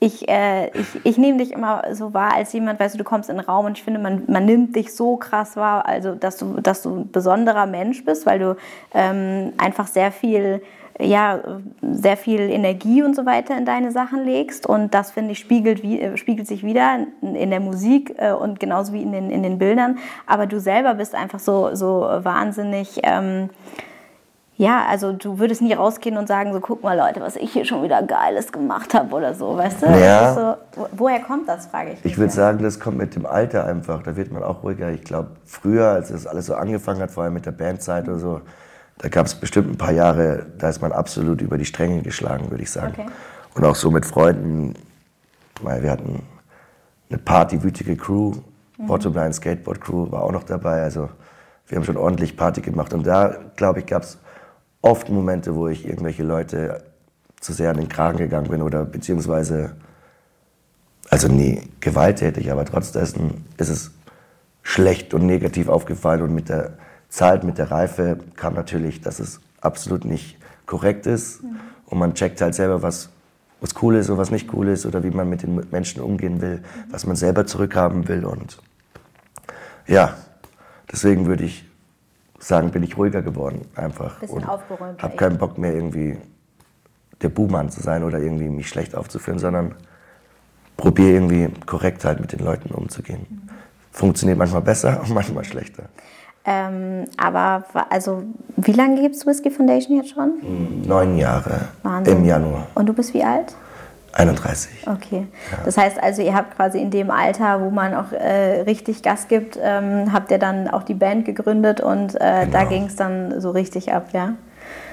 ich, 0.00 0.28
äh, 0.28 0.68
ich, 0.78 0.86
ich 1.02 1.18
nehme 1.18 1.38
dich 1.38 1.52
immer 1.52 1.82
so 1.92 2.14
wahr 2.14 2.34
als 2.34 2.52
jemand, 2.52 2.78
weißt 2.78 2.94
du, 2.94 2.98
du 2.98 3.04
kommst 3.04 3.30
in 3.30 3.36
den 3.36 3.44
Raum 3.44 3.66
und 3.66 3.76
ich 3.76 3.82
finde, 3.82 3.98
man, 3.98 4.22
man 4.28 4.44
nimmt 4.44 4.76
dich 4.76 4.94
so 4.94 5.16
krass 5.16 5.56
wahr, 5.56 5.86
also 5.86 6.14
dass 6.14 6.36
du, 6.36 6.60
dass 6.60 6.82
du 6.82 7.00
ein 7.00 7.10
besonderer 7.10 7.66
Mensch 7.66 8.04
bist, 8.04 8.24
weil 8.24 8.38
du 8.38 8.56
ähm, 8.94 9.52
einfach 9.58 9.88
sehr 9.88 10.12
viel 10.12 10.62
ja, 11.00 11.40
sehr 11.82 12.16
viel 12.16 12.40
Energie 12.40 13.02
und 13.02 13.14
so 13.14 13.24
weiter 13.24 13.56
in 13.56 13.64
deine 13.64 13.92
Sachen 13.92 14.24
legst. 14.24 14.66
Und 14.66 14.94
das, 14.94 15.12
finde 15.12 15.32
ich, 15.32 15.38
spiegelt, 15.38 15.82
wie, 15.82 16.00
äh, 16.00 16.16
spiegelt 16.16 16.46
sich 16.48 16.64
wieder 16.64 17.06
in 17.22 17.50
der 17.50 17.60
Musik 17.60 18.14
äh, 18.18 18.32
und 18.32 18.58
genauso 18.58 18.92
wie 18.92 19.02
in 19.02 19.12
den, 19.12 19.30
in 19.30 19.42
den 19.42 19.58
Bildern. 19.58 19.98
Aber 20.26 20.46
du 20.46 20.58
selber 20.58 20.94
bist 20.94 21.14
einfach 21.14 21.38
so, 21.38 21.74
so 21.74 22.00
wahnsinnig. 22.00 23.00
Ähm, 23.04 23.50
ja, 24.58 24.84
also 24.88 25.12
du 25.12 25.38
würdest 25.38 25.62
nie 25.62 25.72
rausgehen 25.72 26.16
und 26.16 26.26
sagen, 26.26 26.52
so 26.52 26.58
guck 26.58 26.82
mal 26.82 26.98
Leute, 26.98 27.20
was 27.20 27.36
ich 27.36 27.52
hier 27.52 27.64
schon 27.64 27.84
wieder 27.84 28.02
Geiles 28.02 28.50
gemacht 28.50 28.92
habe 28.92 29.14
oder 29.14 29.32
so, 29.32 29.56
weißt 29.56 29.82
du? 29.82 29.86
Ja. 29.86 30.34
So, 30.74 30.86
woher 30.96 31.20
kommt 31.20 31.48
das, 31.48 31.66
frage 31.66 31.92
ich 31.92 32.02
mich. 32.02 32.12
Ich 32.12 32.18
würde 32.18 32.32
sagen, 32.32 32.60
das 32.60 32.80
kommt 32.80 32.98
mit 32.98 33.14
dem 33.14 33.24
Alter 33.24 33.66
einfach, 33.66 34.02
da 34.02 34.16
wird 34.16 34.32
man 34.32 34.42
auch 34.42 34.64
ruhiger. 34.64 34.90
Ich 34.90 35.04
glaube, 35.04 35.28
früher, 35.44 35.90
als 35.90 36.08
das 36.08 36.26
alles 36.26 36.46
so 36.46 36.56
angefangen 36.56 37.00
hat, 37.00 37.12
vor 37.12 37.22
allem 37.22 37.34
mit 37.34 37.46
der 37.46 37.52
Bandzeit 37.52 38.08
oder 38.08 38.18
so, 38.18 38.40
da 38.98 39.08
gab 39.08 39.26
es 39.26 39.34
bestimmt 39.34 39.70
ein 39.70 39.78
paar 39.78 39.92
Jahre, 39.92 40.46
da 40.58 40.68
ist 40.68 40.82
man 40.82 40.92
absolut 40.92 41.40
über 41.40 41.56
die 41.56 41.64
Stränge 41.64 42.02
geschlagen, 42.02 42.50
würde 42.50 42.62
ich 42.62 42.70
sagen. 42.70 42.94
Okay. 42.98 43.10
Und 43.54 43.64
auch 43.64 43.76
so 43.76 43.90
mit 43.90 44.04
Freunden, 44.04 44.74
weil 45.62 45.82
wir 45.82 45.90
hatten 45.90 46.22
eine 47.08 47.18
partywütige 47.18 47.96
Crew, 47.96 48.34
mhm. 48.76 48.86
Bottomline 48.86 49.32
Skateboard 49.32 49.80
Crew 49.80 50.10
war 50.10 50.24
auch 50.24 50.32
noch 50.32 50.42
dabei. 50.42 50.82
Also 50.82 51.08
wir 51.68 51.76
haben 51.76 51.84
schon 51.84 51.96
ordentlich 51.96 52.36
Party 52.36 52.60
gemacht. 52.60 52.92
Und 52.92 53.06
da, 53.06 53.36
glaube 53.56 53.80
ich, 53.80 53.86
gab 53.86 54.02
es 54.02 54.18
oft 54.82 55.08
Momente, 55.08 55.54
wo 55.54 55.68
ich 55.68 55.86
irgendwelche 55.86 56.22
Leute 56.22 56.82
zu 57.40 57.52
sehr 57.52 57.70
an 57.70 57.76
den 57.76 57.88
Kragen 57.88 58.18
gegangen 58.18 58.48
bin 58.48 58.62
oder 58.62 58.84
beziehungsweise, 58.84 59.76
also 61.08 61.28
nie 61.28 61.62
gewalttätig, 61.80 62.50
aber 62.50 62.64
trotzdem 62.64 63.44
ist 63.56 63.68
es 63.68 63.92
schlecht 64.62 65.14
und 65.14 65.24
negativ 65.24 65.68
aufgefallen 65.68 66.22
und 66.22 66.34
mit 66.34 66.48
der 66.48 66.72
Zeit, 67.08 67.44
mit 67.44 67.58
der 67.58 67.70
Reife 67.70 68.18
kam 68.36 68.54
natürlich, 68.54 69.00
dass 69.00 69.18
es 69.18 69.40
absolut 69.60 70.04
nicht 70.04 70.38
korrekt 70.66 71.06
ist 71.06 71.42
mhm. 71.42 71.60
und 71.86 71.98
man 71.98 72.14
checkt 72.14 72.40
halt 72.40 72.54
selber, 72.54 72.82
was, 72.82 73.08
was 73.60 73.74
cool 73.82 73.96
ist 73.96 74.10
und 74.10 74.18
was 74.18 74.30
nicht 74.30 74.52
cool 74.52 74.68
ist 74.68 74.86
oder 74.86 75.02
wie 75.02 75.10
man 75.10 75.28
mit 75.28 75.42
den 75.42 75.66
Menschen 75.70 76.02
umgehen 76.02 76.40
will, 76.40 76.58
mhm. 76.58 76.92
was 76.92 77.06
man 77.06 77.16
selber 77.16 77.46
zurückhaben 77.46 78.08
will 78.08 78.24
und 78.24 78.58
ja, 79.86 80.16
deswegen 80.92 81.26
würde 81.26 81.44
ich 81.44 81.64
sagen, 82.38 82.70
bin 82.70 82.82
ich 82.82 82.96
ruhiger 82.96 83.22
geworden 83.22 83.62
einfach. 83.74 84.20
Bisschen 84.20 84.44
aufgeräumt. 84.44 85.02
Habe 85.02 85.16
keinen 85.16 85.38
Bock 85.38 85.58
mehr 85.58 85.74
irgendwie 85.74 86.18
der 87.22 87.30
Buhmann 87.30 87.70
zu 87.70 87.80
sein 87.80 88.04
oder 88.04 88.18
irgendwie 88.18 88.48
mich 88.48 88.68
schlecht 88.68 88.94
aufzuführen, 88.94 89.38
sondern 89.38 89.74
probiere 90.76 91.12
irgendwie 91.12 91.48
korrekt 91.66 92.04
halt 92.04 92.20
mit 92.20 92.32
den 92.32 92.40
Leuten 92.40 92.70
umzugehen. 92.70 93.26
Mhm. 93.28 93.48
Funktioniert 93.90 94.38
manchmal 94.38 94.62
besser 94.62 95.00
und 95.00 95.10
manchmal 95.10 95.44
schlechter. 95.44 95.84
Ähm, 96.44 97.04
aber 97.16 97.64
also, 97.90 98.22
wie 98.56 98.72
lange 98.72 99.00
gibt 99.02 99.16
es 99.16 99.26
Whiskey 99.26 99.50
Foundation 99.50 99.96
jetzt 99.96 100.10
schon? 100.10 100.82
Neun 100.86 101.18
Jahre. 101.18 101.68
Wahnsinn. 101.82 102.18
Im 102.18 102.24
Januar. 102.24 102.66
Und 102.74 102.86
du 102.86 102.92
bist 102.92 103.12
wie 103.12 103.22
alt? 103.22 103.54
31. 104.12 104.86
Okay. 104.86 105.26
Ja. 105.50 105.58
Das 105.64 105.76
heißt 105.76 106.02
also, 106.02 106.22
ihr 106.22 106.34
habt 106.34 106.56
quasi 106.56 106.80
in 106.80 106.90
dem 106.90 107.10
Alter, 107.10 107.60
wo 107.60 107.70
man 107.70 107.94
auch 107.94 108.12
äh, 108.12 108.62
richtig 108.62 109.02
Gas 109.02 109.28
gibt, 109.28 109.58
ähm, 109.62 110.12
habt 110.12 110.30
ihr 110.30 110.38
dann 110.38 110.68
auch 110.68 110.82
die 110.82 110.94
Band 110.94 111.24
gegründet 111.24 111.80
und 111.80 112.14
äh, 112.14 112.46
genau. 112.46 112.52
da 112.52 112.64
ging 112.64 112.86
es 112.86 112.96
dann 112.96 113.40
so 113.40 113.50
richtig 113.50 113.92
ab, 113.92 114.08
ja? 114.12 114.34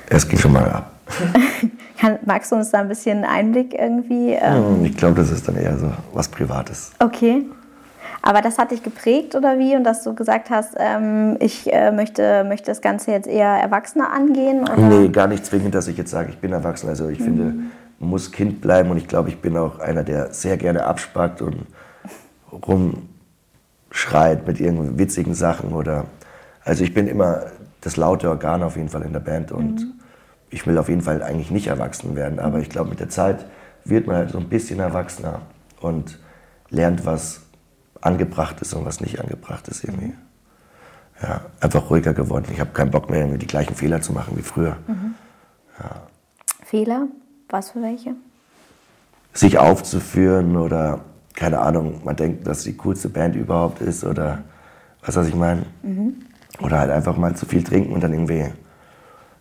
Es 0.09 0.27
ging 0.27 0.37
schon 0.37 0.51
mal 0.51 0.69
ab. 0.69 0.91
Kann, 1.99 2.19
magst 2.25 2.51
du 2.51 2.55
uns 2.55 2.71
da 2.71 2.79
ein 2.79 2.87
bisschen 2.87 3.23
Einblick 3.23 3.73
irgendwie? 3.73 4.33
Ähm? 4.33 4.83
Ich 4.83 4.97
glaube, 4.97 5.15
das 5.15 5.31
ist 5.31 5.47
dann 5.47 5.55
eher 5.55 5.77
so 5.77 5.91
was 6.13 6.27
Privates. 6.27 6.91
Okay. 6.99 7.45
Aber 8.25 8.41
das 8.41 8.57
hat 8.57 8.71
dich 8.71 8.81
geprägt 8.81 9.35
oder 9.35 9.59
wie? 9.59 9.75
Und 9.75 9.83
dass 9.83 10.03
du 10.03 10.15
gesagt 10.15 10.49
hast, 10.49 10.73
ähm, 10.77 11.37
ich 11.39 11.71
äh, 11.71 11.91
möchte, 11.91 12.43
möchte 12.43 12.65
das 12.71 12.81
Ganze 12.81 13.11
jetzt 13.11 13.27
eher 13.27 13.49
erwachsener 13.49 14.11
angehen? 14.11 14.63
Oder? 14.63 14.77
Nee, 14.77 15.09
gar 15.09 15.27
nicht 15.27 15.45
zwingend, 15.45 15.75
dass 15.75 15.87
ich 15.87 15.95
jetzt 15.95 16.09
sage, 16.09 16.29
ich 16.31 16.39
bin 16.39 16.51
erwachsen. 16.51 16.89
Also 16.89 17.07
ich 17.07 17.19
mhm. 17.19 17.23
finde, 17.23 17.43
man 17.99 18.09
muss 18.09 18.31
Kind 18.31 18.61
bleiben 18.61 18.89
und 18.89 18.97
ich 18.97 19.07
glaube, 19.07 19.29
ich 19.29 19.41
bin 19.41 19.55
auch 19.55 19.77
einer, 19.77 20.03
der 20.03 20.33
sehr 20.33 20.57
gerne 20.57 20.85
abspackt 20.85 21.43
und 21.43 21.67
rumschreit 22.51 24.47
mit 24.47 24.59
irgendwelchen 24.59 24.97
witzigen 24.97 25.35
Sachen 25.35 25.73
oder 25.73 26.05
also 26.63 26.83
ich 26.83 26.95
bin 26.95 27.07
immer 27.07 27.43
das 27.81 27.95
laute 27.95 28.29
Organ 28.29 28.63
auf 28.63 28.75
jeden 28.75 28.89
Fall 28.89 29.03
in 29.03 29.13
der 29.13 29.19
Band 29.19 29.51
und 29.51 29.81
mhm. 29.81 29.93
ich 30.49 30.65
will 30.65 30.79
auf 30.79 30.89
jeden 30.89 31.01
Fall 31.01 31.21
eigentlich 31.21 31.51
nicht 31.51 31.67
erwachsen 31.67 32.15
werden, 32.15 32.39
aber 32.39 32.57
ich 32.57 32.69
glaube 32.69 32.89
mit 32.89 32.99
der 32.99 33.09
Zeit 33.09 33.45
wird 33.83 34.07
man 34.07 34.15
halt 34.15 34.31
so 34.31 34.39
ein 34.39 34.49
bisschen 34.49 34.79
erwachsener 34.79 35.41
und 35.79 36.17
lernt, 36.69 37.05
was 37.05 37.44
angebracht 38.05 38.61
ist 38.61 38.73
und 38.73 38.85
was 38.85 39.01
nicht 39.01 39.19
angebracht 39.19 39.67
ist 39.67 39.83
irgendwie. 39.83 40.13
Ja, 41.21 41.41
einfach 41.61 41.89
ruhiger 41.89 42.13
geworden. 42.13 42.45
Ich 42.51 42.59
habe 42.59 42.71
keinen 42.71 42.91
Bock 42.91 43.09
mehr, 43.09 43.19
irgendwie 43.21 43.39
die 43.39 43.47
gleichen 43.47 43.75
Fehler 43.75 44.01
zu 44.01 44.13
machen 44.13 44.37
wie 44.37 44.41
früher. 44.41 44.77
Ja. 45.79 46.01
Fehler? 46.65 47.07
Was 47.49 47.71
für 47.71 47.81
welche? 47.81 48.15
Sich 49.33 49.57
aufzuführen 49.57 50.57
oder, 50.57 51.01
keine 51.33 51.59
Ahnung, 51.59 52.01
man 52.03 52.15
denkt, 52.15 52.47
dass 52.47 52.63
die 52.63 52.75
coolste 52.75 53.09
Band 53.09 53.35
überhaupt 53.35 53.81
ist 53.81 54.03
oder, 54.03 54.43
was 55.01 55.15
was 55.15 55.27
ich 55.27 55.35
meine? 55.35 55.65
Mhm. 55.83 56.15
Oder 56.61 56.79
halt 56.79 56.91
einfach 56.91 57.17
mal 57.17 57.35
zu 57.35 57.45
viel 57.45 57.63
trinken 57.63 57.93
und 57.93 58.01
dann 58.01 58.13
irgendwie 58.13 58.45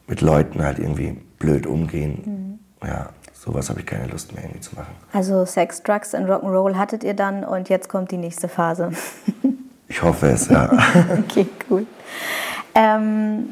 mit 0.07 0.21
Leuten 0.21 0.63
halt 0.63 0.79
irgendwie 0.79 1.21
blöd 1.39 1.67
umgehen. 1.67 2.59
Mhm. 2.83 2.87
Ja, 2.87 3.11
sowas 3.45 3.69
habe 3.69 3.81
ich 3.81 3.87
keine 3.87 4.07
Lust 4.07 4.33
mehr 4.35 4.45
irgendwie 4.45 4.61
zu 4.61 4.75
machen. 4.75 4.95
Also 5.13 5.45
Sex, 5.45 5.83
Drugs 5.83 6.15
und 6.15 6.27
Rock'n'Roll 6.27 6.77
hattet 6.77 7.05
ihr 7.05 7.15
dann 7.15 7.45
und 7.45 7.69
jetzt 7.69 7.89
kommt 7.89 8.11
die 8.11 8.17
nächste 8.17 8.49
Phase. 8.49 8.93
ich 9.89 10.03
hoffe 10.03 10.29
es, 10.29 10.49
ja. 10.49 10.71
okay, 11.19 11.47
cool. 11.71 11.87
Ähm, 12.75 13.51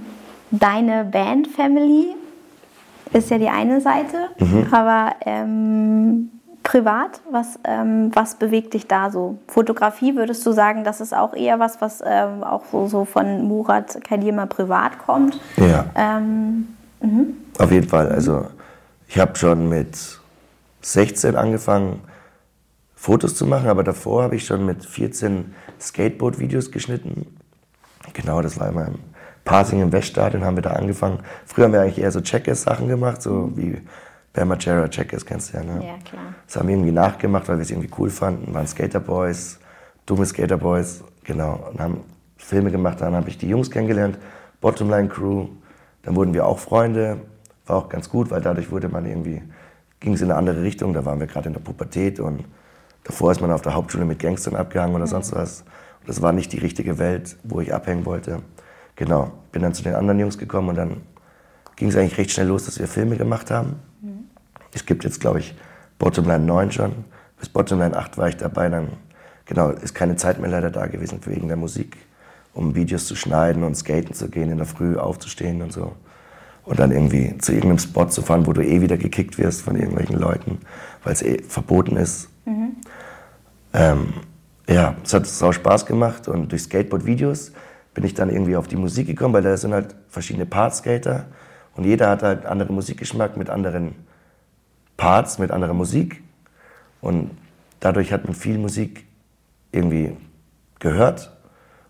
deine 0.51 1.05
Band 1.05 1.49
Family 1.49 2.17
ist 3.13 3.31
ja 3.31 3.37
die 3.37 3.49
eine 3.49 3.81
Seite, 3.83 4.29
mhm. 4.39 4.69
aber 4.73 5.13
ähm, 5.27 6.31
privat, 6.63 7.21
was, 7.31 7.59
ähm, 7.65 8.11
was 8.15 8.37
bewegt 8.37 8.73
dich 8.73 8.87
da 8.87 9.11
so? 9.11 9.39
Fotografie, 9.49 10.17
würdest 10.17 10.47
du 10.47 10.53
sagen, 10.53 10.85
das 10.85 11.03
ist 11.03 11.15
auch 11.15 11.35
eher 11.35 11.59
was, 11.59 11.83
was 11.83 12.03
ähm, 12.05 12.43
auch 12.43 12.63
so, 12.73 12.87
so 12.87 13.05
von 13.05 13.47
Murat 13.47 14.03
Kadima 14.03 14.47
privat 14.47 14.99
kommt? 14.99 15.39
Ja. 15.57 15.85
Mhm. 16.21 17.37
Auf 17.59 17.71
jeden 17.71 17.89
Fall. 17.89 18.09
Also 18.09 18.47
ich 19.13 19.19
habe 19.19 19.37
schon 19.37 19.69
mit 19.69 20.21
16 20.81 21.37
angefangen, 21.37 22.01
Fotos 22.95 23.35
zu 23.35 23.45
machen, 23.45 23.69
aber 23.69 23.85
davor 23.85 24.23
habe 24.23 24.37
ich 24.37 24.47
schon 24.47 24.65
mit 24.65 24.87
14 24.87 25.55
Skateboard-Videos 25.79 26.71
geschnitten. 26.71 27.27
Genau, 28.15 28.41
das 28.41 28.59
war 28.59 28.71
immer 28.71 28.87
im 28.87 29.01
Parsing 29.45 29.83
im 29.83 29.93
Weststadion, 29.93 30.45
haben 30.45 30.57
wir 30.57 30.63
da 30.63 30.71
angefangen. 30.71 31.19
Früher 31.45 31.67
haben 31.67 31.75
wir 31.75 31.83
eigentlich 31.83 31.99
eher 31.99 32.11
so 32.11 32.23
Checkers-Sachen 32.23 32.89
gemacht, 32.89 33.21
so 33.21 33.55
wie 33.55 33.83
Bamachera 34.33 34.89
Checkers, 34.89 35.27
kennst 35.27 35.53
du 35.53 35.59
ja, 35.59 35.65
ne? 35.65 35.87
Ja, 35.87 35.99
klar. 36.03 36.35
Das 36.47 36.57
haben 36.57 36.69
wir 36.69 36.75
irgendwie 36.75 36.93
nachgemacht, 36.93 37.47
weil 37.51 37.59
wir 37.59 37.65
es 37.65 37.71
irgendwie 37.71 37.91
cool 37.99 38.09
fanden. 38.09 38.55
Waren 38.55 38.67
Skaterboys, 38.67 39.61
dumme 40.07 40.25
Skaterboys, 40.25 41.05
genau. 41.23 41.69
Und 41.71 41.81
haben 41.81 42.01
Filme 42.39 42.71
gemacht, 42.71 43.03
dann 43.03 43.15
habe 43.15 43.29
ich 43.29 43.37
die 43.37 43.49
Jungs 43.49 43.71
kennengelernt, 43.71 44.17
Bottomline 44.63 45.09
Crew. 45.09 45.49
Dann 46.01 46.17
wurden 46.17 46.33
wir 46.33 46.47
auch 46.47 46.59
Freunde, 46.59 47.19
war 47.67 47.77
auch 47.77 47.89
ganz 47.89 48.09
gut, 48.09 48.31
weil 48.31 48.41
dadurch 48.41 48.71
wurde 48.71 48.89
man 48.89 49.07
irgendwie, 49.07 49.43
ging 50.01 50.15
es 50.15 50.21
in 50.21 50.31
eine 50.31 50.39
andere 50.39 50.63
Richtung. 50.63 50.93
Da 50.93 51.05
waren 51.05 51.21
wir 51.21 51.27
gerade 51.27 51.49
in 51.49 51.53
der 51.53 51.61
Pubertät 51.61 52.21
und 52.21 52.45
davor 53.05 53.33
ist 53.33 53.41
man 53.41 53.53
auf 53.53 53.63
der 53.63 53.75
Hauptschule 53.75 54.05
mit 54.05 54.19
Gangstern 54.19 54.57
abgehangen 54.57 54.95
oder 54.95 55.07
sonst 55.07 55.33
was. 55.35 55.65
Das 56.07 56.21
war 56.21 56.33
nicht 56.33 56.53
die 56.53 56.59
richtige 56.59 56.99
Welt, 56.99 57.37
wo 57.45 57.61
ich 57.61 57.73
abhängen 57.73 58.05
wollte. 58.05 58.43
Genau, 58.97 59.33
bin 59.53 59.63
dann 59.63 59.75
zu 59.75 59.83
den 59.83 59.95
anderen 59.95 60.19
Jungs 60.19 60.39
gekommen 60.39 60.71
und 60.71 60.77
dann 60.77 61.03
ging 61.77 61.89
es 61.89 61.97
eigentlich 61.97 62.19
recht 62.19 62.31
schnell 62.31 62.49
los, 62.49 62.67
dass 62.67 62.79
wir 62.79 62.89
Filme 62.89 63.17
gemacht 63.17 63.51
haben. 63.51 63.77
Mhm. 64.01 64.25
Es 64.75 64.85
gibt 64.85 65.05
jetzt, 65.05 65.21
glaube 65.21 65.39
ich, 65.39 65.55
Bottomline 65.99 66.45
9 66.45 66.73
schon. 66.73 66.93
Bis 67.39 67.49
Bottomline 67.49 67.97
8 67.97 68.19
war 68.19 68.29
ich 68.29 68.37
dabei. 68.37 68.69
Dann, 68.69 68.89
genau, 69.47 69.71
ist 69.71 69.95
keine 69.95 70.17
Zeit 70.17 70.41
mehr 70.41 70.51
leider 70.51 70.71
da 70.71 70.87
gewesen 70.87 71.21
wegen 71.25 71.49
der 71.49 71.57
Musik, 71.57 71.97
um 72.53 72.75
Videos 72.75 73.07
zu 73.07 73.15
schneiden 73.15 73.63
und 73.63 73.77
skaten 73.77 74.15
zu 74.15 74.29
gehen, 74.29 74.51
in 74.51 74.59
der 74.59 74.67
Früh 74.67 74.97
aufzustehen 74.97 75.63
und 75.63 75.73
so 75.73 75.93
und 76.65 76.79
dann 76.79 76.93
irgendwie 76.93 77.37
zu 77.39 77.53
irgendeinem 77.53 77.79
Spot 77.79 78.07
zu 78.07 78.23
fahren, 78.23 78.47
wo 78.47 78.53
du 78.53 78.65
eh 78.65 78.81
wieder 78.81 78.97
gekickt 78.97 79.39
wirst 79.39 79.63
von 79.63 79.77
irgendwelchen 79.77 80.19
Leuten, 80.19 80.59
weil 81.03 81.13
es 81.13 81.23
eh 81.23 81.43
verboten 81.43 81.97
ist. 81.97 82.29
Mhm. 82.45 82.77
Ähm, 83.73 84.13
ja, 84.69 84.95
es 85.03 85.13
hat 85.13 85.27
sau 85.27 85.53
Spaß 85.53 85.87
gemacht 85.87 86.29
und 86.29 86.53
durch 86.53 86.63
Skateboard-Videos 86.63 87.53
bin 87.95 88.05
ich 88.05 88.15
dann 88.15 88.31
irgendwie 88.31 88.57
auf 88.57 88.69
die 88.69 88.77
Musik 88.77 89.07
gekommen, 89.07 89.35
weil 89.35 89.43
da 89.43 89.57
sind 89.57 89.73
halt 89.75 89.95
verschiedene 90.09 90.47
Part-Skater 90.47 91.27
und 91.75 91.85
jeder 91.85 92.09
hat 92.09 92.23
halt 92.23 92.47
anderen 92.47 92.75
Musikgeschmack 92.75 93.37
mit 93.37 93.51
anderen 93.51 93.95
Parts, 94.97 95.39
mit 95.39 95.51
anderer 95.51 95.75
Musik 95.75 96.23
und 97.01 97.31
dadurch 97.81 98.13
hat 98.13 98.25
man 98.25 98.35
viel 98.35 98.59
Musik 98.59 99.05
irgendwie 99.73 100.17
gehört 100.79 101.33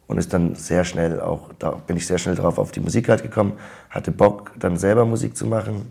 und 0.06 0.18
ist 0.18 0.32
dann 0.32 0.54
sehr 0.54 0.84
schnell 0.84 1.20
auch, 1.20 1.50
da 1.58 1.70
bin 1.70 1.96
ich 1.96 2.06
sehr 2.06 2.18
schnell 2.18 2.34
drauf 2.34 2.58
auf 2.58 2.72
die 2.72 2.80
Musik 2.80 3.08
halt 3.08 3.22
gekommen, 3.22 3.54
hatte 3.90 4.10
Bock, 4.10 4.52
dann 4.58 4.76
selber 4.76 5.04
Musik 5.04 5.36
zu 5.36 5.46
machen. 5.46 5.90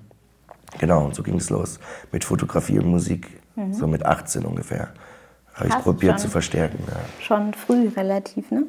Genau, 0.80 1.06
und 1.06 1.16
so 1.16 1.24
ging 1.24 1.36
es 1.36 1.50
los 1.50 1.80
mit 2.12 2.24
Fotografie 2.24 2.80
und 2.80 2.88
Musik, 2.88 3.42
mhm. 3.56 3.74
so 3.74 3.88
mit 3.88 4.06
18 4.06 4.46
ungefähr. 4.46 4.90
Habe 5.54 5.70
ich 5.70 5.76
probiert 5.80 6.20
zu 6.20 6.30
verstärken. 6.30 6.80
Ja. 6.88 6.98
Schon 7.20 7.54
früh 7.54 7.90
relativ, 7.90 8.52
ne? 8.52 8.64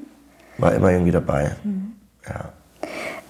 War 0.58 0.74
immer 0.74 0.90
irgendwie 0.90 1.12
dabei. 1.12 1.56
Mhm. 1.62 1.92
Ja. 2.28 2.52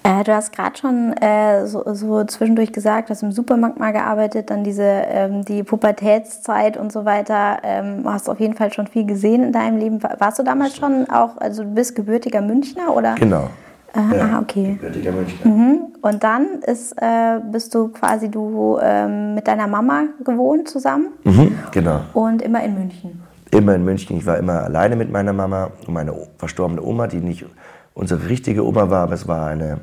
Äh, 0.04 0.24
du 0.24 0.34
hast 0.34 0.52
gerade 0.52 0.76
schon 0.76 1.12
äh, 1.12 1.66
so, 1.66 1.84
so, 1.94 2.24
zwischendurch 2.24 2.72
gesagt, 2.72 3.08
du 3.08 3.10
hast 3.10 3.22
im 3.22 3.30
Supermarkt 3.30 3.78
mal 3.78 3.92
gearbeitet, 3.92 4.50
dann 4.50 4.64
diese 4.64 4.82
ähm, 4.82 5.44
die 5.44 5.62
Pubertätszeit 5.62 6.76
und 6.76 6.92
so 6.92 7.04
weiter. 7.04 7.58
Ähm, 7.62 8.02
hast 8.04 8.28
auf 8.28 8.40
jeden 8.40 8.54
Fall 8.54 8.72
schon 8.72 8.88
viel 8.88 9.06
gesehen 9.06 9.44
in 9.44 9.52
deinem 9.52 9.78
Leben. 9.78 10.02
Warst 10.02 10.38
du 10.38 10.42
damals 10.42 10.76
schon 10.76 11.08
auch, 11.08 11.36
also 11.38 11.62
du 11.62 11.70
bist 11.70 11.94
gebürtiger 11.94 12.40
Münchner 12.40 12.94
oder? 12.96 13.14
Genau. 13.14 13.48
Aha, 13.94 14.16
ja, 14.16 14.40
okay. 14.40 14.78
Gebürtiger 14.80 15.12
Münchner. 15.12 15.50
Mhm. 15.50 15.80
Und 16.00 16.24
dann 16.24 16.46
ist, 16.66 16.94
äh, 17.00 17.38
bist 17.52 17.74
du 17.74 17.88
quasi 17.88 18.28
du 18.28 18.78
ähm, 18.82 19.34
mit 19.34 19.46
deiner 19.46 19.68
Mama 19.68 20.04
gewohnt 20.24 20.68
zusammen? 20.68 21.08
Mhm, 21.22 21.58
genau. 21.70 22.00
Und 22.14 22.42
immer 22.42 22.62
in 22.64 22.74
München? 22.74 23.22
Immer 23.52 23.74
in 23.74 23.84
München. 23.84 24.16
Ich 24.16 24.26
war 24.26 24.38
immer 24.38 24.64
alleine 24.64 24.96
mit 24.96 25.12
meiner 25.12 25.34
Mama 25.34 25.70
und 25.86 25.92
meine 25.92 26.12
verstorbene 26.38 26.82
Oma, 26.82 27.06
die 27.06 27.18
nicht 27.18 27.44
unsere 27.94 28.28
richtige 28.28 28.64
Oma 28.64 28.90
war, 28.90 29.04
aber 29.04 29.14
es 29.14 29.28
war 29.28 29.48
eine 29.48 29.80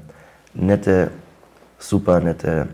nette, 0.53 1.11
super 1.77 2.19
nette 2.19 2.67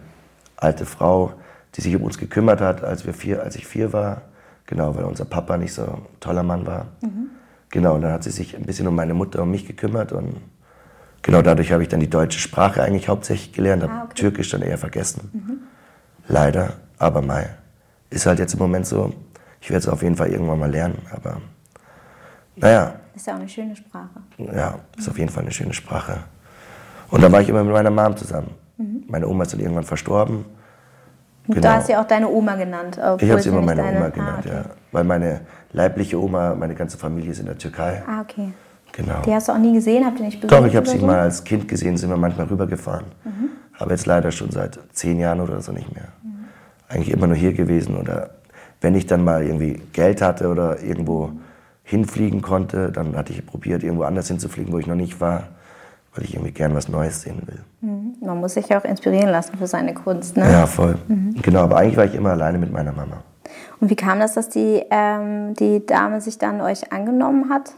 alte 0.58 0.86
Frau, 0.86 1.34
die 1.76 1.82
sich 1.82 1.96
um 1.96 2.04
uns 2.04 2.18
gekümmert 2.18 2.62
hat, 2.62 2.84
als, 2.84 3.06
wir 3.06 3.14
vier, 3.14 3.44
als 3.44 3.56
ich 3.56 3.68
vier 3.68 3.94
war. 3.94 4.22
Genau, 4.66 4.96
weil 4.96 5.04
unser 5.04 5.26
Papa 5.26 5.58
nicht 5.58 5.74
so 5.74 5.84
ein 5.84 6.06
toller 6.20 6.44
Mann 6.44 6.66
war. 6.66 6.88
Mhm. 7.02 7.30
Genau, 7.70 7.96
und 7.96 8.02
dann 8.02 8.14
hat 8.14 8.24
sie 8.24 8.32
sich 8.32 8.56
ein 8.56 8.64
bisschen 8.64 8.88
um 8.88 8.96
meine 8.96 9.14
Mutter 9.14 9.44
und 9.44 9.52
mich 9.52 9.68
gekümmert 9.68 10.12
und 10.12 10.38
genau 11.22 11.42
dadurch 11.42 11.72
habe 11.72 11.84
ich 11.84 11.90
dann 11.90 12.00
die 12.00 12.10
deutsche 12.10 12.40
Sprache 12.40 12.82
eigentlich 12.82 13.10
hauptsächlich 13.10 13.52
gelernt, 13.52 13.84
habe 13.84 13.94
ah, 13.94 14.04
okay. 14.06 14.14
Türkisch 14.16 14.50
dann 14.50 14.62
eher 14.62 14.78
vergessen. 14.78 15.30
Mhm. 15.34 15.58
Leider, 16.28 16.74
aber 16.98 17.22
mal. 17.22 17.58
Ist 18.10 18.26
halt 18.26 18.40
jetzt 18.40 18.54
im 18.54 18.60
Moment 18.60 18.88
so. 18.88 19.14
Ich 19.62 19.70
werde 19.70 19.80
es 19.80 19.88
auf 19.88 20.04
jeden 20.04 20.16
Fall 20.16 20.30
irgendwann 20.30 20.60
mal 20.60 20.72
lernen, 20.72 21.00
aber 21.12 21.42
naja. 22.56 22.94
Ist 23.16 23.28
ja 23.28 23.34
auch 23.34 23.40
eine 23.40 23.50
schöne 23.50 23.76
Sprache. 23.76 24.22
Ja, 24.38 24.80
ist 24.98 25.10
auf 25.10 25.18
jeden 25.18 25.32
Fall 25.32 25.44
eine 25.44 25.52
schöne 25.52 25.74
Sprache. 25.74 26.20
Und 27.10 27.24
da 27.24 27.32
war 27.32 27.42
ich 27.42 27.50
immer 27.50 27.64
mit 27.64 27.74
meiner 27.74 27.92
Mom 27.92 28.18
zusammen. 28.18 28.52
Mhm. 28.78 29.04
Meine 29.08 29.28
Oma 29.28 29.44
ist 29.44 29.54
dann 29.54 29.60
irgendwann 29.60 29.84
verstorben. 29.84 30.46
Genau. 31.48 31.62
Du 31.62 31.70
hast 31.70 31.90
ja 31.90 32.02
auch 32.02 32.08
deine 32.08 32.28
Oma 32.28 32.56
genannt. 32.56 33.00
Ich 33.20 33.30
habe 33.30 33.42
sie 33.42 33.50
immer 33.50 33.62
meine 33.62 33.84
deine... 33.84 33.98
Oma 33.98 34.10
genannt, 34.10 34.46
ah, 34.46 34.50
okay. 34.50 34.50
ja. 34.50 34.66
Weil 34.92 35.04
meine 35.04 35.42
leibliche 35.74 36.22
Oma, 36.22 36.56
meine 36.56 36.74
ganze 36.74 36.98
Familie 36.98 37.32
ist 37.32 37.40
in 37.40 37.46
der 37.46 37.58
Türkei. 37.58 38.02
Ah, 38.08 38.22
okay. 38.22 38.52
Genau. 38.92 39.22
Die 39.26 39.34
hast 39.34 39.50
du 39.50 39.52
auch 39.52 39.58
nie 39.58 39.74
gesehen? 39.74 40.06
Habt 40.06 40.20
ihr 40.20 40.26
nicht 40.26 40.42
besucht? 40.42 40.60
Doch, 40.60 40.66
ich 40.66 40.76
habe 40.76 40.88
sie 40.88 40.98
mal 41.00 41.20
als 41.20 41.44
Kind 41.44 41.68
gesehen, 41.68 41.98
sind 41.98 42.10
wir 42.10 42.18
manchmal 42.18 42.48
rübergefahren. 42.48 43.06
Mhm. 43.24 43.50
Aber 43.78 43.92
jetzt 43.92 44.06
leider 44.06 44.32
schon 44.32 44.52
seit 44.52 44.80
zehn 44.94 45.20
Jahren 45.20 45.42
oder 45.42 45.62
so 45.62 45.72
nicht 45.72 45.94
mehr. 45.94 46.08
Mhm. 46.24 46.46
Eigentlich 46.88 47.12
immer 47.12 47.28
nur 47.28 47.36
hier 47.36 47.54
gewesen. 47.54 47.98
Oder 47.98 48.32
wenn 48.82 48.96
ich 48.96 49.06
dann 49.06 49.24
mal 49.24 49.44
irgendwie 49.44 49.82
Geld 49.94 50.22
hatte 50.22 50.48
oder 50.48 50.82
irgendwo 50.82 51.32
hinfliegen 51.86 52.42
konnte, 52.42 52.92
dann 52.92 53.16
hatte 53.16 53.32
ich 53.32 53.46
probiert, 53.46 53.84
irgendwo 53.84 54.04
anders 54.04 54.28
hinzufliegen, 54.28 54.74
wo 54.74 54.80
ich 54.80 54.88
noch 54.88 54.96
nicht 54.96 55.22
war 55.22 55.44
weil 56.16 56.24
ich 56.24 56.34
irgendwie 56.34 56.52
gern 56.52 56.74
was 56.74 56.88
Neues 56.88 57.22
sehen 57.22 57.42
will. 57.46 57.60
Mhm. 57.82 58.16
Man 58.22 58.40
muss 58.40 58.54
sich 58.54 58.70
ja 58.70 58.80
auch 58.80 58.86
inspirieren 58.86 59.30
lassen 59.30 59.58
für 59.58 59.68
seine 59.68 59.94
Kunst, 59.94 60.38
ne? 60.38 60.50
Ja, 60.50 60.66
voll. 60.66 60.98
Mhm. 61.08 61.36
Genau, 61.42 61.62
aber 61.62 61.78
eigentlich 61.78 61.98
war 61.98 62.06
ich 62.06 62.16
immer 62.16 62.32
alleine 62.32 62.58
mit 62.58 62.72
meiner 62.72 62.94
Mama. 62.94 63.24
Und 63.80 63.90
wie 63.90 63.96
kam 63.96 64.20
das, 64.20 64.34
dass 64.34 64.50
die, 64.50 64.84
ähm, 64.90 65.54
die 65.56 65.86
Dame 65.86 66.22
sich 66.22 66.38
dann 66.38 66.62
euch 66.62 66.92
angenommen 66.94 67.50
hat? 67.50 67.74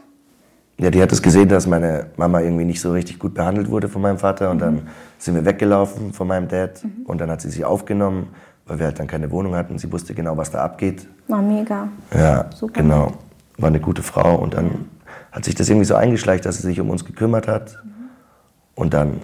Ja, 0.78 0.90
die 0.90 1.02
hat 1.02 1.10
es 1.10 1.20
gesehen, 1.20 1.48
dass 1.48 1.66
meine 1.66 2.06
Mama 2.16 2.40
irgendwie 2.40 2.64
nicht 2.64 2.80
so 2.80 2.92
richtig 2.92 3.18
gut 3.18 3.34
behandelt 3.34 3.68
wurde 3.68 3.88
von 3.88 4.00
meinem 4.00 4.18
Vater. 4.18 4.50
Und 4.50 4.58
mhm. 4.58 4.60
dann 4.60 4.88
sind 5.18 5.34
wir 5.34 5.44
weggelaufen 5.44 6.12
von 6.12 6.28
meinem 6.28 6.46
Dad. 6.46 6.84
Mhm. 6.84 7.04
Und 7.06 7.20
dann 7.20 7.30
hat 7.30 7.40
sie 7.40 7.50
sie 7.50 7.64
aufgenommen, 7.64 8.28
weil 8.66 8.78
wir 8.78 8.86
halt 8.86 9.00
dann 9.00 9.08
keine 9.08 9.32
Wohnung 9.32 9.56
hatten. 9.56 9.76
Sie 9.78 9.92
wusste 9.92 10.14
genau, 10.14 10.36
was 10.36 10.52
da 10.52 10.62
abgeht. 10.62 11.08
War 11.26 11.42
mega. 11.42 11.88
Ja, 12.14 12.48
Super. 12.54 12.80
genau. 12.80 13.12
War 13.58 13.68
eine 13.68 13.80
gute 13.80 14.02
Frau. 14.02 14.36
Und 14.36 14.54
dann 14.54 14.86
hat 15.32 15.44
sich 15.44 15.54
das 15.54 15.68
irgendwie 15.68 15.84
so 15.84 15.94
eingeschleicht, 15.94 16.46
dass 16.46 16.56
sie 16.56 16.62
sich 16.62 16.80
um 16.80 16.90
uns 16.90 17.04
gekümmert 17.04 17.46
hat. 17.48 17.78
Mhm. 17.84 17.90
Und 18.74 18.94
dann 18.94 19.20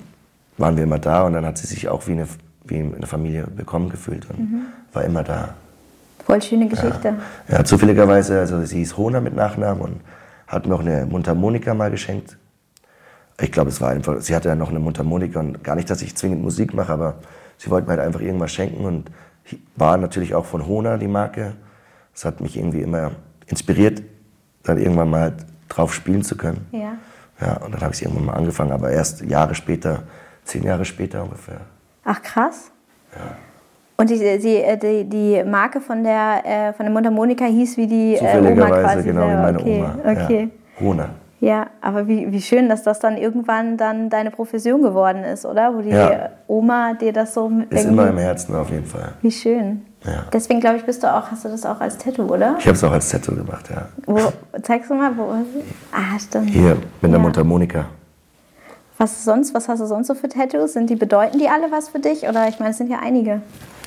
waren 0.59 0.77
wir 0.77 0.85
immer 0.85 0.99
da 0.99 1.23
und 1.23 1.33
dann 1.33 1.45
hat 1.45 1.59
sie 1.59 1.67
sich 1.67 1.89
auch 1.89 2.07
wie 2.07 2.13
eine, 2.13 2.29
wie 2.65 2.79
eine 2.79 3.07
Familie 3.07 3.47
bekommen 3.47 3.89
gefühlt 3.89 4.29
und 4.31 4.39
mhm. 4.39 4.63
war 4.93 5.05
immer 5.05 5.23
da. 5.23 5.55
Voll 6.25 6.41
schöne 6.41 6.69
Geschichte. 6.69 7.15
Ja, 7.49 7.59
ja 7.59 7.65
zufälligerweise, 7.65 8.41
also 8.41 8.65
sie 8.65 8.79
hieß 8.79 8.97
Hona 8.97 9.21
mit 9.21 9.35
Nachnamen 9.35 9.83
und 9.83 10.01
hat 10.47 10.67
mir 10.67 10.75
auch 10.75 10.81
eine 10.81 11.07
Mundharmonika 11.07 11.75
mal 11.75 11.91
geschenkt. 11.91 12.39
Ich 13.41 13.51
glaube, 13.51 13.71
es 13.71 13.81
war 13.81 13.91
einfach, 13.91 14.21
sie 14.21 14.35
hatte 14.35 14.49
ja 14.49 14.55
noch 14.55 14.71
eine 14.71 14.79
Mundharmonika 14.79 15.41
und 15.41 15.65
gar 15.65 15.75
nicht, 15.75 15.91
dass 15.91 16.03
ich 16.03 16.15
zwingend 16.15 16.43
Musik 16.43 16.73
mache, 16.73 16.93
aber 16.93 17.17
sie 17.59 17.69
wollte 17.71 17.89
mir 17.89 17.97
halt 17.97 18.07
einfach 18.07 18.21
irgendwas 18.21 18.53
schenken 18.53 18.85
und 18.85 19.11
war 19.77 19.97
natürlich 19.97 20.35
auch 20.35 20.45
von 20.45 20.67
Hona 20.67 20.97
die 20.97 21.09
Marke. 21.09 21.53
Das 22.13 22.25
hat 22.25 22.41
mich 22.41 22.57
irgendwie 22.57 22.81
immer 22.81 23.11
inspiriert, 23.47 24.03
dann 24.65 24.79
irgendwann 24.79 25.11
mal 25.11 25.33
drauf 25.69 25.95
spielen 25.95 26.23
zu 26.23 26.37
können. 26.37 26.67
Ja. 26.73 26.97
Ja, 27.41 27.57
und 27.59 27.75
dann 27.75 27.81
habe 27.81 27.95
ich 27.95 28.03
irgendwann 28.03 28.27
mal 28.27 28.35
angefangen, 28.35 28.73
aber 28.73 28.91
erst 28.91 29.23
Jahre 29.23 29.55
später, 29.55 30.05
zehn 30.45 30.63
Jahre 30.63 30.85
später 30.85 31.23
ungefähr. 31.23 31.61
Ach 32.05 32.23
krass. 32.23 32.71
Ja. 33.15 33.37
Und 33.97 34.11
die, 34.11 34.19
die, 34.19 34.79
die, 34.83 35.05
die 35.05 35.45
Marke 35.45 35.81
von 35.81 36.03
der, 36.03 36.43
äh, 36.45 36.73
von 36.73 36.85
der 36.85 36.93
Mundharmonika 36.93 37.45
hieß 37.45 37.77
wie 37.77 37.87
die 37.87 38.15
äh, 38.15 38.39
Oma 38.39 38.67
quasi. 38.67 39.05
genau, 39.05 39.29
wie 39.29 39.35
meine 39.35 39.61
okay. 39.61 39.79
Oma. 39.79 39.97
Okay. 40.05 40.51
Ja. 40.81 40.87
Rona. 40.87 41.09
Ja, 41.45 41.67
aber 41.83 42.09
wie, 42.09 42.33
wie 42.33 42.41
schön, 42.41 42.71
dass 42.71 42.83
das 42.85 43.01
dann 43.01 43.19
irgendwann 43.19 43.77
dann 43.77 44.09
deine 44.09 44.31
Profession 44.31 44.81
geworden 44.81 45.25
ist, 45.25 45.45
oder? 45.45 45.75
Wo 45.75 45.83
die 45.83 45.91
Ja. 45.91 46.31
Oma 46.47 46.95
dir 46.95 47.13
das 47.13 47.35
so 47.35 47.51
mit 47.51 47.71
Ist 47.71 47.85
immer 47.85 48.09
im 48.09 48.17
Herzen 48.17 48.55
auf 48.55 48.71
jeden 48.71 48.87
Fall. 48.87 49.13
Wie 49.21 49.31
schön. 49.31 49.83
Ja. 50.05 50.25
Deswegen 50.33 50.61
glaube 50.61 50.77
ich, 50.79 50.85
bist 50.85 51.03
du 51.03 51.07
auch, 51.15 51.31
hast 51.31 51.45
du 51.45 51.51
das 51.51 51.67
auch 51.67 51.79
als 51.83 51.99
Tattoo, 51.99 52.23
oder? 52.33 52.57
Ich 52.59 52.67
habe 52.67 52.77
es 52.77 52.83
auch 52.83 52.93
als 52.93 53.11
Tattoo 53.11 53.35
gemacht, 53.35 53.69
ja. 53.69 53.89
Wo, 54.07 54.19
zeigst 54.63 54.89
du 54.89 54.95
mal, 54.95 55.15
wo 55.19 55.33
ist 55.33 55.55
es? 55.55 55.65
Ah, 55.93 56.19
stimmt. 56.19 56.49
Hier 56.49 56.77
mit 57.03 57.11
der 57.11 57.11
Ja. 57.11 57.19
Mundharmonika. 57.19 57.85
Was 58.97 59.23
sonst, 59.25 59.53
was 59.53 59.69
hast 59.69 59.81
du 59.81 59.87
sonst 59.87 60.07
so 60.07 60.15
für 60.15 60.31
Tattoos? 60.31 60.73
Sind 60.73 60.89
die, 60.89 60.97
bedeuten 60.97 61.39
die 61.39 61.49
alle 61.51 61.71
was 61.71 61.91
für 61.91 61.99
dich? 61.99 62.27
Oder 62.27 62.49
ich 62.49 62.59
meine, 62.59 62.71
es 62.71 62.79
sind 62.79 62.89
ja 62.89 63.01
einige. 63.03 63.43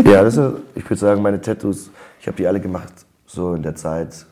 Ja, 0.05 0.21
das 0.23 0.37
ist, 0.37 0.51
ich 0.75 0.83
würde 0.87 0.99
sagen, 0.99 1.23
meine 1.23 1.41
Tattoos, 1.41 1.89
ich 2.19 2.27
habe 2.27 2.37
die 2.37 2.45
alle 2.45 2.59
gemacht, 2.59 2.93
so 3.25 3.53
in 3.55 3.63
der 3.63 3.73
Zeit, 3.75 4.27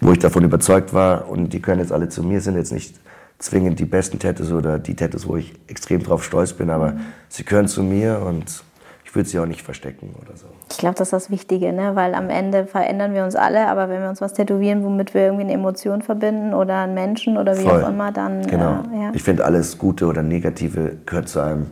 wo 0.00 0.12
ich 0.12 0.18
davon 0.18 0.44
überzeugt 0.44 0.92
war. 0.92 1.28
Und 1.28 1.52
die 1.52 1.60
können 1.60 1.80
jetzt 1.80 1.92
alle 1.92 2.08
zu 2.08 2.22
mir, 2.22 2.40
sind 2.40 2.56
jetzt 2.56 2.72
nicht 2.72 2.96
zwingend 3.38 3.78
die 3.78 3.84
besten 3.84 4.18
Tattoos 4.18 4.52
oder 4.52 4.78
die 4.78 4.94
Tattoos, 4.94 5.26
wo 5.28 5.36
ich 5.36 5.54
extrem 5.66 6.02
drauf 6.02 6.24
stolz 6.24 6.52
bin, 6.52 6.70
aber 6.70 6.94
sie 7.28 7.44
gehören 7.44 7.68
zu 7.68 7.82
mir 7.82 8.22
und 8.26 8.62
ich 9.04 9.14
würde 9.14 9.28
sie 9.28 9.38
auch 9.38 9.46
nicht 9.46 9.62
verstecken 9.62 10.14
oder 10.20 10.36
so. 10.36 10.46
Ich 10.70 10.78
glaube, 10.78 10.96
das 10.96 11.08
ist 11.08 11.12
das 11.12 11.30
Wichtige, 11.30 11.72
ne? 11.72 11.94
weil 11.94 12.14
am 12.14 12.28
Ende 12.28 12.66
verändern 12.66 13.14
wir 13.14 13.24
uns 13.24 13.36
alle, 13.36 13.68
aber 13.68 13.88
wenn 13.88 14.02
wir 14.02 14.08
uns 14.08 14.20
was 14.20 14.32
tätowieren, 14.32 14.82
womit 14.84 15.14
wir 15.14 15.22
irgendwie 15.22 15.44
eine 15.44 15.52
Emotion 15.52 16.02
verbinden 16.02 16.54
oder 16.54 16.80
einen 16.80 16.94
Menschen 16.94 17.36
oder 17.36 17.56
wie 17.56 17.62
Voll. 17.62 17.84
auch 17.84 17.88
immer, 17.88 18.10
dann 18.10 18.46
Genau. 18.46 18.82
äh, 18.92 19.02
ja. 19.04 19.10
Ich 19.14 19.22
finde, 19.22 19.44
alles 19.44 19.78
Gute 19.78 20.06
oder 20.06 20.22
Negative 20.22 20.96
gehört 21.06 21.28
zu 21.28 21.40
einem, 21.40 21.66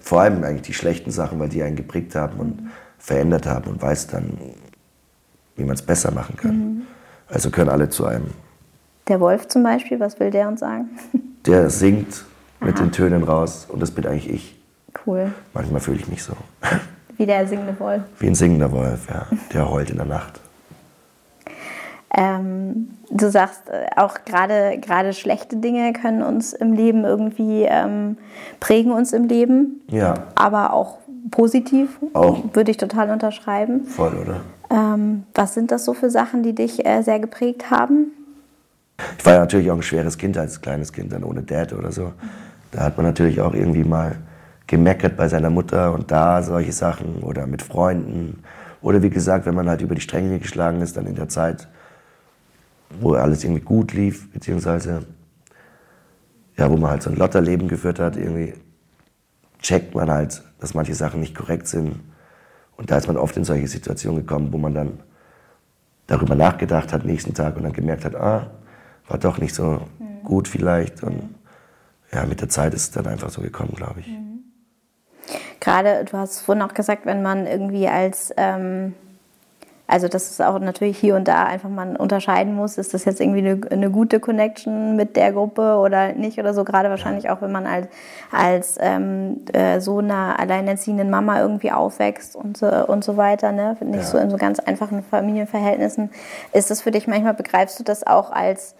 vor 0.00 0.20
allem 0.20 0.44
eigentlich 0.44 0.62
die 0.62 0.74
schlechten 0.74 1.10
Sachen, 1.10 1.38
weil 1.40 1.48
die 1.48 1.62
einen 1.62 1.76
geprägt 1.76 2.14
haben 2.14 2.38
und 2.38 2.70
verändert 2.98 3.46
haben 3.46 3.70
und 3.70 3.82
weiß 3.82 4.06
dann, 4.08 4.38
wie 5.56 5.64
man 5.64 5.74
es 5.74 5.82
besser 5.82 6.10
machen 6.10 6.36
kann. 6.36 6.56
Mhm. 6.56 6.82
Also 7.30 7.50
gehören 7.50 7.68
alle 7.68 7.88
zu 7.90 8.06
einem. 8.06 8.30
Der 9.08 9.20
Wolf 9.20 9.48
zum 9.48 9.62
Beispiel, 9.62 10.00
was 10.00 10.18
will 10.20 10.30
der 10.30 10.48
uns 10.48 10.60
sagen? 10.60 10.88
Der 11.46 11.70
singt 11.70 12.24
mit 12.60 12.78
den 12.78 12.92
Tönen 12.92 13.22
raus 13.22 13.66
und 13.70 13.80
das 13.80 13.90
bin 13.92 14.06
eigentlich 14.06 14.28
ich. 14.30 14.56
cool. 15.06 15.32
Manchmal 15.54 15.80
fühle 15.80 15.98
ich 15.98 16.08
mich 16.08 16.22
so. 16.22 16.34
Wie 17.16 17.24
der 17.26 17.46
singende 17.46 17.78
Wolf. 17.80 18.02
Wie 18.18 18.26
ein 18.26 18.34
singender 18.34 18.70
Wolf, 18.70 19.08
ja. 19.08 19.26
Der 19.52 19.70
heult 19.70 19.88
in 19.90 19.96
der 19.96 20.04
Nacht. 20.06 20.40
Ähm, 22.14 22.90
du 23.10 23.30
sagst 23.30 23.62
äh, 23.68 23.86
auch 23.96 24.18
gerade 24.24 24.78
gerade 24.80 25.12
schlechte 25.12 25.56
Dinge 25.56 25.92
können 25.92 26.22
uns 26.22 26.52
im 26.52 26.72
Leben 26.72 27.04
irgendwie 27.04 27.64
ähm, 27.64 28.16
prägen 28.60 28.92
uns 28.92 29.12
im 29.12 29.24
Leben, 29.24 29.82
Ja, 29.90 30.14
aber 30.34 30.72
auch 30.72 30.98
positiv. 31.30 31.98
Auch. 32.14 32.54
Würde 32.54 32.70
ich 32.70 32.76
total 32.76 33.10
unterschreiben. 33.10 33.84
voll, 33.84 34.14
oder? 34.14 34.40
Ähm, 34.70 35.24
was 35.34 35.54
sind 35.54 35.70
das 35.70 35.84
so 35.84 35.94
für 35.94 36.10
Sachen, 36.10 36.42
die 36.42 36.54
dich 36.54 36.84
äh, 36.84 37.02
sehr 37.02 37.20
geprägt 37.20 37.70
haben? 37.70 38.12
Ich 39.18 39.24
war 39.24 39.34
ja 39.34 39.40
natürlich 39.40 39.70
auch 39.70 39.76
ein 39.76 39.82
schweres 39.82 40.18
Kind 40.18 40.36
als 40.36 40.60
kleines 40.60 40.92
Kind, 40.92 41.12
dann 41.12 41.24
ohne 41.24 41.42
Dad 41.42 41.72
oder 41.72 41.92
so. 41.92 42.12
Da 42.72 42.82
hat 42.82 42.96
man 42.96 43.06
natürlich 43.06 43.40
auch 43.40 43.54
irgendwie 43.54 43.84
mal 43.84 44.16
gemeckert 44.66 45.16
bei 45.16 45.28
seiner 45.28 45.50
Mutter 45.50 45.94
und 45.94 46.10
da 46.10 46.42
solche 46.42 46.72
Sachen 46.72 47.22
oder 47.22 47.46
mit 47.46 47.62
Freunden. 47.62 48.42
Oder 48.82 49.02
wie 49.02 49.10
gesagt, 49.10 49.46
wenn 49.46 49.54
man 49.54 49.68
halt 49.68 49.80
über 49.80 49.94
die 49.94 50.00
Stränge 50.00 50.38
geschlagen 50.38 50.82
ist, 50.82 50.96
dann 50.96 51.06
in 51.06 51.14
der 51.14 51.28
Zeit, 51.28 51.68
wo 53.00 53.14
alles 53.14 53.44
irgendwie 53.44 53.62
gut 53.62 53.92
lief, 53.92 54.30
beziehungsweise 54.32 55.02
ja, 56.56 56.68
wo 56.68 56.76
man 56.76 56.90
halt 56.90 57.02
so 57.02 57.10
ein 57.10 57.16
Lotterleben 57.16 57.68
geführt 57.68 58.00
hat, 58.00 58.16
irgendwie 58.16 58.52
checkt 59.60 59.94
man 59.94 60.10
halt, 60.10 60.42
dass 60.60 60.74
manche 60.74 60.94
Sachen 60.94 61.20
nicht 61.20 61.34
korrekt 61.34 61.66
sind. 61.66 62.00
Und 62.76 62.90
da 62.90 62.96
ist 62.96 63.06
man 63.06 63.16
oft 63.16 63.36
in 63.36 63.44
solche 63.44 63.66
Situationen 63.66 64.20
gekommen, 64.20 64.52
wo 64.52 64.58
man 64.58 64.74
dann 64.74 65.00
darüber 66.06 66.34
nachgedacht 66.34 66.92
hat 66.92 67.04
nächsten 67.04 67.34
Tag 67.34 67.56
und 67.56 67.64
dann 67.64 67.72
gemerkt 67.72 68.04
hat, 68.04 68.14
ah, 68.14 68.50
war 69.08 69.18
doch 69.18 69.38
nicht 69.38 69.54
so 69.54 69.80
gut 70.24 70.48
vielleicht. 70.48 71.02
Und 71.02 71.34
ja, 72.12 72.24
mit 72.24 72.40
der 72.40 72.48
Zeit 72.48 72.74
ist 72.74 72.82
es 72.82 72.90
dann 72.90 73.06
einfach 73.06 73.30
so 73.30 73.42
gekommen, 73.42 73.74
glaube 73.74 74.00
ich. 74.00 74.08
Gerade, 75.60 76.04
du 76.04 76.16
hast 76.16 76.40
vorhin 76.40 76.62
auch 76.62 76.72
gesagt, 76.72 77.04
wenn 77.04 77.22
man 77.22 77.46
irgendwie 77.46 77.88
als, 77.88 78.32
ähm, 78.36 78.94
also 79.90 80.06
das 80.06 80.30
ist 80.30 80.42
auch 80.42 80.58
natürlich 80.58 80.98
hier 80.98 81.16
und 81.16 81.26
da 81.26 81.44
einfach 81.44 81.70
man 81.70 81.96
unterscheiden 81.96 82.54
muss, 82.54 82.76
ist 82.76 82.92
das 82.92 83.06
jetzt 83.06 83.22
irgendwie 83.22 83.38
eine, 83.38 83.60
eine 83.70 83.90
gute 83.90 84.20
Connection 84.20 84.96
mit 84.96 85.16
der 85.16 85.32
Gruppe 85.32 85.78
oder 85.78 86.12
nicht 86.12 86.38
oder 86.38 86.52
so. 86.52 86.62
Gerade 86.62 86.90
wahrscheinlich 86.90 87.30
auch, 87.30 87.40
wenn 87.40 87.50
man 87.50 87.66
als, 87.66 87.88
als 88.30 88.76
ähm, 88.80 89.40
äh, 89.54 89.80
so 89.80 89.98
einer 89.98 90.38
alleinerziehenden 90.38 91.08
Mama 91.08 91.40
irgendwie 91.40 91.72
aufwächst 91.72 92.36
und 92.36 92.58
so, 92.58 92.66
und 92.66 93.02
so 93.02 93.16
weiter, 93.16 93.50
ne? 93.50 93.78
nicht 93.80 94.00
Ja. 94.00 94.02
so 94.02 94.18
in 94.18 94.28
so 94.28 94.36
ganz 94.36 94.60
einfachen 94.60 95.02
Familienverhältnissen. 95.02 96.10
Ist 96.52 96.70
das 96.70 96.82
für 96.82 96.90
dich 96.90 97.08
manchmal, 97.08 97.32
begreifst 97.32 97.80
du 97.80 97.82
das 97.82 98.06
auch 98.06 98.30
als, 98.30 98.74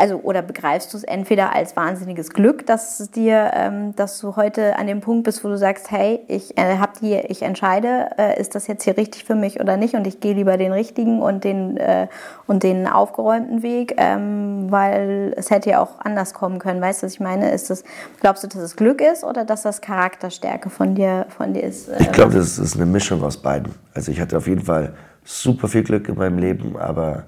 also 0.00 0.16
oder 0.16 0.40
begreifst 0.40 0.92
du 0.94 0.96
es 0.96 1.04
entweder 1.04 1.54
als 1.54 1.76
wahnsinniges 1.76 2.30
Glück, 2.30 2.64
dass 2.66 3.00
es 3.00 3.10
dir, 3.10 3.50
ähm, 3.54 3.94
dass 3.96 4.18
du 4.18 4.34
heute 4.34 4.76
an 4.76 4.86
dem 4.86 5.00
Punkt 5.02 5.24
bist, 5.24 5.44
wo 5.44 5.48
du 5.48 5.58
sagst, 5.58 5.90
hey, 5.90 6.20
ich 6.26 6.56
äh, 6.56 6.78
hab 6.78 6.98
die, 7.00 7.14
ich 7.14 7.42
entscheide, 7.42 8.08
äh, 8.16 8.40
ist 8.40 8.54
das 8.54 8.66
jetzt 8.66 8.84
hier 8.84 8.96
richtig 8.96 9.24
für 9.24 9.34
mich 9.34 9.60
oder 9.60 9.76
nicht 9.76 9.94
und 9.94 10.06
ich 10.06 10.20
gehe 10.20 10.32
lieber 10.32 10.56
den 10.56 10.72
richtigen 10.72 11.20
und 11.20 11.44
den 11.44 11.76
äh, 11.76 12.08
und 12.46 12.62
den 12.62 12.86
aufgeräumten 12.86 13.62
Weg, 13.62 13.94
ähm, 13.98 14.68
weil 14.70 15.34
es 15.36 15.50
hätte 15.50 15.70
ja 15.70 15.80
auch 15.80 16.00
anders 16.00 16.32
kommen 16.32 16.58
können. 16.58 16.80
Weißt 16.80 17.02
du, 17.02 17.06
was 17.06 17.12
ich 17.12 17.20
meine? 17.20 17.50
Ist 17.50 17.68
das, 17.68 17.84
glaubst 18.20 18.42
du, 18.42 18.48
dass 18.48 18.62
es 18.62 18.76
Glück 18.76 19.02
ist 19.02 19.22
oder 19.22 19.44
dass 19.44 19.62
das 19.62 19.82
Charakterstärke 19.82 20.70
von 20.70 20.94
dir, 20.94 21.26
von 21.28 21.52
dir 21.52 21.62
ist? 21.62 21.88
äh, 21.88 21.96
Ich 22.00 22.12
glaube, 22.12 22.32
das 22.32 22.58
ist 22.58 22.76
eine 22.76 22.86
Mischung 22.86 23.22
aus 23.22 23.36
beiden. 23.36 23.74
Also 23.92 24.10
ich 24.10 24.20
hatte 24.20 24.38
auf 24.38 24.46
jeden 24.46 24.62
Fall 24.62 24.94
super 25.24 25.68
viel 25.68 25.82
Glück 25.82 26.08
in 26.08 26.16
meinem 26.16 26.38
Leben, 26.38 26.76
aber 26.78 27.24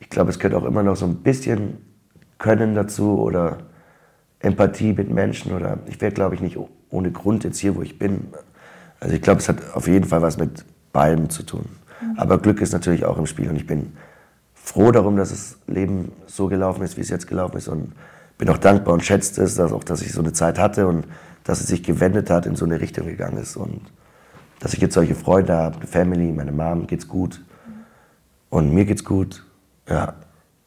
ich 0.00 0.08
glaube, 0.08 0.30
es 0.30 0.38
gehört 0.38 0.54
auch 0.60 0.66
immer 0.66 0.82
noch 0.82 0.96
so 0.96 1.04
ein 1.04 1.16
bisschen 1.16 1.93
Können 2.38 2.74
dazu 2.74 3.18
oder 3.18 3.58
Empathie 4.40 4.92
mit 4.92 5.10
Menschen 5.10 5.52
oder 5.52 5.78
ich 5.86 6.00
wäre, 6.00 6.12
glaube 6.12 6.34
ich, 6.34 6.40
nicht 6.40 6.56
oh- 6.56 6.68
ohne 6.90 7.10
Grund 7.10 7.44
jetzt 7.44 7.58
hier, 7.58 7.76
wo 7.76 7.82
ich 7.82 7.98
bin. 7.98 8.28
Also 9.00 9.14
ich 9.14 9.22
glaube, 9.22 9.40
es 9.40 9.48
hat 9.48 9.74
auf 9.74 9.88
jeden 9.88 10.04
Fall 10.04 10.22
was 10.22 10.36
mit 10.38 10.64
beidem 10.92 11.30
zu 11.30 11.42
tun. 11.42 11.64
Aber 12.16 12.38
Glück 12.38 12.60
ist 12.60 12.72
natürlich 12.72 13.04
auch 13.04 13.18
im 13.18 13.26
Spiel 13.26 13.48
und 13.48 13.56
ich 13.56 13.66
bin 13.66 13.92
froh 14.54 14.92
darum, 14.92 15.16
dass 15.16 15.30
das 15.30 15.58
Leben 15.66 16.12
so 16.26 16.46
gelaufen 16.48 16.82
ist, 16.82 16.96
wie 16.96 17.00
es 17.00 17.08
jetzt 17.10 17.26
gelaufen 17.26 17.56
ist 17.56 17.68
und 17.68 17.92
bin 18.38 18.48
auch 18.48 18.58
dankbar 18.58 18.94
und 18.94 19.04
schätze 19.04 19.42
es, 19.42 19.54
dass 19.54 19.72
auch, 19.72 19.84
dass 19.84 20.02
ich 20.02 20.12
so 20.12 20.20
eine 20.20 20.32
Zeit 20.32 20.58
hatte 20.58 20.86
und 20.86 21.06
dass 21.44 21.60
es 21.60 21.66
sich 21.66 21.82
gewendet 21.82 22.30
hat, 22.30 22.46
in 22.46 22.56
so 22.56 22.64
eine 22.64 22.80
Richtung 22.80 23.06
gegangen 23.06 23.38
ist 23.38 23.56
und 23.56 23.80
dass 24.60 24.72
ich 24.72 24.80
jetzt 24.80 24.94
solche 24.94 25.14
Freunde 25.14 25.54
habe, 25.54 25.76
eine 25.76 25.86
Family, 25.86 26.32
meine 26.32 26.52
Mom 26.52 26.86
geht's 26.86 27.06
gut 27.06 27.42
und 28.48 28.72
mir 28.72 28.84
geht's 28.84 29.04
gut. 29.04 29.44
Ja, 29.88 30.14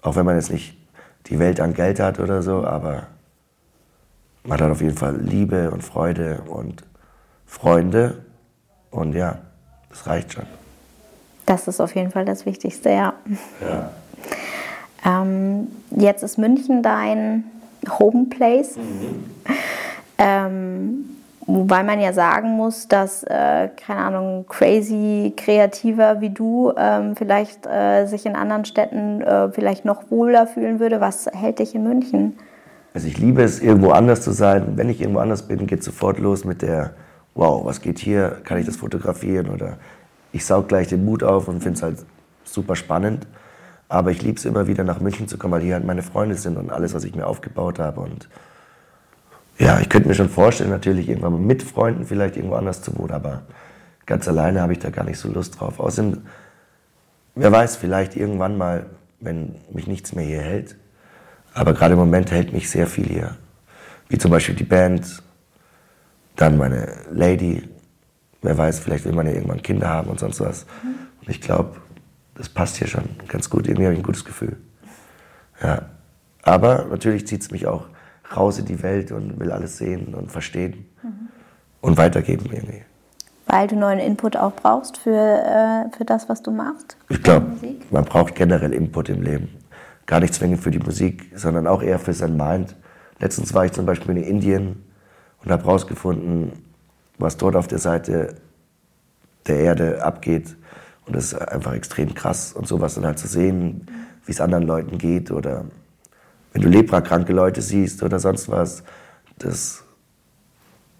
auch 0.02 0.16
wenn 0.16 0.26
man 0.26 0.36
jetzt 0.36 0.52
nicht 0.52 0.78
die 1.30 1.40
Welt 1.40 1.60
an 1.60 1.74
Geld 1.74 2.00
hat 2.00 2.20
oder 2.20 2.42
so, 2.42 2.66
aber 2.66 3.08
man 4.44 4.60
hat 4.62 4.72
auf 4.72 4.82
jeden 4.82 4.98
Fall 4.98 5.18
Liebe 5.18 5.72
und 5.72 5.84
Freude 5.84 6.42
und 6.48 6.84
Freunde 7.46 8.24
und 8.92 9.14
ja, 9.14 9.40
das 9.90 10.08
reicht 10.08 10.34
schon. 10.34 10.46
Das 11.46 11.68
ist 11.68 11.80
auf 11.80 11.96
jeden 11.96 12.12
Fall 12.12 12.26
das 12.26 12.46
Wichtigste, 12.46 12.90
ja. 12.90 13.14
Ähm, 15.06 15.68
jetzt 15.92 16.24
ist 16.24 16.38
München 16.38 16.84
dein 16.84 17.46
Homeplace. 18.00 18.78
Ähm, 20.18 21.17
wobei 21.48 21.82
man 21.84 22.00
ja 22.00 22.14
sagen 22.14 22.52
muss, 22.52 22.88
dass, 22.88 23.24
äh, 23.24 23.70
keine 23.70 24.00
Ahnung, 24.02 24.46
crazy 24.48 25.34
Kreativer 25.36 26.22
wie 26.22 26.30
du 26.30 26.74
ähm, 26.78 27.16
vielleicht 27.16 27.66
äh, 27.66 28.06
sich 28.06 28.26
in 28.26 28.36
anderen 28.36 28.66
Städten 28.66 29.22
äh, 29.22 29.50
vielleicht 29.52 29.86
noch 29.86 30.12
wohler 30.12 30.46
fühlen 30.46 30.80
würde. 30.80 31.02
Was 31.02 31.28
hält 31.28 31.60
dich 31.60 31.74
in 31.74 31.84
München? 31.84 32.38
Also 32.94 33.08
ich 33.08 33.18
liebe 33.18 33.42
es, 33.44 33.60
irgendwo 33.62 33.92
anders 33.92 34.22
zu 34.22 34.32
sein. 34.32 34.74
Wenn 34.76 34.90
ich 34.90 35.02
irgendwo 35.02 35.20
anders 35.20 35.44
bin, 35.44 35.68
geht 35.68 35.84
sofort 35.84 36.20
los 36.20 36.46
mit 36.46 36.62
der, 36.62 36.92
wow, 37.36 37.64
was 37.66 37.82
geht 37.82 38.00
hier? 38.00 38.38
Kann 38.44 38.58
ich 38.60 38.66
das 38.66 38.76
fotografieren? 38.76 39.50
Oder 39.50 39.78
ich 40.32 40.46
saug 40.46 40.68
gleich 40.68 40.88
den 40.88 41.06
Mut 41.06 41.24
auf 41.24 41.48
und 41.48 41.62
finde 41.62 41.78
es 41.78 41.84
halt 41.84 41.98
super 42.44 42.76
spannend. 42.76 43.26
Aber 43.90 44.12
ich 44.12 44.22
liebe 44.22 44.38
es 44.38 44.46
immer 44.46 44.68
wieder 44.68 44.84
nach 44.84 45.00
München 45.00 45.28
zu 45.28 45.38
kommen, 45.38 45.54
weil 45.54 45.62
hier 45.62 45.76
halt 45.76 45.86
meine 45.86 46.04
Freunde 46.04 46.36
sind 46.36 46.58
und 46.58 46.72
alles, 46.72 46.94
was 46.94 47.06
ich 47.06 47.16
mir 47.16 47.26
aufgebaut 47.26 47.80
habe. 47.80 48.02
Und 48.02 48.28
ja, 49.58 49.80
ich 49.80 49.90
könnte 49.90 50.08
mir 50.08 50.16
schon 50.16 50.30
vorstellen, 50.30 50.70
natürlich 50.70 51.10
irgendwann 51.10 51.34
mal 51.34 51.42
mit 51.42 51.64
Freunden 51.64 52.06
vielleicht 52.06 52.38
irgendwo 52.38 52.56
anders 52.56 52.82
zu 52.82 52.98
wohnen, 52.98 53.12
aber 53.12 53.44
ganz 54.06 54.28
alleine 54.28 54.62
habe 54.62 54.74
ich 54.74 54.80
da 54.80 54.90
gar 54.90 55.04
nicht 55.04 55.18
so 55.18 55.32
Lust 55.32 55.60
drauf. 55.60 55.80
Außerdem, 55.80 56.22
wer 57.36 57.52
weiß, 57.52 57.76
vielleicht 57.76 58.16
irgendwann 58.16 58.58
mal, 58.58 58.86
wenn 59.20 59.56
mich 59.72 59.88
nichts 59.88 60.14
mehr 60.14 60.26
hier 60.26 60.42
hält. 60.42 60.76
Aber 61.54 61.74
gerade 61.74 61.94
im 61.94 62.00
Moment 62.00 62.32
hält 62.32 62.54
mich 62.54 62.70
sehr 62.70 62.86
viel 62.86 63.06
hier. 63.06 63.36
Wie 64.10 64.20
zum 64.20 64.30
Beispiel 64.30 64.56
die 64.56 64.64
Band, 64.64 65.24
dann 66.36 66.58
meine 66.58 66.94
Lady. 67.12 67.68
Wer 68.44 68.58
weiß, 68.58 68.80
vielleicht 68.80 69.06
will 69.06 69.14
man 69.14 69.26
ja 69.26 69.34
irgendwann 69.34 69.64
Kinder 69.64 69.90
haben 69.90 70.10
und 70.10 70.20
sonst 70.20 70.40
was. 70.40 70.68
Und 71.22 71.30
ich 71.30 71.42
glaube, 71.42 71.78
das 72.36 72.48
passt 72.48 72.78
hier 72.78 72.88
schon 72.88 73.10
ganz 73.28 73.50
gut. 73.50 73.68
Irgendwie 73.68 73.86
habe 73.86 73.94
ich 73.94 74.00
ein 74.00 74.06
gutes 74.06 74.24
Gefühl. 74.24 74.58
Ja. 75.62 75.90
Aber 76.44 76.86
natürlich 76.86 77.26
zieht 77.28 77.42
es 77.42 77.50
mich 77.50 77.66
auch 77.66 77.88
raus 78.36 78.60
in 78.60 78.66
die 78.66 78.82
Welt 78.84 79.12
und 79.12 79.40
will 79.40 79.52
alles 79.52 79.78
sehen 79.78 80.14
und 80.14 80.32
verstehen 80.32 80.86
mhm. 81.04 81.30
und 81.82 81.98
weitergeben 81.98 82.50
irgendwie. 82.52 82.84
Weil 83.46 83.68
du 83.68 83.78
neuen 83.78 84.00
Input 84.00 84.36
auch 84.36 84.54
brauchst 84.54 84.98
für, 84.98 85.12
äh, 85.12 85.96
für 85.96 86.04
das, 86.04 86.28
was 86.28 86.42
du 86.42 86.52
machst? 86.52 86.98
Ich 87.08 87.24
glaube, 87.24 87.48
man 87.92 88.04
braucht 88.04 88.36
generell 88.36 88.74
Input 88.74 89.08
im 89.10 89.22
Leben. 89.22 89.50
Gar 90.06 90.20
nicht 90.20 90.34
zwingend 90.34 90.62
für 90.62 90.72
die 90.72 90.80
Musik, 90.80 91.32
sondern 91.36 91.66
auch 91.66 91.82
eher 91.82 92.00
für 92.00 92.14
sein 92.14 92.36
Mind. 92.36 92.76
Letztens 93.20 93.54
war 93.54 93.66
ich 93.66 93.72
zum 93.72 93.86
Beispiel 93.86 94.18
in 94.18 94.24
Indien 94.24 94.84
und 95.44 95.52
habe 95.52 95.64
herausgefunden, 95.64 96.52
was 97.18 97.38
dort 97.38 97.56
auf 97.56 97.68
der 97.68 97.80
Seite 97.80 98.36
der 99.48 99.60
Erde 99.60 100.04
abgeht. 100.04 100.56
Und 101.06 101.16
das 101.16 101.32
ist 101.32 101.36
einfach 101.36 101.74
extrem 101.74 102.14
krass. 102.14 102.52
Und 102.52 102.68
sowas 102.68 102.96
dann 102.96 103.06
halt 103.06 103.18
zu 103.18 103.28
sehen, 103.28 103.88
wie 104.26 104.32
es 104.32 104.42
anderen 104.42 104.68
Leuten 104.68 104.98
geht 104.98 105.32
oder 105.32 105.66
wenn 106.54 106.62
du 106.62 106.70
leprakranke 106.70 107.34
Leute 107.34 107.62
siehst 107.62 108.04
oder 108.04 108.20
sonst 108.20 108.50
was, 108.50 108.84
das 109.38 109.84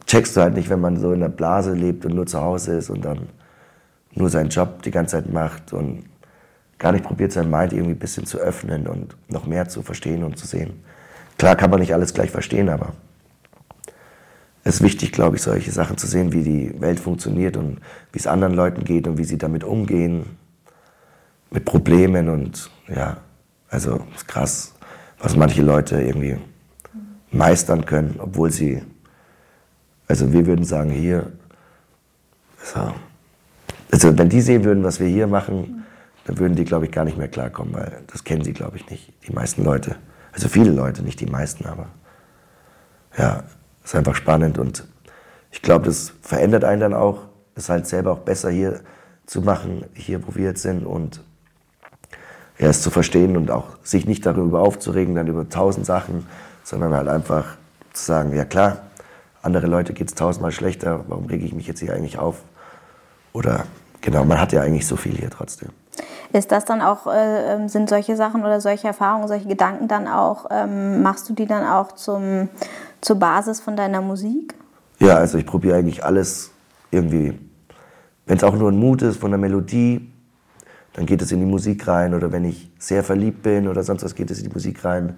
checkst 0.06 0.36
du 0.36 0.42
halt 0.42 0.56
nicht, 0.56 0.70
wenn 0.70 0.82
man 0.82 0.98
so 0.98 1.12
in 1.12 1.20
der 1.20 1.30
Blase 1.30 1.74
lebt 1.74 2.06
und 2.06 2.16
nur 2.16 2.26
zu 2.26 2.42
Hause 2.42 2.78
ist 2.78 2.90
und 2.90 3.04
dann 3.04 3.30
nur 4.14 4.30
seinen 4.30 4.50
Job 4.50 4.82
die 4.84 4.92
ganze 4.92 5.18
Zeit 5.18 5.32
macht 5.32 5.74
und 5.74 6.06
gar 6.80 6.92
nicht 6.92 7.04
probiert, 7.04 7.32
sein 7.32 7.50
Mind 7.50 7.74
irgendwie 7.74 7.94
ein 7.94 8.00
bisschen 8.00 8.26
zu 8.26 8.38
öffnen 8.38 8.88
und 8.88 9.16
noch 9.30 9.46
mehr 9.46 9.68
zu 9.68 9.82
verstehen 9.82 10.24
und 10.24 10.38
zu 10.38 10.48
sehen. 10.48 10.84
Klar 11.38 11.56
kann 11.56 11.70
man 11.70 11.80
nicht 11.80 11.94
alles 11.94 12.14
gleich 12.14 12.32
verstehen, 12.32 12.70
aber 12.70 12.94
es 14.64 14.76
ist 14.76 14.84
wichtig, 14.84 15.12
glaube 15.12 15.38
ich, 15.38 15.42
solche 15.42 15.72
Sachen 15.72 15.98
zu 15.98 16.08
sehen, 16.08 16.34
wie 16.34 16.44
die 16.44 16.82
Welt 16.82 17.00
funktioniert 17.00 17.58
und 17.58 17.80
wie 18.12 18.20
es 18.20 18.28
anderen 18.28 18.54
Leuten 18.54 18.84
geht 18.84 19.08
und 19.08 19.18
wie 19.18 19.24
sie 19.24 19.38
damit 19.38 19.64
umgehen, 19.64 20.38
mit 21.52 21.64
Problemen 21.64 22.28
und 22.28 22.70
ja, 22.88 23.18
also 23.70 24.02
ist 24.16 24.28
krass, 24.28 24.74
was 25.20 25.36
manche 25.36 25.62
Leute 25.62 26.02
irgendwie 26.02 26.38
meistern 27.32 27.86
können, 27.86 28.16
obwohl 28.20 28.52
sie 28.52 28.82
also 30.08 30.32
wir 30.32 30.46
würden 30.46 30.64
sagen, 30.64 30.90
hier, 30.90 31.32
so. 32.64 32.94
also 33.92 34.18
wenn 34.18 34.30
die 34.30 34.42
sehen 34.42 34.64
würden, 34.64 34.84
was 34.84 35.00
wir 35.00 35.08
hier 35.08 35.28
machen, 35.28 35.86
dann 36.26 36.40
würden 36.40 36.56
die, 36.56 36.66
glaube 36.66 36.86
ich, 36.86 36.92
gar 36.92 37.06
nicht 37.06 37.18
mehr 37.18 37.28
klarkommen, 37.28 37.74
weil 37.74 38.04
das 38.08 38.24
kennen 38.24 38.44
sie, 38.44 38.54
glaube 38.54 38.78
ich, 38.78 38.90
nicht, 38.90 39.14
die 39.28 39.34
meisten 39.34 39.64
Leute. 39.64 39.96
Also 40.32 40.48
viele 40.48 40.72
Leute, 40.72 41.04
nicht 41.04 41.20
die 41.20 41.26
meisten, 41.26 41.66
aber 41.66 41.88
ja, 43.18 43.44
ist 43.84 43.96
einfach 43.96 44.16
spannend 44.16 44.58
und 44.58 44.86
ich 45.52 45.62
glaube, 45.62 45.86
das 45.86 46.14
verändert 46.22 46.64
einen 46.64 46.82
dann 46.82 46.94
auch, 46.94 47.28
es 47.56 47.70
halt 47.70 47.88
selber 47.88 48.12
auch 48.12 48.20
besser 48.20 48.50
hier 48.50 48.82
zu 49.26 49.42
machen, 49.42 49.86
hier 49.94 50.26
wo 50.28 50.36
wir 50.36 50.46
jetzt 50.46 50.62
sind 50.62 50.86
und 50.86 51.24
ja, 52.60 52.68
es 52.68 52.82
zu 52.82 52.90
verstehen 52.90 53.38
und 53.38 53.52
auch 53.52 53.66
sich 53.84 54.06
nicht 54.06 54.26
darüber 54.26 54.62
aufzuregen, 54.62 55.16
dann 55.16 55.28
über 55.28 55.48
tausend 55.50 55.86
Sachen, 55.86 56.26
sondern 56.64 56.94
halt 56.94 57.08
einfach 57.08 57.46
zu 57.94 58.06
sagen, 58.06 58.36
ja 58.36 58.46
klar, 58.46 58.78
andere 59.42 59.68
Leute 59.68 59.94
geht 59.94 60.10
es 60.10 60.16
tausendmal 60.16 60.52
schlechter, 60.52 61.06
warum 61.08 61.26
rege 61.26 61.46
ich 61.46 61.54
mich 61.54 61.68
jetzt 61.68 61.80
hier 61.80 61.94
eigentlich 61.94 62.18
auf? 62.20 62.42
Oder 63.34 63.66
genau, 64.02 64.26
man 64.26 64.42
hat 64.42 64.52
ja 64.52 64.62
eigentlich 64.62 64.88
so 64.88 64.96
viel 64.96 65.16
hier 65.16 65.30
trotzdem. 65.30 65.70
Ist 66.34 66.52
das 66.52 66.66
dann 66.66 66.82
auch, 66.82 67.08
äh, 67.08 67.54
ähm, 67.54 67.70
sind 67.70 67.90
solche 67.90 68.16
Sachen 68.16 68.42
oder 68.42 68.60
solche 68.60 68.88
Erfahrungen, 68.88 69.28
solche 69.28 69.48
Gedanken 69.48 69.88
dann 69.88 70.08
auch, 70.08 70.48
ähm, 70.52 71.02
machst 71.02 71.30
du 71.30 71.34
die 71.34 71.46
dann 71.46 71.66
auch 71.66 71.94
zum, 71.94 72.50
zur 73.02 73.16
Basis 73.18 73.62
von 73.62 73.76
deiner 73.76 74.02
Musik? 74.02 74.54
Ja, 75.00 75.16
also 75.16 75.38
ich 75.38 75.46
probiere 75.46 75.78
eigentlich 75.78 76.04
alles 76.04 76.52
irgendwie, 76.92 77.40
wenn 78.26 78.38
es 78.38 78.44
auch 78.44 78.56
nur 78.56 78.72
ein 78.72 78.78
Mut 78.78 79.02
ist 79.02 79.18
von 79.18 79.32
der 79.32 79.38
Melodie, 79.38 80.12
dann 80.98 81.06
geht 81.06 81.22
es 81.22 81.32
in 81.32 81.40
die 81.40 81.46
Musik 81.46 81.88
rein. 81.88 82.16
Oder 82.16 82.32
wenn 82.32 82.44
ich 82.44 82.72
sehr 82.80 83.04
verliebt 83.04 83.44
bin 83.44 83.68
oder 83.68 83.84
sonst 83.84 84.04
was, 84.04 84.16
geht 84.16 84.32
es 84.32 84.40
in 84.40 84.46
die 84.46 84.54
Musik 84.54 84.84
rein. 84.84 85.18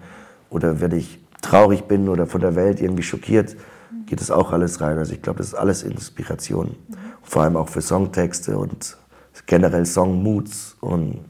Oder 0.50 0.82
wenn 0.82 0.92
ich 0.92 1.18
traurig 1.40 1.84
bin 1.84 2.10
oder 2.10 2.26
von 2.26 2.42
der 2.42 2.54
Welt 2.54 2.82
irgendwie 2.82 3.02
schockiert, 3.02 3.56
geht 4.04 4.20
das 4.20 4.30
auch 4.30 4.52
alles 4.52 4.82
rein. 4.82 4.98
Also 4.98 5.14
ich 5.14 5.22
glaube, 5.22 5.38
das 5.38 5.48
ist 5.48 5.54
alles 5.54 5.82
Inspiration. 5.82 6.66
Mhm. 6.66 6.96
Vor 7.22 7.42
allem 7.42 7.56
auch 7.56 7.70
für 7.70 7.80
Songtexte 7.80 8.58
und 8.58 8.98
generell 9.46 9.86
Songmoods 9.86 10.76
und 10.80 11.20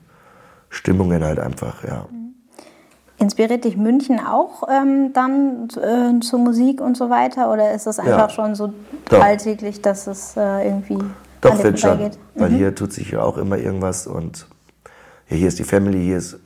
Stimmungen 0.69 1.23
halt 1.23 1.39
einfach, 1.39 1.85
ja. 1.85 2.09
Mhm. 2.11 2.35
Inspiriert 3.19 3.65
dich 3.65 3.77
München 3.77 4.19
auch 4.19 4.69
ähm, 4.69 5.13
dann 5.13 5.69
äh, 5.77 6.19
zur 6.21 6.41
Musik 6.41 6.81
und 6.81 6.97
so 6.97 7.09
weiter? 7.09 7.53
Oder 7.53 7.73
ist 7.73 7.87
das 7.87 8.01
einfach 8.01 8.19
ja, 8.19 8.29
schon 8.31 8.57
so 8.57 8.73
alltäglich, 9.11 9.81
dass 9.81 10.09
es 10.09 10.37
äh, 10.37 10.67
irgendwie 10.67 10.99
Doch, 11.41 11.57
finde 11.57 11.79
schon. 11.79 11.99
Geht? 11.99 12.19
Weil 12.35 12.51
mhm. 12.51 12.57
hier 12.57 12.75
tut 12.75 12.93
sich 12.93 13.11
ja 13.13 13.23
auch 13.23 13.39
immer 13.39 13.59
irgendwas 13.59 14.07
und 14.07 14.47
hier 15.27 15.49
ist 15.49 15.59
die 15.59 15.65
Family, 15.65 16.03
hier 16.03 16.19
ist 16.19 16.39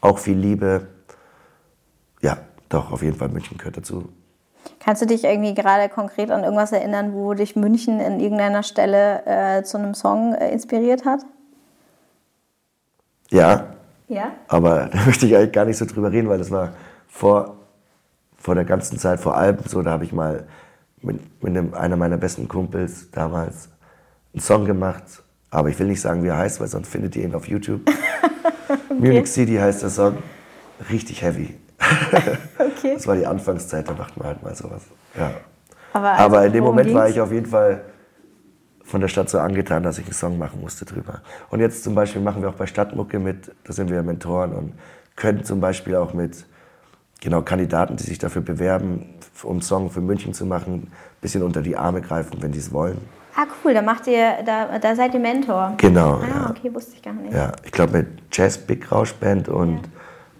auch 0.00 0.18
viel 0.18 0.36
Liebe. 0.36 0.86
Ja, 2.20 2.38
doch, 2.68 2.92
auf 2.92 3.02
jeden 3.02 3.16
Fall 3.16 3.28
München 3.28 3.56
gehört 3.58 3.76
dazu. 3.76 4.08
Kannst 4.78 5.02
du 5.02 5.06
dich 5.06 5.24
irgendwie 5.24 5.54
gerade 5.54 5.88
konkret 5.88 6.30
an 6.30 6.44
irgendwas 6.44 6.72
erinnern, 6.72 7.12
wo 7.12 7.34
dich 7.34 7.56
München 7.56 8.00
in 8.00 8.20
irgendeiner 8.20 8.62
Stelle 8.62 9.24
äh, 9.26 9.62
zu 9.62 9.78
einem 9.78 9.94
Song 9.94 10.34
äh, 10.34 10.52
inspiriert 10.52 11.04
hat? 11.04 11.20
Ja. 13.30 13.74
Ja? 14.08 14.32
Aber 14.48 14.86
da 14.92 15.04
möchte 15.06 15.26
ich 15.26 15.36
eigentlich 15.36 15.52
gar 15.52 15.64
nicht 15.64 15.78
so 15.78 15.86
drüber 15.86 16.12
reden, 16.12 16.28
weil 16.28 16.38
das 16.38 16.50
war 16.50 16.74
vor, 17.08 17.56
vor 18.36 18.54
der 18.54 18.64
ganzen 18.64 18.98
Zeit, 18.98 19.20
vor 19.20 19.36
allem 19.36 19.58
so, 19.66 19.82
da 19.82 19.92
habe 19.92 20.04
ich 20.04 20.12
mal 20.12 20.46
mit, 21.02 21.42
mit 21.42 21.56
einem, 21.56 21.74
einer 21.74 21.96
meiner 21.96 22.16
besten 22.16 22.48
Kumpels 22.48 23.10
damals 23.10 23.70
einen 24.36 24.42
Song 24.42 24.64
gemacht. 24.66 25.02
Aber 25.50 25.70
ich 25.70 25.78
will 25.78 25.86
nicht 25.86 26.00
sagen, 26.00 26.22
wie 26.22 26.28
er 26.28 26.36
heißt, 26.36 26.60
weil 26.60 26.68
sonst 26.68 26.88
findet 26.88 27.16
ihr 27.16 27.24
ihn 27.24 27.34
auf 27.34 27.48
YouTube. 27.48 27.80
okay. 28.68 28.94
Munich 28.94 29.26
City 29.26 29.56
heißt 29.56 29.82
der 29.82 29.90
Song. 29.90 30.18
Richtig 30.90 31.22
heavy. 31.22 31.54
okay. 32.58 32.94
Das 32.94 33.06
war 33.06 33.16
die 33.16 33.26
Anfangszeit, 33.26 33.88
da 33.88 33.94
macht 33.94 34.16
man 34.16 34.28
halt 34.28 34.42
mal 34.42 34.54
sowas. 34.54 34.82
Ja. 35.16 35.32
Aber, 35.92 36.10
also 36.12 36.24
Aber 36.24 36.46
in 36.46 36.52
dem 36.52 36.64
Moment 36.64 36.88
ging's? 36.88 36.98
war 36.98 37.08
ich 37.08 37.20
auf 37.20 37.32
jeden 37.32 37.46
Fall 37.46 37.82
von 38.84 39.00
der 39.00 39.08
Stadt 39.08 39.30
so 39.30 39.38
angetan, 39.38 39.82
dass 39.82 39.98
ich 39.98 40.04
einen 40.04 40.12
Song 40.12 40.38
machen 40.38 40.60
musste 40.60 40.84
drüber. 40.84 41.22
Und 41.48 41.60
jetzt 41.60 41.82
zum 41.82 41.94
Beispiel 41.94 42.20
machen 42.20 42.42
wir 42.42 42.50
auch 42.50 42.54
bei 42.54 42.66
Stadtmucke 42.66 43.18
mit, 43.18 43.52
da 43.64 43.72
sind 43.72 43.90
wir 43.90 44.02
Mentoren 44.02 44.52
und 44.52 44.74
können 45.16 45.44
zum 45.44 45.60
Beispiel 45.60 45.96
auch 45.96 46.12
mit 46.12 46.44
genau, 47.20 47.42
Kandidaten, 47.42 47.96
die 47.96 48.04
sich 48.04 48.18
dafür 48.18 48.42
bewerben, 48.42 49.14
um 49.42 49.52
einen 49.52 49.62
Song 49.62 49.90
für 49.90 50.00
München 50.00 50.34
zu 50.34 50.44
machen, 50.44 50.72
ein 50.74 50.92
bisschen 51.20 51.42
unter 51.42 51.62
die 51.62 51.76
Arme 51.76 52.02
greifen, 52.02 52.42
wenn 52.42 52.52
die 52.52 52.58
es 52.58 52.72
wollen. 52.72 52.98
Ah, 53.38 53.46
cool, 53.62 53.74
da 53.74 53.82
macht 53.82 54.06
ihr, 54.06 54.42
da, 54.46 54.78
da 54.78 54.96
seid 54.96 55.12
ihr 55.12 55.20
Mentor. 55.20 55.74
Genau. 55.76 56.14
Ah, 56.14 56.26
ja. 56.26 56.50
okay, 56.50 56.74
wusste 56.74 56.94
ich 56.94 57.02
gar 57.02 57.12
nicht. 57.12 57.34
Ja, 57.34 57.52
ich 57.64 57.70
glaube 57.70 57.98
mit 57.98 58.06
Jazz 58.32 58.56
Big 58.56 58.90
Rausch 58.90 59.12
Band 59.14 59.50
und 59.50 59.74
ja. 59.74 59.82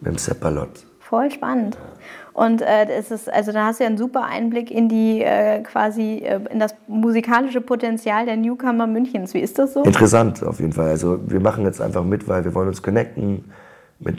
mit 0.00 0.12
dem 0.12 0.18
Seppalot. 0.18 0.86
Voll 1.00 1.30
spannend. 1.30 1.76
Und 2.32 2.62
äh, 2.62 2.86
es 2.90 3.10
ist, 3.10 3.32
also 3.32 3.52
da 3.52 3.66
hast 3.66 3.80
du 3.80 3.84
ja 3.84 3.88
einen 3.88 3.98
super 3.98 4.24
Einblick 4.24 4.70
in 4.70 4.88
die 4.88 5.22
äh, 5.22 5.60
quasi 5.62 6.22
äh, 6.24 6.40
in 6.50 6.58
das 6.58 6.74
musikalische 6.86 7.60
Potenzial 7.60 8.24
der 8.24 8.36
Newcomer 8.36 8.86
Münchens. 8.86 9.34
Wie 9.34 9.40
ist 9.40 9.58
das 9.58 9.74
so? 9.74 9.82
Interessant 9.82 10.42
auf 10.42 10.58
jeden 10.58 10.72
Fall. 10.72 10.88
Also 10.88 11.20
wir 11.26 11.40
machen 11.40 11.64
jetzt 11.64 11.82
einfach 11.82 12.02
mit, 12.02 12.26
weil 12.28 12.44
wir 12.44 12.54
wollen 12.54 12.68
uns 12.68 12.82
connecten 12.82 13.44
mit 13.98 14.16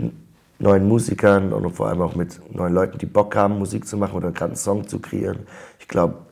neuen 0.59 0.87
Musikern 0.87 1.51
und 1.51 1.69
vor 1.71 1.87
allem 1.89 2.01
auch 2.01 2.15
mit 2.15 2.39
neuen 2.55 2.73
Leuten, 2.73 2.99
die 2.99 3.05
Bock 3.05 3.35
haben, 3.35 3.57
Musik 3.57 3.87
zu 3.87 3.97
machen 3.97 4.15
oder 4.15 4.31
gerade 4.31 4.51
einen 4.51 4.55
Song 4.55 4.87
zu 4.87 4.99
kreieren. 4.99 5.39
Ich 5.79 5.87
glaube, 5.87 6.26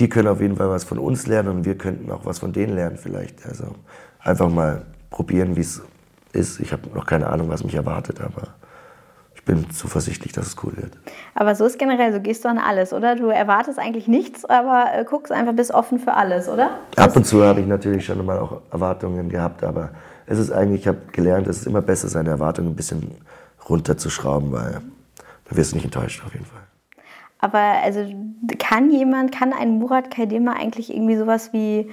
die 0.00 0.08
können 0.08 0.28
auf 0.28 0.40
jeden 0.40 0.56
Fall 0.56 0.70
was 0.70 0.84
von 0.84 0.98
uns 0.98 1.26
lernen 1.26 1.48
und 1.50 1.64
wir 1.64 1.76
könnten 1.76 2.10
auch 2.10 2.24
was 2.24 2.38
von 2.38 2.52
denen 2.52 2.74
lernen 2.74 2.96
vielleicht. 2.96 3.46
Also 3.46 3.74
einfach 4.18 4.48
mal 4.48 4.86
probieren, 5.10 5.56
wie 5.56 5.60
es 5.60 5.82
ist. 6.32 6.58
Ich 6.60 6.72
habe 6.72 6.88
noch 6.94 7.06
keine 7.06 7.28
Ahnung, 7.28 7.50
was 7.50 7.62
mich 7.62 7.74
erwartet, 7.74 8.20
aber 8.20 8.54
ich 9.34 9.44
bin 9.44 9.70
zuversichtlich, 9.70 10.32
dass 10.32 10.46
es 10.46 10.56
cool 10.62 10.72
wird. 10.76 10.92
Aber 11.34 11.54
so 11.54 11.66
ist 11.66 11.78
generell, 11.78 12.12
so 12.12 12.20
gehst 12.20 12.44
du 12.44 12.48
an 12.48 12.58
alles, 12.58 12.92
oder? 12.92 13.14
Du 13.14 13.28
erwartest 13.28 13.78
eigentlich 13.78 14.08
nichts, 14.08 14.44
aber 14.46 14.86
äh, 14.94 15.04
guckst 15.04 15.32
einfach, 15.32 15.52
bist 15.52 15.72
offen 15.72 15.98
für 15.98 16.14
alles, 16.14 16.48
oder? 16.48 16.78
Ab 16.96 17.14
und 17.16 17.26
zu 17.26 17.44
habe 17.44 17.60
ich 17.60 17.66
natürlich 17.66 18.04
schon 18.06 18.24
mal 18.24 18.38
auch 18.38 18.62
Erwartungen 18.70 19.28
gehabt, 19.28 19.62
aber 19.64 19.90
es 20.26 20.38
ist 20.38 20.50
eigentlich, 20.50 20.82
ich 20.82 20.88
habe 20.88 20.98
gelernt, 21.12 21.46
es 21.46 21.58
ist 21.58 21.66
immer 21.66 21.82
besser, 21.82 22.08
seine 22.08 22.30
Erwartungen 22.30 22.70
ein 22.70 22.76
bisschen 22.76 23.16
runterzuschrauben, 23.68 24.52
weil 24.52 24.80
da 25.48 25.56
wirst 25.56 25.72
du 25.72 25.76
nicht 25.76 25.84
enttäuscht 25.84 26.22
auf 26.24 26.32
jeden 26.32 26.46
Fall. 26.46 26.69
Aber 27.40 27.58
also 27.58 28.04
kann 28.58 28.90
jemand, 28.90 29.32
kann 29.32 29.52
ein 29.52 29.78
Murat 29.78 30.10
Kaidema 30.10 30.52
eigentlich 30.52 30.94
irgendwie 30.94 31.16
sowas 31.16 31.52
wie, 31.52 31.88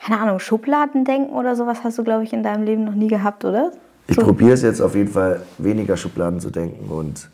keine 0.00 0.20
Ahnung, 0.20 0.38
Schubladen 0.38 1.04
denken 1.04 1.32
oder 1.32 1.56
sowas 1.56 1.78
hast 1.82 1.98
du, 1.98 2.04
glaube 2.04 2.24
ich, 2.24 2.32
in 2.32 2.42
deinem 2.42 2.64
Leben 2.64 2.84
noch 2.84 2.94
nie 2.94 3.08
gehabt, 3.08 3.44
oder? 3.44 3.72
Ich 4.06 4.16
so. 4.16 4.22
probiere 4.22 4.52
es 4.52 4.62
jetzt 4.62 4.80
auf 4.80 4.94
jeden 4.94 5.10
Fall, 5.10 5.42
weniger 5.58 5.96
Schubladen 5.96 6.40
zu 6.40 6.50
denken 6.50 6.90
und 6.90 7.28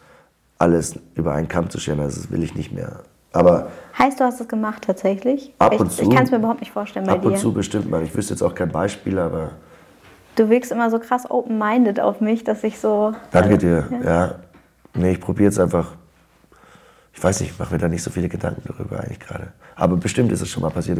alles 0.58 0.98
über 1.14 1.32
einen 1.32 1.48
Kamm 1.48 1.70
zu 1.70 1.78
scheren. 1.78 2.00
Also 2.00 2.22
das 2.22 2.30
will 2.30 2.42
ich 2.42 2.54
nicht 2.54 2.72
mehr. 2.72 3.00
Aber 3.32 3.68
heißt, 3.98 4.20
du 4.20 4.24
hast 4.24 4.40
es 4.40 4.48
gemacht 4.48 4.84
tatsächlich? 4.86 5.52
Ab 5.58 5.78
und 5.78 5.90
ich, 5.90 5.96
zu. 5.96 6.02
Ich 6.02 6.10
kann 6.10 6.24
es 6.24 6.30
mir 6.30 6.38
überhaupt 6.38 6.60
nicht 6.60 6.72
vorstellen 6.72 7.04
bei 7.04 7.12
ab 7.12 7.20
dir. 7.20 7.28
Ab 7.28 7.34
und 7.34 7.38
zu 7.38 7.52
bestimmt 7.52 7.90
mal. 7.90 8.02
Ich 8.02 8.16
wüsste 8.16 8.32
jetzt 8.32 8.42
auch 8.42 8.54
kein 8.54 8.70
Beispiel, 8.70 9.18
aber... 9.18 9.50
Du 10.36 10.48
wirkst 10.48 10.72
immer 10.72 10.90
so 10.90 10.98
krass 10.98 11.30
open-minded 11.30 12.00
auf 12.00 12.20
mich, 12.20 12.44
dass 12.44 12.64
ich 12.64 12.78
so... 12.78 13.12
Danke 13.30 13.58
dir, 13.58 13.86
ja. 13.90 14.10
ja. 14.10 14.34
Nee, 14.94 15.12
ich 15.12 15.20
probiere 15.20 15.50
jetzt 15.50 15.58
einfach... 15.58 15.92
Ich 17.14 17.22
weiß 17.22 17.40
nicht, 17.40 17.52
ich 17.52 17.58
mache 17.58 17.72
mir 17.72 17.78
da 17.78 17.88
nicht 17.88 18.02
so 18.02 18.10
viele 18.10 18.28
Gedanken 18.28 18.62
darüber 18.66 19.00
eigentlich 19.00 19.20
gerade. 19.20 19.52
Aber 19.76 19.96
bestimmt 19.96 20.32
ist 20.32 20.40
es 20.40 20.50
schon 20.50 20.62
mal 20.62 20.70
passiert. 20.70 20.98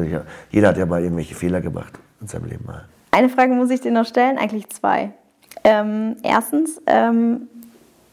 Jeder 0.50 0.68
hat 0.68 0.78
ja 0.78 0.86
mal 0.86 1.02
irgendwelche 1.02 1.34
Fehler 1.34 1.60
gemacht 1.60 1.98
in 2.20 2.28
seinem 2.28 2.46
Leben 2.46 2.64
mal. 2.64 2.84
Eine 3.10 3.28
Frage 3.28 3.52
muss 3.52 3.70
ich 3.70 3.80
dir 3.80 3.90
noch 3.92 4.06
stellen, 4.06 4.38
eigentlich 4.38 4.68
zwei. 4.70 5.10
Ähm, 5.64 6.16
erstens, 6.22 6.80
ähm, 6.86 7.48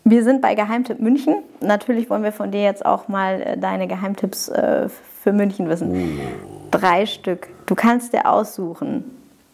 Wir 0.03 0.23
sind 0.23 0.41
bei 0.41 0.55
Geheimtipp 0.55 0.99
München. 0.99 1.35
Natürlich 1.59 2.09
wollen 2.09 2.23
wir 2.23 2.31
von 2.31 2.51
dir 2.51 2.63
jetzt 2.63 2.85
auch 2.85 3.07
mal 3.07 3.41
äh, 3.41 3.57
deine 3.57 3.87
Geheimtipps 3.87 4.49
äh, 4.49 4.89
für 4.89 5.31
München 5.31 5.69
wissen. 5.69 5.91
Uh. 5.91 6.07
Drei 6.71 7.05
Stück. 7.05 7.49
Du 7.67 7.75
kannst 7.75 8.13
dir 8.13 8.25
aussuchen. 8.25 9.03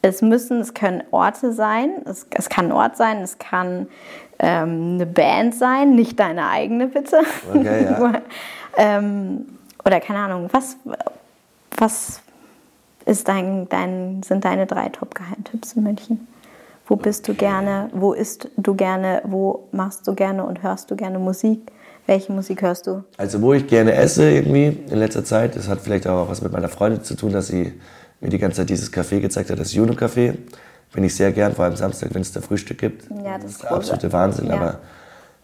Es 0.02 0.22
müssen, 0.22 0.62
es 0.62 0.74
können 0.74 1.04
Orte 1.12 1.52
sein. 1.52 1.90
Es, 2.06 2.28
es 2.30 2.48
kann 2.48 2.68
ein 2.68 2.72
Ort 2.72 2.96
sein. 2.96 3.18
Es 3.18 3.40
kann 3.40 3.88
ähm, 4.40 4.96
eine 4.96 5.06
Band 5.06 5.56
sein, 5.56 5.96
nicht 5.96 6.20
deine 6.20 6.50
eigene 6.50 6.88
bitte. 6.88 7.22
Okay, 7.54 7.86
ja. 7.86 8.22
ähm, 8.78 9.46
oder 9.84 10.00
keine 10.00 10.20
Ahnung. 10.20 10.50
Was, 10.52 10.78
was 11.78 12.22
ist 13.06 13.28
dein, 13.28 13.68
dein, 13.70 14.22
sind 14.24 14.46
deine 14.46 14.66
drei 14.66 14.90
Top-Geheimtipps 14.90 15.74
in 15.74 15.84
München? 15.84 16.28
Wo 16.88 16.96
bist 16.96 17.28
du 17.28 17.34
gerne? 17.34 17.90
Wo 17.94 18.14
isst 18.14 18.50
du 18.58 18.76
gerne? 18.76 19.22
Wo 19.26 19.68
machst 19.72 20.08
du 20.08 20.14
gerne 20.14 20.46
und 20.46 20.64
hörst 20.64 20.90
du 20.90 20.96
gerne 20.96 21.20
Musik? 21.20 21.72
Welche 22.06 22.32
Musik 22.32 22.62
hörst 22.62 22.88
du? 22.88 23.04
Also 23.18 23.42
wo 23.42 23.54
ich 23.54 23.68
gerne 23.68 23.94
esse 23.94 24.30
irgendwie 24.32 24.68
in 24.90 24.98
letzter 24.98 25.26
Zeit, 25.26 25.58
das 25.58 25.68
hat 25.68 25.82
vielleicht 25.82 26.08
auch 26.08 26.30
was 26.30 26.42
mit 26.42 26.54
meiner 26.54 26.70
Freundin 26.70 27.04
zu 27.04 27.16
tun, 27.16 27.34
dass 27.34 27.48
sie 27.48 27.74
mir 28.22 28.30
die 28.30 28.38
ganze 28.38 28.58
Zeit 28.58 28.70
dieses 28.70 28.92
Café 28.94 29.20
gezeigt 29.20 29.50
hat, 29.50 29.60
das 29.60 29.74
Juno 29.74 29.94
Café. 29.94 30.36
Bin 30.94 31.04
ich 31.04 31.16
sehr 31.16 31.32
gern, 31.32 31.54
vor 31.54 31.66
allem 31.66 31.76
Samstag, 31.76 32.14
wenn 32.14 32.22
es 32.22 32.32
da 32.32 32.42
Frühstück 32.42 32.78
gibt. 32.78 33.08
Ja, 33.24 33.38
das 33.38 33.52
ist 33.52 33.64
der 33.64 33.72
absolute 33.72 34.12
Wahnsinn. 34.12 34.48
Ja. 34.48 34.56
Aber 34.56 34.80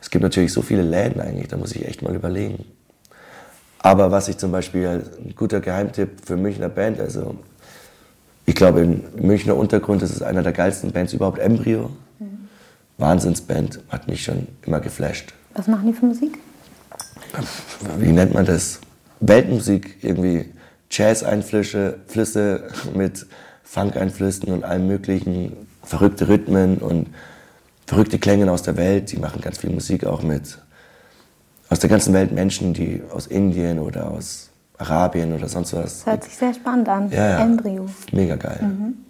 es 0.02 0.10
gibt 0.10 0.24
natürlich 0.24 0.54
so 0.54 0.62
viele 0.62 0.82
Läden 0.82 1.22
eigentlich, 1.22 1.48
da 1.48 1.58
muss 1.58 1.76
ich 1.76 1.86
echt 1.86 2.02
mal 2.02 2.16
überlegen. 2.16 2.66
Aber 3.80 4.12
was 4.12 4.30
ich 4.30 4.38
zum 4.38 4.52
Beispiel 4.52 4.88
ein 4.88 5.36
guter 5.36 5.60
Geheimtipp 5.60 6.26
für 6.26 6.38
Münchner 6.38 6.70
Band, 6.70 7.00
also 7.00 7.36
ich 8.46 8.56
glaube 8.56 8.82
im 8.82 9.04
Münchner 9.16 9.56
Untergrund 9.56 10.02
ist 10.02 10.12
es 10.12 10.22
einer 10.22 10.42
der 10.42 10.54
geilsten 10.54 10.92
Bands 10.92 11.14
überhaupt, 11.14 11.40
Embryo. 11.40 11.90
Wahnsinnsband, 12.98 13.80
hat 13.90 14.08
mich 14.08 14.24
schon 14.24 14.48
immer 14.66 14.80
geflasht. 14.80 15.34
Was 15.56 15.68
machen 15.68 15.88
die 15.88 15.94
für 15.94 16.06
Musik? 16.06 16.38
Wie 17.98 18.12
nennt 18.12 18.34
man 18.34 18.46
das? 18.46 18.80
Weltmusik, 19.20 19.98
irgendwie 20.04 20.54
Jazz-Einflüsse 20.92 22.00
Flüsse 22.08 22.68
mit 22.94 23.26
Funk-Einflüssen 23.74 24.54
und 24.54 24.64
allem 24.64 24.86
möglichen, 24.86 25.58
verrückte 25.82 26.28
Rhythmen 26.28 26.78
und 26.78 27.08
verrückte 27.88 28.20
Klänge 28.20 28.52
aus 28.52 28.62
der 28.62 28.78
Welt. 28.78 29.12
Die 29.12 29.18
machen 29.18 29.42
ganz 29.42 29.58
viel 29.58 29.72
Musik 29.72 30.06
auch 30.06 30.22
mit 30.22 30.60
aus 31.70 31.80
der 31.80 31.90
ganzen 31.90 32.14
Welt 32.14 32.32
Menschen, 32.32 32.76
die 32.76 33.02
aus 33.12 33.26
Indien 33.26 33.80
oder 33.80 34.12
aus 34.12 34.52
Arabien 34.78 35.34
oder 35.34 35.50
sonst 35.50 35.74
was. 35.74 36.04
Das 36.04 36.06
hört 36.06 36.24
sich 36.24 36.36
sehr 36.36 36.54
spannend 36.54 36.88
an. 36.88 37.10
Ja, 37.10 37.30
ja. 37.30 37.40
Embryo. 37.40 37.88
Mega 38.12 38.36
geil. 38.36 38.60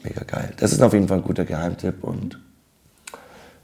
Mega 0.02 0.24
geil. 0.26 0.54
Das 0.56 0.72
ist 0.72 0.82
auf 0.82 0.94
jeden 0.94 1.10
Fall 1.10 1.18
ein 1.18 1.24
guter 1.26 1.44
Geheimtipp. 1.44 2.02
Und 2.02 2.40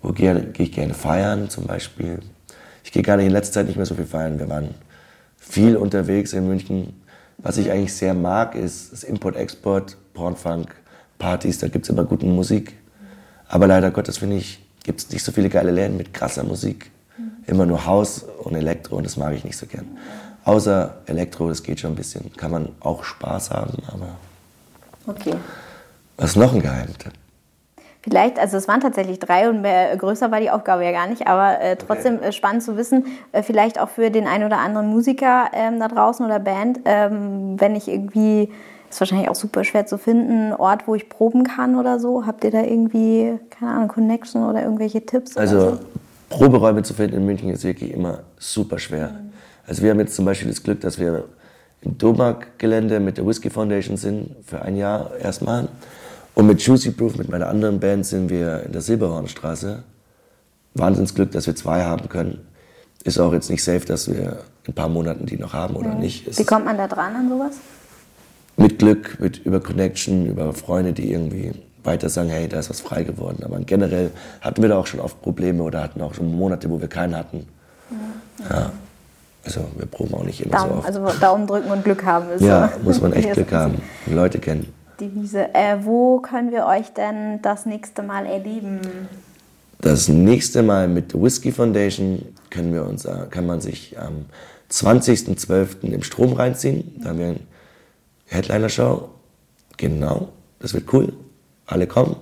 wo 0.02 0.12
gehe, 0.12 0.47
gehe 0.47 0.66
ich 0.66 0.74
gerne 0.74 0.93
feiern 0.93 1.50
zum 1.50 1.66
Beispiel? 1.66 2.20
Ich 2.84 2.91
gehe 2.91 3.04
gar 3.04 3.16
nicht 3.16 3.28
in 3.28 3.32
letzter 3.32 3.54
Zeit 3.54 3.68
nicht 3.68 3.78
mehr 3.78 3.86
so 3.86 3.95
viel 3.95 4.06
feiern. 4.06 4.38
Wir 4.38 4.50
waren 4.50 4.76
viel 5.38 5.78
unterwegs 5.78 6.34
in 6.34 6.45
München. 6.45 7.02
Was 7.38 7.56
ich 7.56 7.72
eigentlich 7.72 7.93
sehr 7.93 8.14
mag, 8.14 8.54
ist 8.54 8.91
das 8.91 9.06
Import-Export, 9.06 9.95
Pornfunk, 10.14 10.76
Partys. 11.20 11.59
Da 11.59 11.67
gibt 11.67 11.86
es 11.86 11.89
immer 11.89 12.03
gute 12.05 12.26
Musik. 12.26 12.76
Aber 13.47 13.67
leider 13.67 13.91
Gottes, 13.91 14.17
finde 14.17 14.38
ich, 14.38 14.59
gibt 14.84 15.01
es 15.01 15.09
nicht 15.11 15.24
so 15.24 15.32
viele 15.32 15.49
geile 15.49 15.70
Läden 15.72 15.97
mit 15.97 16.13
krasser 16.13 16.43
Musik. 16.43 16.89
Immer 17.45 17.65
nur 17.65 17.86
Haus 17.86 18.26
und 18.43 18.55
Elektro 18.55 18.95
und 18.97 19.05
das 19.05 19.17
mag 19.17 19.34
ich 19.34 19.43
nicht 19.43 19.57
so 19.57 19.65
gern. 19.65 19.86
Außer 20.45 20.97
Elektro, 21.05 21.49
das 21.49 21.61
geht 21.61 21.80
schon 21.80 21.91
ein 21.91 21.95
bisschen. 21.95 22.32
Kann 22.36 22.51
man 22.51 22.70
auch 22.80 23.03
Spaß 23.03 23.51
haben, 23.51 23.78
aber 23.88 24.07
Okay. 25.07 25.34
was 26.17 26.32
ist 26.32 26.36
noch 26.36 26.53
ein 26.53 26.61
Geheimtipp? 26.61 27.13
Vielleicht, 28.01 28.39
also 28.39 28.55
es 28.55 28.67
waren 28.67 28.80
tatsächlich 28.80 29.20
drei 29.20 29.49
und 29.49 29.61
mehr, 29.61 29.97
größer 29.97 30.32
war 30.32 30.39
die 30.39 30.49
Aufgabe 30.49 30.86
ja 30.86 30.91
gar 30.91 31.07
nicht, 31.07 31.28
aber 31.28 31.59
äh, 31.59 31.76
trotzdem 31.76 32.22
äh, 32.22 32.32
spannend 32.32 32.63
zu 32.63 32.78
wissen, 32.78 33.05
äh, 33.34 33.43
vielleicht 33.43 33.80
auch 33.80 33.89
für 33.89 34.09
den 34.09 34.26
einen 34.26 34.45
oder 34.45 34.59
anderen 34.59 34.88
Musiker 34.88 35.49
ähm, 35.53 35.80
da 35.80 35.89
draußen 35.89 36.26
oder 36.26 36.39
Band, 36.39 36.80
ähm, 36.86 37.59
wenn 37.59 37.76
ich 37.76 37.89
irgendwie, 37.89 38.51
ist 38.89 38.99
wahrscheinlich 38.99 39.29
auch 39.29 39.35
super 39.35 39.63
schwer 39.63 39.85
zu 39.85 39.97
finden, 39.97 40.31
einen 40.31 40.53
Ort, 40.53 40.87
wo 40.87 40.95
ich 40.95 41.09
proben 41.09 41.43
kann 41.43 41.77
oder 41.77 41.99
so. 41.99 42.25
Habt 42.25 42.43
ihr 42.43 42.51
da 42.51 42.61
irgendwie, 42.61 43.39
keine 43.49 43.71
Ahnung, 43.71 43.87
Connection 43.89 44.43
oder 44.43 44.63
irgendwelche 44.63 45.05
Tipps? 45.05 45.37
Also 45.37 45.59
so? 45.59 45.79
Proberäume 46.29 46.83
zu 46.83 46.93
finden 46.93 47.17
in 47.17 47.25
München 47.25 47.49
ist 47.49 47.63
wirklich 47.63 47.91
immer 47.91 48.19
super 48.37 48.79
schwer. 48.79 49.11
Also 49.67 49.83
wir 49.83 49.91
haben 49.91 49.99
jetzt 49.99 50.15
zum 50.15 50.25
Beispiel 50.25 50.49
das 50.49 50.63
Glück, 50.63 50.81
dass 50.81 50.99
wir 50.99 51.25
im 51.81 51.97
Domark-Gelände 51.97 52.99
mit 52.99 53.17
der 53.17 53.25
Whiskey 53.25 53.49
Foundation 53.49 53.97
sind, 53.97 54.35
für 54.45 54.61
ein 54.61 54.75
Jahr 54.75 55.11
erstmal. 55.17 55.67
Und 56.35 56.47
mit 56.47 56.61
Juicy 56.61 56.91
Proof, 56.91 57.17
mit 57.17 57.29
meiner 57.29 57.47
anderen 57.47 57.79
Band, 57.79 58.05
sind 58.05 58.29
wir 58.29 58.63
in 58.63 58.71
der 58.71 58.81
Silberhornstraße. 58.81 59.83
Wahnsinnsglück, 60.75 61.31
dass 61.31 61.47
wir 61.47 61.55
zwei 61.55 61.83
haben 61.83 62.09
können. 62.09 62.47
Ist 63.03 63.19
auch 63.19 63.33
jetzt 63.33 63.49
nicht 63.49 63.63
safe, 63.63 63.85
dass 63.85 64.09
wir 64.09 64.43
in 64.63 64.69
ein 64.69 64.73
paar 64.73 64.89
Monaten 64.89 65.25
die 65.25 65.37
noch 65.37 65.53
haben 65.53 65.75
oder 65.75 65.95
nicht. 65.95 66.27
Es 66.27 66.37
Wie 66.37 66.45
kommt 66.45 66.65
man 66.65 66.77
da 66.77 66.87
dran 66.87 67.15
an 67.15 67.29
sowas? 67.29 67.55
Mit 68.60 68.80
Glück, 68.80 69.18
mit, 69.20 69.38
über 69.45 69.60
Connection, 69.60 70.26
über 70.26 70.53
Freunde, 70.53 70.93
die 70.93 71.12
irgendwie 71.12 71.51
weiter 71.84 72.10
sagen, 72.10 72.30
hey, 72.30 72.47
da 72.47 72.60
ist 72.60 72.70
was 72.70 72.82
frei 72.82 73.03
geworden. 73.03 73.43
Aber 73.43 73.57
generell 73.60 74.12
hatten 74.41 74.62
wir 74.62 74.70
da 74.70 74.78
auch 74.78 74.88
schon 74.88 74.99
oft 74.99 75.22
Probleme 75.22 75.64
oder 75.64 75.82
hatten 75.82 76.01
auch 76.01 76.14
schon 76.14 76.36
Monate, 76.36 76.70
wo 76.70 76.80
wir 76.80 76.88
keinen 76.88 77.16
hatten. 77.16 77.47
Ja. 78.49 78.72
Also 79.45 79.62
wir 79.78 79.86
proben 79.86 80.14
auch 80.14 80.24
nicht 80.24 80.41
immer 80.41 80.60
so 80.60 80.66
Daumen, 80.66 80.80
oft. 80.80 80.88
also 80.88 81.20
Daumen 81.20 81.47
drücken 81.47 81.72
und 81.72 81.84
Glück 81.84 82.05
haben 82.05 82.30
ist 82.30 82.41
ja, 82.41 82.72
so. 82.76 82.84
muss 82.84 83.01
man 83.01 83.14
echt 83.14 83.32
Glück 83.34 83.51
haben. 83.51 83.82
und 84.05 84.14
Leute 84.14 84.39
kennen. 84.39 84.72
Die 84.99 85.16
Wiese. 85.16 85.53
Äh, 85.53 85.78
wo 85.84 86.20
können 86.20 86.51
wir 86.51 86.66
euch 86.66 86.93
denn 86.93 87.41
das 87.41 87.66
nächste 87.66 88.03
Mal 88.03 88.26
erleben? 88.26 88.82
Das 89.80 90.10
nächste 90.10 90.62
Mal 90.62 90.89
mit 90.89 91.14
der 91.14 91.22
Whiskey 91.22 91.53
Foundation 91.53 92.26
können 92.49 92.74
wir 92.74 92.86
uns, 92.86 93.05
äh, 93.05 93.28
kann 93.30 93.45
man 93.45 93.62
sich 93.62 93.97
am 93.97 94.26
20.12. 94.70 95.84
im 95.84 96.03
Strom 96.03 96.34
reinziehen. 96.34 96.99
Da 97.01 97.10
haben 97.10 97.20
wir 97.20 97.36
Headliner-Show. 98.30 99.09
Genau, 99.77 100.30
das 100.59 100.73
wird 100.73 100.91
cool. 100.93 101.13
Alle 101.65 101.88
kommen. 101.88 102.15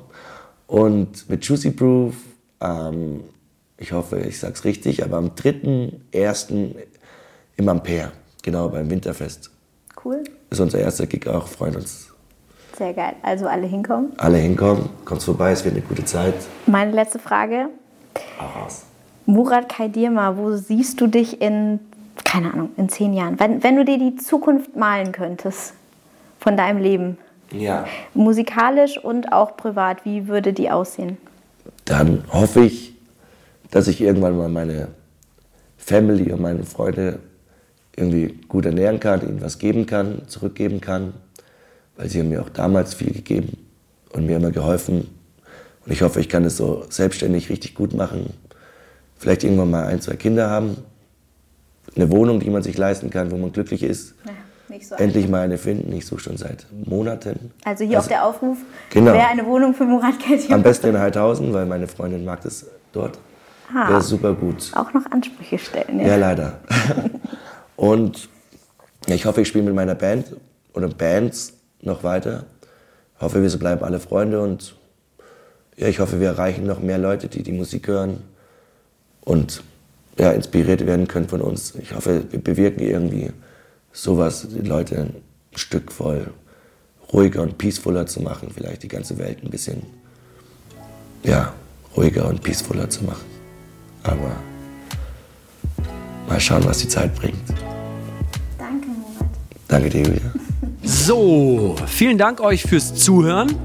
Und 0.68 1.30
mit 1.30 1.46
Juicy 1.46 1.72
Proof, 1.72 2.16
ähm, 2.62 3.22
ich 3.78 3.92
hoffe, 3.92 4.20
ich 4.20 4.40
sag's 4.40 4.64
richtig, 4.64 5.04
aber 5.04 5.18
am 5.18 5.30
3.1. 5.30 6.76
im 7.56 7.70
Ampere, 7.70 8.12
genau 8.44 8.70
beim 8.70 8.90
Winterfest. 8.90 9.50
Cool. 10.04 10.24
Ist 10.50 10.60
unser 10.60 10.80
erster 10.80 11.08
Gig 11.08 11.28
auch, 11.28 11.48
freuen 11.48 11.78
uns. 11.78 12.10
Sehr 12.78 12.94
geil. 12.94 13.16
Also 13.24 13.48
alle 13.48 13.66
hinkommen. 13.66 14.12
Alle 14.18 14.38
hinkommen, 14.38 14.90
kommt 15.06 15.24
vorbei, 15.24 15.52
es 15.52 15.64
wird 15.64 15.76
eine 15.76 15.84
gute 15.84 16.06
Zeit. 16.06 16.36
Meine 16.68 16.92
letzte 16.92 17.20
Frage. 17.20 17.70
Auch 18.40 18.64
raus. 18.64 18.84
Murat 19.26 19.68
Kaidirma, 19.68 20.38
wo 20.38 20.56
siehst 20.56 21.02
du 21.02 21.08
dich 21.08 21.42
in, 21.42 21.80
keine 22.24 22.54
Ahnung, 22.54 22.70
in 22.78 22.88
zehn 22.88 23.14
Jahren? 23.14 23.40
Wenn, 23.40 23.64
wenn 23.64 23.76
du 23.76 23.84
dir 23.84 23.98
die 23.98 24.16
Zukunft 24.16 24.76
malen 24.76 25.12
könntest 25.12 25.74
von 26.40 26.58
deinem 26.58 26.80
Leben, 26.82 27.18
Ja. 27.52 27.86
musikalisch 28.14 28.98
und 28.98 29.32
auch 29.32 29.58
privat, 29.58 30.06
wie 30.06 30.28
würde 30.28 30.54
die 30.54 30.70
aussehen? 30.70 31.18
dann 31.86 32.24
hoffe 32.32 32.62
ich, 32.66 32.94
dass 33.72 33.88
ich 33.88 34.02
irgendwann 34.02 34.38
mal 34.38 34.50
meine 34.50 34.90
Family 35.78 36.32
und 36.34 36.42
meine 36.42 36.64
Freunde 36.64 37.20
irgendwie 37.96 38.40
gut 38.50 38.66
ernähren 38.66 39.00
kann, 39.00 39.22
ihnen 39.22 39.42
was 39.42 39.58
geben 39.58 39.86
kann, 39.86 40.24
zurückgeben 40.28 40.82
kann, 40.82 41.14
weil 41.96 42.10
sie 42.10 42.20
haben 42.20 42.30
mir 42.30 42.42
auch 42.42 42.50
damals 42.50 42.94
viel 42.94 43.12
gegeben 43.14 43.58
und 44.12 44.26
mir 44.26 44.36
immer 44.38 44.52
geholfen. 44.52 45.08
Und 45.86 45.92
ich 45.92 46.02
hoffe, 46.02 46.20
ich 46.20 46.28
kann 46.30 46.44
es 46.44 46.58
so 46.58 46.84
selbstständig 46.90 47.50
richtig 47.50 47.74
gut 47.74 47.94
machen. 47.94 48.34
Vielleicht 49.18 49.44
irgendwann 49.46 49.72
mal 49.72 49.86
ein, 49.86 50.02
zwei 50.02 50.16
Kinder 50.18 50.50
haben, 50.50 50.78
eine 51.96 52.12
Wohnung, 52.12 52.40
die 52.42 52.50
man 52.50 52.64
sich 52.64 52.78
leisten 52.78 53.10
kann, 53.10 53.32
wo 53.32 53.38
man 53.38 53.52
glücklich 53.54 53.82
ist. 53.84 54.14
nicht 54.26 54.36
so 54.88 54.96
Endlich 54.96 55.28
mal 55.28 55.42
eine 55.42 55.58
finden. 55.58 55.92
Ich 55.94 56.06
suche 56.06 56.20
schon 56.22 56.38
seit 56.38 56.66
Monaten. 56.86 57.52
Also 57.64 57.84
hier 57.86 58.00
auf 58.00 58.08
der 58.08 58.26
Aufruf, 58.26 58.58
Genau. 58.90 59.14
wer 59.14 59.30
eine 59.30 59.46
Wohnung 59.46 59.74
für 59.74 59.86
Murat 59.86 60.20
Kaidirma 60.20 60.56
Am 60.56 60.64
besten 60.64 60.88
in 60.88 61.00
Heidhausen, 61.00 61.54
weil 61.54 61.66
meine 61.66 61.88
Freundin 61.88 62.26
mag 62.26 62.42
das 62.42 62.66
dort. 62.92 63.18
Ah. 63.74 63.90
Wäre 63.90 64.02
super 64.02 64.34
gut. 64.34 64.72
auch 64.76 64.94
noch 64.94 65.06
Ansprüche 65.12 65.58
stellen. 65.60 66.00
Ja, 66.00 66.16
leider. 66.16 66.60
Und 67.76 68.30
ich 69.08 69.26
hoffe, 69.26 69.42
ich 69.42 69.48
spiele 69.48 69.66
mit 69.66 69.76
meiner 69.76 69.96
Band 69.96 70.36
oder 70.74 70.88
Bands 70.88 71.54
noch 71.82 72.04
weiter. 72.04 72.46
Ich 73.16 73.22
hoffe, 73.22 73.42
wir 73.42 73.60
bleiben 73.60 73.84
alle 73.84 74.00
Freunde 74.00 74.42
und 74.42 74.76
ja, 75.76 75.88
ich 75.88 76.00
hoffe, 76.00 76.20
wir 76.20 76.28
erreichen 76.30 76.66
noch 76.66 76.80
mehr 76.82 76.98
Leute, 76.98 77.28
die 77.28 77.44
die 77.44 77.52
Musik 77.52 77.88
hören 77.88 78.22
und 79.22 79.64
ja, 80.20 80.32
inspiriert 80.32 80.86
werden 80.86 81.08
können 81.08 81.28
von 81.28 81.42
uns. 81.42 81.76
Ich 81.76 81.96
hoffe, 81.96 82.24
wir 82.32 82.40
bewirken 82.40 82.82
irgendwie 82.82 83.32
sowas, 83.98 84.48
die 84.50 84.68
Leute 84.68 84.98
ein 84.98 85.16
Stück 85.56 85.92
voll 85.92 86.32
ruhiger 87.12 87.42
und 87.42 87.58
peacefuller 87.58 88.06
zu 88.06 88.22
machen, 88.22 88.50
vielleicht 88.54 88.84
die 88.84 88.88
ganze 88.88 89.18
Welt 89.18 89.44
ein 89.44 89.50
bisschen 89.50 89.84
ja, 91.24 91.54
ruhiger 91.96 92.28
und 92.28 92.42
peacefuller 92.44 92.90
zu 92.90 93.06
machen. 93.06 93.26
Aber 94.04 94.36
mal 96.28 96.40
schauen, 96.40 96.64
was 96.66 96.80
die 96.80 96.88
Zeit 96.88 97.16
bringt. 97.16 97.38
Danke, 98.58 98.88
Murat. 98.88 99.30
Danke 99.68 99.90
dir, 99.90 100.04
Julia. 100.04 100.34
So, 100.84 101.76
vielen 101.88 102.18
Dank 102.18 102.40
euch 102.40 102.64
fürs 102.64 102.96
Zuhören. 102.96 103.56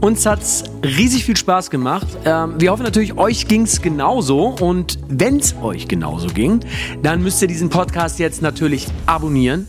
Uns 0.00 0.26
hat's 0.26 0.64
riesig 0.82 1.24
viel 1.24 1.36
Spaß 1.36 1.70
gemacht. 1.70 2.08
Ähm, 2.24 2.54
wir 2.58 2.72
hoffen 2.72 2.82
natürlich, 2.82 3.16
euch 3.16 3.46
ging's 3.46 3.82
genauso. 3.82 4.56
Und 4.60 4.98
wenn's 5.08 5.54
euch 5.62 5.86
genauso 5.86 6.28
ging, 6.28 6.60
dann 7.02 7.22
müsst 7.22 7.40
ihr 7.42 7.48
diesen 7.48 7.68
Podcast 7.68 8.18
jetzt 8.18 8.42
natürlich 8.42 8.86
abonnieren. 9.06 9.68